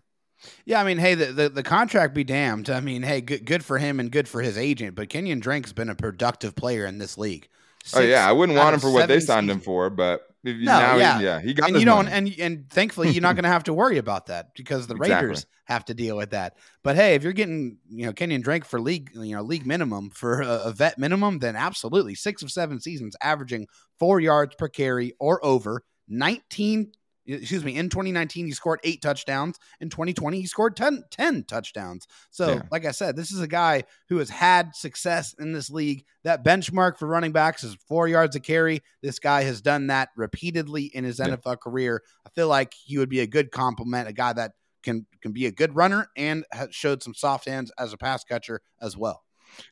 Yeah, 0.66 0.80
I 0.80 0.84
mean, 0.84 0.98
hey, 0.98 1.14
the, 1.14 1.26
the, 1.26 1.48
the 1.48 1.62
contract 1.62 2.14
be 2.14 2.24
damned. 2.24 2.68
I 2.68 2.80
mean, 2.80 3.02
hey, 3.02 3.20
good 3.20 3.44
good 3.46 3.64
for 3.64 3.78
him 3.78 3.98
and 4.00 4.10
good 4.10 4.28
for 4.28 4.42
his 4.42 4.58
agent. 4.58 4.94
But 4.94 5.08
Kenyon 5.08 5.40
Drake's 5.40 5.72
been 5.72 5.88
a 5.88 5.94
productive 5.94 6.54
player 6.54 6.84
in 6.86 6.98
this 6.98 7.16
league. 7.16 7.48
oh 7.94 8.00
yeah, 8.00 8.28
I 8.28 8.32
wouldn't 8.32 8.58
want 8.58 8.74
him 8.74 8.80
for 8.80 8.90
what 8.90 9.08
they 9.08 9.20
signed 9.20 9.50
him 9.50 9.60
for, 9.60 9.90
but 9.90 10.26
you, 10.42 10.64
No, 10.66 10.78
now 10.78 10.96
yeah. 10.96 11.18
He, 11.18 11.24
yeah, 11.24 11.40
he 11.40 11.54
got 11.54 11.70
and 11.70 11.78
you 11.78 11.86
don't 11.86 12.04
money. 12.06 12.34
and 12.38 12.40
and 12.40 12.70
thankfully 12.70 13.10
you're 13.10 13.22
not 13.22 13.34
going 13.34 13.44
to 13.44 13.48
have 13.50 13.64
to 13.64 13.72
worry 13.72 13.96
about 13.98 14.26
that 14.26 14.54
because 14.54 14.86
the 14.86 14.94
Exactly. 14.94 15.28
Raiders 15.28 15.46
have 15.64 15.86
to 15.86 15.94
deal 15.94 16.16
with 16.18 16.30
that. 16.30 16.56
But 16.82 16.96
hey, 16.96 17.14
if 17.14 17.22
you're 17.22 17.32
getting 17.32 17.78
you 17.88 18.04
know 18.04 18.12
Kenyon 18.12 18.42
Drake 18.42 18.66
for 18.66 18.78
league 18.80 19.10
you 19.14 19.34
know 19.34 19.42
league 19.42 19.66
minimum 19.66 20.10
for 20.10 20.42
a, 20.42 20.64
a 20.64 20.72
vet 20.72 20.98
minimum, 20.98 21.38
then 21.38 21.56
absolutely 21.56 22.14
six 22.14 22.42
of 22.42 22.50
seven 22.50 22.80
seasons, 22.80 23.16
averaging 23.22 23.66
four 23.98 24.20
yards 24.20 24.54
per 24.56 24.68
carry 24.68 25.14
or 25.18 25.42
over. 25.44 25.82
Nineteen, 26.06 26.92
excuse 27.26 27.64
me, 27.64 27.76
in 27.76 27.88
2019 27.88 28.46
he 28.46 28.52
scored 28.52 28.80
eight 28.84 29.00
touchdowns. 29.02 29.58
In 29.80 29.88
2020 29.90 30.40
he 30.40 30.46
scored 30.46 30.76
10, 30.76 31.04
10 31.10 31.44
touchdowns. 31.44 32.06
So 32.30 32.54
Yeah. 32.54 32.62
like 32.70 32.84
I 32.84 32.90
said, 32.90 33.16
this 33.16 33.30
is 33.32 33.40
a 33.40 33.48
guy 33.48 33.84
who 34.08 34.18
has 34.18 34.30
had 34.30 34.74
success 34.76 35.34
in 35.38 35.52
this 35.52 35.70
league. 35.70 36.04
That 36.22 36.44
benchmark 36.44 36.98
for 36.98 37.06
running 37.06 37.32
backs 37.32 37.64
is 37.64 37.76
four 37.88 38.08
yards 38.08 38.36
a 38.36 38.40
carry. 38.40 38.82
This 39.02 39.18
guy 39.18 39.42
has 39.42 39.60
done 39.60 39.86
that 39.88 40.10
repeatedly 40.16 40.84
in 40.84 41.04
his 41.04 41.18
Yeah. 41.18 41.28
NFL 41.28 41.56
career. 41.60 42.02
I 42.26 42.30
feel 42.30 42.48
like 42.48 42.74
he 42.74 42.98
would 42.98 43.08
be 43.08 43.20
a 43.20 43.26
good 43.26 43.50
complement, 43.50 44.08
a 44.08 44.12
guy 44.12 44.32
that 44.34 44.52
can 44.82 45.06
can 45.22 45.32
be 45.32 45.46
a 45.46 45.50
good 45.50 45.74
runner 45.74 46.08
and 46.14 46.44
has 46.52 46.68
showed 46.74 47.02
some 47.02 47.14
soft 47.14 47.46
hands 47.46 47.72
as 47.78 47.94
a 47.94 47.96
pass 47.96 48.22
catcher 48.22 48.60
as 48.82 48.96
well. 48.98 49.23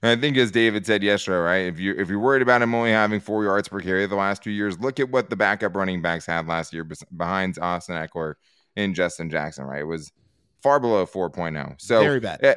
And 0.02 0.16
I 0.16 0.20
think 0.20 0.36
as 0.36 0.50
David 0.50 0.86
said 0.86 1.02
yesterday, 1.02 1.38
right? 1.38 1.66
If 1.66 1.78
you 1.78 1.94
if 1.96 2.08
you're 2.08 2.18
worried 2.18 2.42
about 2.42 2.62
him 2.62 2.74
only 2.74 2.90
having 2.90 3.20
four 3.20 3.44
yards 3.44 3.68
per 3.68 3.80
carry 3.80 4.06
the 4.06 4.14
last 4.14 4.42
two 4.42 4.50
years, 4.50 4.78
look 4.80 5.00
at 5.00 5.10
what 5.10 5.30
the 5.30 5.36
backup 5.36 5.76
running 5.76 6.02
backs 6.02 6.26
had 6.26 6.46
last 6.46 6.72
year 6.72 6.86
behind 7.16 7.58
Austin 7.60 7.96
Ekeler 7.96 8.34
and 8.76 8.94
Justin 8.94 9.30
Jackson, 9.30 9.64
right? 9.64 9.80
It 9.80 9.84
was 9.84 10.12
far 10.62 10.80
below 10.80 11.06
4.0. 11.06 11.80
So 11.80 12.00
Very 12.00 12.20
bad. 12.20 12.40
eh, 12.42 12.54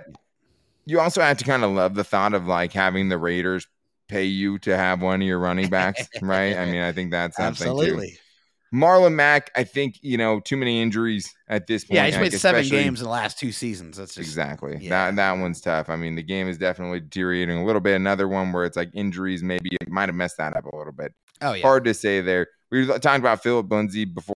you 0.85 0.99
also 0.99 1.21
have 1.21 1.37
to 1.37 1.45
kind 1.45 1.63
of 1.63 1.71
love 1.71 1.95
the 1.95 2.03
thought 2.03 2.33
of 2.33 2.47
like 2.47 2.71
having 2.71 3.09
the 3.09 3.17
Raiders 3.17 3.67
pay 4.07 4.25
you 4.25 4.59
to 4.59 4.77
have 4.77 5.01
one 5.01 5.21
of 5.21 5.27
your 5.27 5.39
running 5.39 5.69
backs, 5.69 6.07
right? 6.21 6.55
I 6.55 6.65
mean, 6.65 6.81
I 6.81 6.91
think 6.91 7.11
that's 7.11 7.37
something 7.37 7.77
too. 7.79 8.01
Marlon 8.73 9.13
Mack, 9.13 9.51
I 9.55 9.63
think, 9.63 9.99
you 10.01 10.17
know, 10.17 10.39
too 10.39 10.57
many 10.57 10.81
injuries 10.81 11.31
at 11.47 11.67
this 11.67 11.85
point. 11.85 11.95
Yeah, 11.95 12.05
he's 12.05 12.15
like, 12.15 12.29
played 12.31 12.39
seven 12.39 12.67
games 12.67 12.99
in 12.99 13.05
the 13.05 13.11
last 13.11 13.39
two 13.39 13.51
seasons. 13.51 13.97
That's 13.97 14.15
just 14.15 14.27
Exactly. 14.27 14.77
yeah. 14.81 14.89
That 14.89 15.15
that 15.15 15.31
one's 15.33 15.61
tough. 15.61 15.89
I 15.89 15.95
mean, 15.95 16.15
the 16.15 16.23
game 16.23 16.47
is 16.47 16.57
definitely 16.57 16.99
deteriorating 17.01 17.57
a 17.57 17.65
little 17.65 17.81
bit. 17.81 17.95
Another 17.95 18.27
one 18.27 18.51
where 18.51 18.65
it's 18.65 18.75
like 18.77 18.89
injuries 18.93 19.43
maybe 19.43 19.69
it 19.79 19.89
might 19.89 20.09
have 20.09 20.15
messed 20.15 20.37
that 20.37 20.55
up 20.57 20.65
a 20.65 20.75
little 20.75 20.93
bit. 20.93 21.13
oh 21.41 21.53
yeah. 21.53 21.61
Hard 21.61 21.85
to 21.85 21.93
say 21.93 22.21
there. 22.21 22.47
We 22.71 22.85
were 22.85 22.99
talking 22.99 23.21
about 23.21 23.43
Philip 23.43 23.71
Lindsay 23.71 24.05
before 24.05 24.35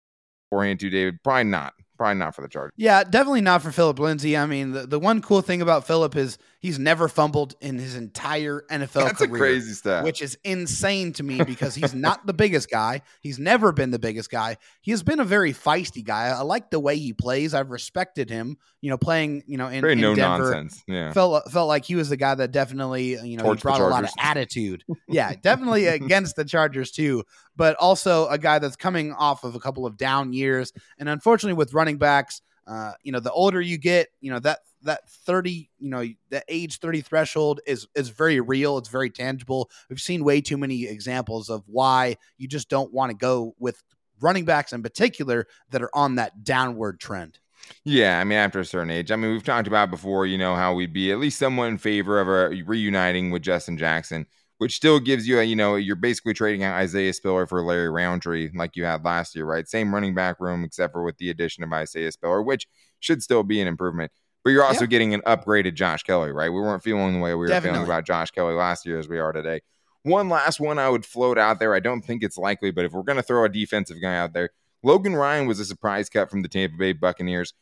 beforehand 0.50 0.80
too, 0.80 0.90
David. 0.90 1.20
Probably 1.24 1.44
not. 1.46 1.74
Probably 1.98 2.16
not 2.16 2.36
for 2.36 2.42
the 2.42 2.48
Chargers. 2.48 2.74
Yeah, 2.76 3.04
definitely 3.04 3.42
not 3.42 3.62
for 3.62 3.72
Philip 3.72 4.00
Lindsay. 4.00 4.36
I 4.36 4.46
mean, 4.46 4.72
the, 4.72 4.86
the 4.86 5.00
one 5.00 5.22
cool 5.22 5.42
thing 5.42 5.62
about 5.62 5.88
Philip 5.88 6.16
is 6.16 6.38
he's 6.60 6.78
never 6.78 7.08
fumbled 7.08 7.56
in 7.62 7.78
his 7.80 7.96
entire 7.96 8.66
NFL 8.70 8.94
That's 9.06 9.22
a 9.22 9.28
career. 9.28 9.40
crazy 9.40 9.72
stat. 9.74 10.04
which 10.04 10.22
is 10.22 10.38
insane 10.44 11.14
to 11.14 11.24
me 11.24 11.42
because 11.44 11.74
he's 11.76 11.94
not 11.94 12.26
the 12.26 12.34
biggest 12.34 12.70
guy. 12.70 13.02
He's 13.22 13.40
never 13.40 13.72
been 13.72 13.92
the 13.92 14.00
biggest 14.00 14.30
guy. 14.30 14.58
He 14.82 14.92
has 14.92 15.04
been 15.04 15.20
a 15.20 15.24
very 15.26 15.54
feisty 15.54 16.04
guy. 16.04 16.28
I 16.28 16.42
like 16.42 16.70
the 16.70 16.80
way 16.80 16.98
he 16.98 17.14
plays. 17.14 17.54
I've 17.54 17.70
respected 17.72 18.30
him. 18.30 18.58
You 18.82 18.92
know, 18.92 18.98
playing 19.00 19.44
you 19.48 19.58
know 19.58 19.68
in, 19.68 19.82
Very 19.82 19.94
in 19.94 20.02
no 20.02 20.14
Denver. 20.14 20.52
nonsense. 20.52 20.84
Yeah. 20.88 21.12
Felt 21.12 21.50
felt 21.52 21.68
like 21.68 21.86
he 21.86 21.96
was 21.96 22.10
the 22.10 22.18
guy 22.18 22.36
that 22.36 22.52
definitely 22.52 23.18
you 23.28 23.36
know 23.38 23.52
he 23.54 23.60
brought 23.60 23.82
a 23.82 23.88
lot 23.88 24.04
of 24.04 24.12
attitude. 24.20 24.84
Yeah, 25.08 25.34
definitely 25.42 25.88
against 25.88 26.36
the 26.36 26.44
Chargers 26.46 26.92
too, 26.92 27.24
but 27.56 27.76
also 27.78 28.28
a 28.28 28.38
guy 28.38 28.60
that's 28.60 28.76
coming 28.76 29.14
off 29.14 29.44
of 29.44 29.56
a 29.56 29.60
couple 29.60 29.86
of 29.86 29.98
down 29.98 30.34
years. 30.34 30.74
And 30.98 31.10
unfortunately, 31.10 31.58
with 31.58 31.74
running 31.74 31.98
backs, 31.98 32.42
uh, 32.68 32.94
you 33.04 33.12
know, 33.12 33.20
the 33.20 33.32
older 33.32 33.62
you 33.62 33.78
get, 33.78 34.10
you 34.22 34.32
know 34.32 34.40
that 34.40 34.60
that 34.82 35.10
30 35.10 35.70
you 35.80 35.90
know 35.90 36.06
the 36.30 36.44
age 36.48 36.80
30 36.80 37.02
threshold 37.02 37.60
is 37.68 37.88
is 37.96 38.10
very 38.10 38.40
real. 38.40 38.78
It's 38.78 38.90
very 38.90 39.10
tangible. 39.10 39.70
We've 39.90 40.02
seen 40.02 40.24
way 40.24 40.42
too 40.42 40.58
many 40.58 40.86
examples 40.86 41.50
of 41.50 41.64
why 41.68 42.18
you 42.38 42.48
just 42.48 42.70
don't 42.70 42.94
want 42.94 43.12
to 43.12 43.18
go 43.18 43.56
with 43.60 43.84
running 44.22 44.46
backs 44.46 44.74
in 44.74 44.82
particular 44.82 45.48
that 45.72 45.82
are 45.82 45.94
on 45.94 46.16
that 46.16 46.44
downward 46.44 47.00
trend. 47.00 47.40
Yeah, 47.84 48.20
I 48.20 48.24
mean, 48.24 48.38
after 48.38 48.60
a 48.60 48.66
certain 48.66 48.92
age, 48.92 49.12
I 49.12 49.16
mean, 49.16 49.32
we've 49.32 49.44
talked 49.44 49.68
about 49.68 49.90
before, 49.90 50.28
you 50.28 50.38
know, 50.38 50.56
how 50.56 50.74
we'd 50.74 50.94
be 50.94 51.12
at 51.12 51.18
least 51.18 51.40
somewhat 51.40 51.66
in 51.66 51.78
favor 51.78 52.20
of 52.20 52.28
a 52.28 52.62
reuniting 52.64 53.32
with 53.32 53.42
Justin 53.42 53.78
Jackson, 53.78 54.28
which 54.58 54.76
still 54.76 55.00
gives 55.00 55.28
you, 55.28 55.40
a, 55.40 55.44
you 55.44 55.56
know, 55.56 55.76
you're 55.76 55.96
basically 55.96 56.34
trading 56.34 56.64
out 56.64 56.76
Isaiah 56.76 57.14
Spiller 57.14 57.46
for 57.48 57.62
Larry 57.62 57.90
Rountree 57.90 58.50
like 58.56 58.76
you 58.76 58.86
had 58.86 59.04
last 59.04 59.36
year, 59.36 59.46
right? 59.46 59.68
Same 59.68 59.94
running 59.94 60.16
back 60.16 60.40
room, 60.40 60.64
except 60.64 60.94
for 60.94 61.04
with 61.04 61.18
the 61.18 61.30
addition 61.30 61.64
of 61.64 61.74
Isaiah 61.74 62.12
Spiller, 62.12 62.42
which 62.42 62.68
should 63.00 63.22
still 63.22 63.44
be 63.44 63.60
an 63.62 63.68
improvement. 63.68 64.12
But 64.44 64.52
you're 64.52 64.64
also 64.64 64.82
Yeah. 64.82 64.88
getting 64.88 65.14
an 65.14 65.22
upgraded 65.22 65.74
Josh 65.74 66.04
Kelley, 66.04 66.32
right? 66.32 66.50
We 66.50 66.62
weren't 66.62 66.84
feeling 66.84 67.14
the 67.14 67.20
way 67.20 67.32
we 67.32 67.36
were 67.38 67.48
Definitely. 67.48 67.78
feeling 67.78 67.88
about 67.90 68.06
Josh 68.06 68.32
Kelley 68.32 68.54
last 68.54 68.86
year 68.86 69.00
as 69.00 69.10
we 69.10 69.20
are 69.20 69.32
today. 69.32 69.62
One 70.04 70.30
last 70.30 70.60
one 70.60 70.78
I 70.78 70.88
would 70.88 71.04
float 71.06 71.38
out 71.40 71.60
there. 71.60 71.74
I 71.74 71.80
don't 71.80 72.04
think 72.04 72.22
it's 72.24 72.38
likely, 72.38 72.70
but 72.70 72.86
if 72.86 72.92
we're 72.94 73.02
going 73.02 73.16
to 73.18 73.24
throw 73.24 73.44
a 73.44 73.50
defensive 73.50 73.98
guy 74.02 74.16
out 74.16 74.34
there, 74.34 74.52
Logan 74.84 75.16
Ryan 75.16 75.48
was 75.48 75.60
a 75.60 75.66
surprise 75.66 76.10
cut 76.10 76.30
from 76.30 76.44
the 76.44 76.48
Tampa 76.48 76.78
Bay 76.78 76.94
Buccaneers. 76.94 77.56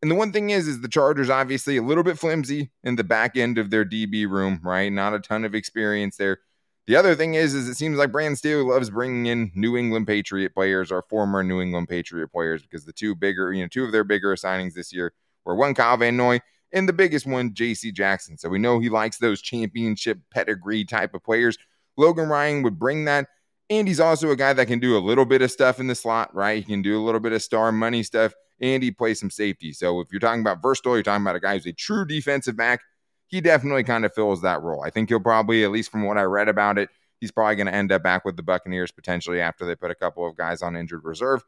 And 0.00 0.10
the 0.10 0.14
one 0.14 0.32
thing 0.32 0.50
is, 0.50 0.68
is 0.68 0.80
the 0.80 0.88
Chargers 0.88 1.28
obviously 1.28 1.76
a 1.76 1.82
little 1.82 2.04
bit 2.04 2.18
flimsy 2.18 2.70
in 2.84 2.96
the 2.96 3.04
back 3.04 3.36
end 3.36 3.58
of 3.58 3.70
their 3.70 3.84
DB 3.84 4.28
room, 4.28 4.60
right? 4.62 4.92
Not 4.92 5.14
a 5.14 5.18
ton 5.18 5.44
of 5.44 5.54
experience 5.54 6.16
there. 6.16 6.38
The 6.86 6.96
other 6.96 7.14
thing 7.14 7.34
is, 7.34 7.52
is 7.54 7.68
it 7.68 7.74
seems 7.74 7.98
like 7.98 8.12
Brandon 8.12 8.36
Staley 8.36 8.62
loves 8.62 8.90
bringing 8.90 9.26
in 9.26 9.50
New 9.54 9.76
England 9.76 10.06
Patriot 10.06 10.54
players 10.54 10.90
or 10.90 11.02
former 11.02 11.42
New 11.42 11.60
England 11.60 11.88
Patriot 11.88 12.28
players 12.28 12.62
because 12.62 12.84
the 12.84 12.92
two 12.92 13.14
bigger, 13.14 13.52
you 13.52 13.62
know, 13.62 13.68
two 13.68 13.84
of 13.84 13.92
their 13.92 14.04
bigger 14.04 14.34
signings 14.36 14.72
this 14.72 14.92
year 14.92 15.12
were 15.44 15.54
one 15.54 15.74
Kyle 15.74 15.96
Van 15.96 16.16
Noy 16.16 16.40
and 16.72 16.88
the 16.88 16.92
biggest 16.92 17.26
one, 17.26 17.52
J.C. 17.52 17.92
Jackson. 17.92 18.38
So 18.38 18.48
we 18.48 18.58
know 18.58 18.78
he 18.78 18.88
likes 18.88 19.18
those 19.18 19.42
championship 19.42 20.18
pedigree 20.30 20.84
type 20.84 21.12
of 21.12 21.22
players. 21.22 21.58
Logan 21.96 22.28
Ryan 22.28 22.62
would 22.62 22.78
bring 22.78 23.04
that. 23.06 23.26
And 23.68 23.86
he's 23.86 24.00
also 24.00 24.30
a 24.30 24.36
guy 24.36 24.54
that 24.54 24.66
can 24.66 24.78
do 24.78 24.96
a 24.96 25.00
little 25.00 25.26
bit 25.26 25.42
of 25.42 25.50
stuff 25.50 25.80
in 25.80 25.88
the 25.88 25.94
slot, 25.94 26.34
right? 26.34 26.56
He 26.56 26.72
can 26.72 26.80
do 26.80 26.98
a 26.98 27.04
little 27.04 27.20
bit 27.20 27.32
of 27.32 27.42
star 27.42 27.70
money 27.70 28.02
stuff 28.02 28.32
and 28.60 28.82
he 28.82 28.90
plays 28.90 29.20
some 29.20 29.30
safety. 29.30 29.72
So 29.72 30.00
if 30.00 30.08
you're 30.10 30.20
talking 30.20 30.40
about 30.40 30.62
versatile, 30.62 30.94
you're 30.94 31.02
talking 31.02 31.24
about 31.24 31.36
a 31.36 31.40
guy 31.40 31.54
who's 31.54 31.66
a 31.66 31.72
true 31.72 32.04
defensive 32.04 32.56
back. 32.56 32.80
He 33.28 33.40
definitely 33.40 33.84
kind 33.84 34.04
of 34.04 34.14
fills 34.14 34.42
that 34.42 34.62
role. 34.62 34.82
I 34.82 34.90
think 34.90 35.08
he'll 35.08 35.20
probably, 35.20 35.64
at 35.64 35.70
least 35.70 35.90
from 35.90 36.04
what 36.04 36.16
I 36.16 36.22
read 36.22 36.48
about 36.48 36.78
it, 36.78 36.88
he's 37.20 37.30
probably 37.30 37.56
going 37.56 37.66
to 37.66 37.74
end 37.74 37.92
up 37.92 38.02
back 38.02 38.24
with 38.24 38.36
the 38.36 38.42
Buccaneers 38.42 38.90
potentially 38.90 39.40
after 39.40 39.66
they 39.66 39.74
put 39.74 39.90
a 39.90 39.94
couple 39.94 40.26
of 40.26 40.36
guys 40.36 40.62
on 40.62 40.76
injured 40.76 41.04
reserve. 41.04 41.44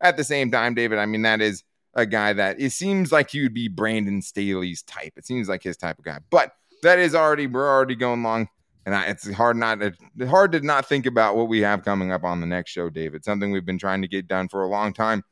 At 0.00 0.16
the 0.16 0.24
same 0.24 0.50
time, 0.50 0.74
David, 0.74 0.98
I 0.98 1.06
mean, 1.06 1.22
that 1.22 1.40
is 1.40 1.64
a 1.94 2.06
guy 2.06 2.32
that 2.32 2.60
it 2.60 2.70
seems 2.70 3.10
like 3.10 3.30
he 3.30 3.42
would 3.42 3.54
be 3.54 3.68
Brandon 3.68 4.22
Staley's 4.22 4.82
type. 4.82 5.14
It 5.16 5.26
seems 5.26 5.48
like 5.48 5.62
his 5.62 5.76
type 5.76 5.98
of 5.98 6.04
guy. 6.04 6.18
But 6.30 6.52
that 6.82 6.98
is 6.98 7.14
already, 7.14 7.46
we're 7.46 7.68
already 7.68 7.94
going 7.94 8.22
long. 8.22 8.48
And 8.86 8.94
I, 8.94 9.06
it's 9.06 9.30
hard 9.32 9.56
not 9.56 9.80
it's 9.80 9.98
hard 10.28 10.52
to 10.52 10.60
not 10.60 10.86
think 10.86 11.06
about 11.06 11.36
what 11.36 11.48
we 11.48 11.60
have 11.60 11.84
coming 11.84 12.12
up 12.12 12.22
on 12.22 12.40
the 12.40 12.46
next 12.46 12.70
show, 12.70 12.90
David. 12.90 13.24
Something 13.24 13.50
we've 13.50 13.64
been 13.64 13.78
trying 13.78 14.02
to 14.02 14.08
get 14.08 14.28
done 14.28 14.48
for 14.48 14.62
a 14.62 14.68
long 14.68 14.92
time. 14.92 15.22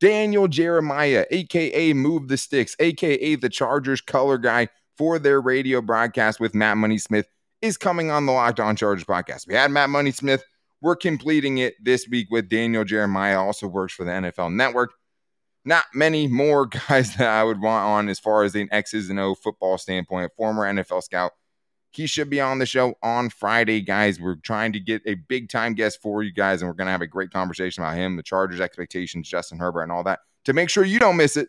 Daniel 0.00 0.46
Jeremiah, 0.48 1.26
aka 1.30 1.92
Move 1.92 2.28
the 2.28 2.36
Sticks, 2.36 2.76
aka 2.78 3.34
the 3.34 3.48
Chargers 3.48 4.00
color 4.00 4.38
guy 4.38 4.68
for 4.96 5.18
their 5.18 5.40
radio 5.40 5.80
broadcast 5.80 6.40
with 6.40 6.54
Matt 6.54 6.76
Money 6.76 6.98
Smith, 6.98 7.28
is 7.62 7.76
coming 7.76 8.10
on 8.10 8.26
the 8.26 8.32
Locked 8.32 8.60
On 8.60 8.76
Chargers 8.76 9.04
podcast. 9.04 9.46
We 9.48 9.54
had 9.54 9.70
Matt 9.70 9.90
Money 9.90 10.12
Smith. 10.12 10.44
We're 10.80 10.96
completing 10.96 11.58
it 11.58 11.74
this 11.82 12.06
week 12.08 12.28
with 12.30 12.48
Daniel 12.48 12.84
Jeremiah, 12.84 13.40
also 13.40 13.66
works 13.66 13.92
for 13.92 14.04
the 14.04 14.12
NFL 14.12 14.54
Network. 14.54 14.92
Not 15.64 15.84
many 15.92 16.28
more 16.28 16.66
guys 16.88 17.16
that 17.16 17.28
I 17.28 17.42
would 17.42 17.60
want 17.60 17.84
on 17.84 18.08
as 18.08 18.20
far 18.20 18.44
as 18.44 18.54
an 18.54 18.68
X's 18.70 19.10
and 19.10 19.18
O 19.18 19.34
football 19.34 19.78
standpoint. 19.78 20.30
Former 20.36 20.62
NFL 20.62 21.02
scout 21.02 21.32
he 21.90 22.06
should 22.06 22.30
be 22.30 22.40
on 22.40 22.58
the 22.58 22.66
show 22.66 22.94
on 23.02 23.30
Friday, 23.30 23.80
guys. 23.80 24.20
We're 24.20 24.36
trying 24.36 24.72
to 24.72 24.80
get 24.80 25.02
a 25.06 25.14
big 25.14 25.48
time 25.48 25.74
guest 25.74 26.00
for 26.02 26.22
you 26.22 26.32
guys, 26.32 26.60
and 26.60 26.68
we're 26.68 26.74
going 26.74 26.86
to 26.86 26.92
have 26.92 27.02
a 27.02 27.06
great 27.06 27.30
conversation 27.30 27.82
about 27.82 27.96
him, 27.96 28.16
the 28.16 28.22
Chargers' 28.22 28.60
expectations, 28.60 29.28
Justin 29.28 29.58
Herbert, 29.58 29.82
and 29.82 29.92
all 29.92 30.04
that. 30.04 30.20
To 30.44 30.52
make 30.52 30.70
sure 30.70 30.84
you 30.84 30.98
don't 30.98 31.16
miss 31.16 31.36
it, 31.36 31.48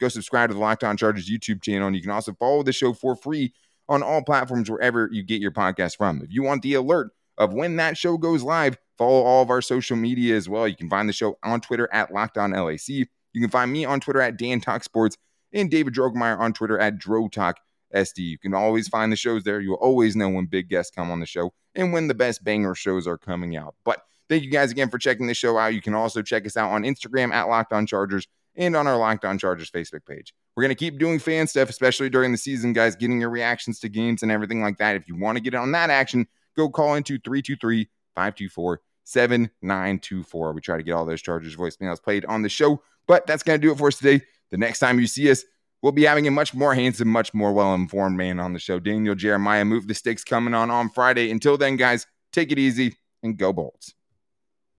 go 0.00 0.08
subscribe 0.08 0.50
to 0.50 0.54
the 0.54 0.60
Locked 0.60 0.84
On 0.84 0.96
Chargers 0.96 1.30
YouTube 1.30 1.62
channel, 1.62 1.86
and 1.86 1.96
you 1.96 2.02
can 2.02 2.10
also 2.10 2.32
follow 2.34 2.62
the 2.62 2.72
show 2.72 2.92
for 2.92 3.14
free 3.16 3.52
on 3.88 4.02
all 4.02 4.22
platforms 4.22 4.70
wherever 4.70 5.08
you 5.12 5.22
get 5.22 5.40
your 5.40 5.52
podcast 5.52 5.96
from. 5.96 6.22
If 6.22 6.32
you 6.32 6.42
want 6.42 6.62
the 6.62 6.74
alert 6.74 7.10
of 7.38 7.52
when 7.52 7.76
that 7.76 7.96
show 7.96 8.16
goes 8.16 8.42
live, 8.42 8.76
follow 8.98 9.22
all 9.22 9.42
of 9.42 9.50
our 9.50 9.62
social 9.62 9.96
media 9.96 10.36
as 10.36 10.48
well. 10.48 10.66
You 10.66 10.76
can 10.76 10.88
find 10.88 11.08
the 11.08 11.12
show 11.12 11.38
on 11.44 11.60
Twitter 11.60 11.88
at 11.92 12.12
Locked 12.12 12.38
On 12.38 12.50
LAC. 12.50 12.88
You 12.88 13.06
can 13.40 13.50
find 13.50 13.70
me 13.70 13.84
on 13.84 14.00
Twitter 14.00 14.20
at 14.20 14.38
Dan 14.38 14.60
Talk 14.60 14.82
Sports 14.82 15.16
and 15.52 15.70
David 15.70 15.94
Drogemeyer 15.94 16.38
on 16.38 16.52
Twitter 16.52 16.78
at 16.78 16.98
Dro 16.98 17.28
Talk. 17.28 17.58
SD. 17.94 18.18
You 18.18 18.38
can 18.38 18.54
always 18.54 18.88
find 18.88 19.10
the 19.10 19.16
shows 19.16 19.44
there. 19.44 19.60
You'll 19.60 19.74
always 19.74 20.16
know 20.16 20.28
when 20.28 20.46
big 20.46 20.68
guests 20.68 20.94
come 20.94 21.10
on 21.10 21.20
the 21.20 21.26
show 21.26 21.52
and 21.74 21.92
when 21.92 22.08
the 22.08 22.14
best 22.14 22.44
banger 22.44 22.74
shows 22.74 23.06
are 23.06 23.18
coming 23.18 23.56
out. 23.56 23.74
But 23.84 24.02
thank 24.28 24.42
you 24.42 24.50
guys 24.50 24.70
again 24.70 24.90
for 24.90 24.98
checking 24.98 25.26
the 25.26 25.34
show 25.34 25.58
out. 25.58 25.74
You 25.74 25.82
can 25.82 25.94
also 25.94 26.22
check 26.22 26.46
us 26.46 26.56
out 26.56 26.70
on 26.70 26.82
Instagram 26.82 27.32
at 27.32 27.48
Locked 27.48 27.72
On 27.72 27.86
Chargers 27.86 28.26
and 28.56 28.74
on 28.74 28.86
our 28.86 28.96
Locked 28.96 29.24
On 29.24 29.38
Chargers 29.38 29.70
Facebook 29.70 30.04
page. 30.06 30.32
We're 30.56 30.62
going 30.62 30.74
to 30.74 30.74
keep 30.74 30.98
doing 30.98 31.18
fan 31.18 31.46
stuff, 31.46 31.68
especially 31.68 32.08
during 32.08 32.32
the 32.32 32.38
season, 32.38 32.72
guys, 32.72 32.96
getting 32.96 33.20
your 33.20 33.30
reactions 33.30 33.78
to 33.80 33.88
games 33.88 34.22
and 34.22 34.32
everything 34.32 34.62
like 34.62 34.78
that. 34.78 34.96
If 34.96 35.08
you 35.08 35.16
want 35.16 35.36
to 35.36 35.42
get 35.42 35.54
on 35.54 35.72
that 35.72 35.90
action, 35.90 36.26
go 36.56 36.68
call 36.70 36.94
into 36.94 37.18
323 37.18 37.88
524 38.14 38.80
7924. 39.04 40.52
We 40.52 40.60
try 40.60 40.76
to 40.76 40.82
get 40.82 40.92
all 40.92 41.04
those 41.06 41.22
Chargers 41.22 41.54
voicemails 41.54 42.02
played 42.02 42.24
on 42.24 42.42
the 42.42 42.48
show. 42.48 42.82
But 43.06 43.26
that's 43.26 43.42
going 43.42 43.60
to 43.60 43.66
do 43.66 43.72
it 43.72 43.78
for 43.78 43.88
us 43.88 43.98
today. 43.98 44.24
The 44.50 44.56
next 44.56 44.78
time 44.78 44.98
you 44.98 45.06
see 45.06 45.30
us, 45.30 45.44
We'll 45.82 45.92
be 45.92 46.04
having 46.04 46.26
a 46.26 46.30
much 46.30 46.54
more 46.54 46.74
handsome, 46.74 47.08
much 47.08 47.34
more 47.34 47.52
well 47.52 47.74
informed 47.74 48.16
man 48.16 48.40
on 48.40 48.52
the 48.52 48.58
show. 48.58 48.78
Daniel 48.78 49.14
Jeremiah, 49.14 49.64
move 49.64 49.86
the 49.88 49.94
sticks 49.94 50.24
coming 50.24 50.54
on 50.54 50.70
on 50.70 50.88
Friday. 50.88 51.30
Until 51.30 51.58
then, 51.58 51.76
guys, 51.76 52.06
take 52.32 52.50
it 52.50 52.58
easy 52.58 52.96
and 53.22 53.36
go 53.36 53.52
Bolts. 53.52 53.95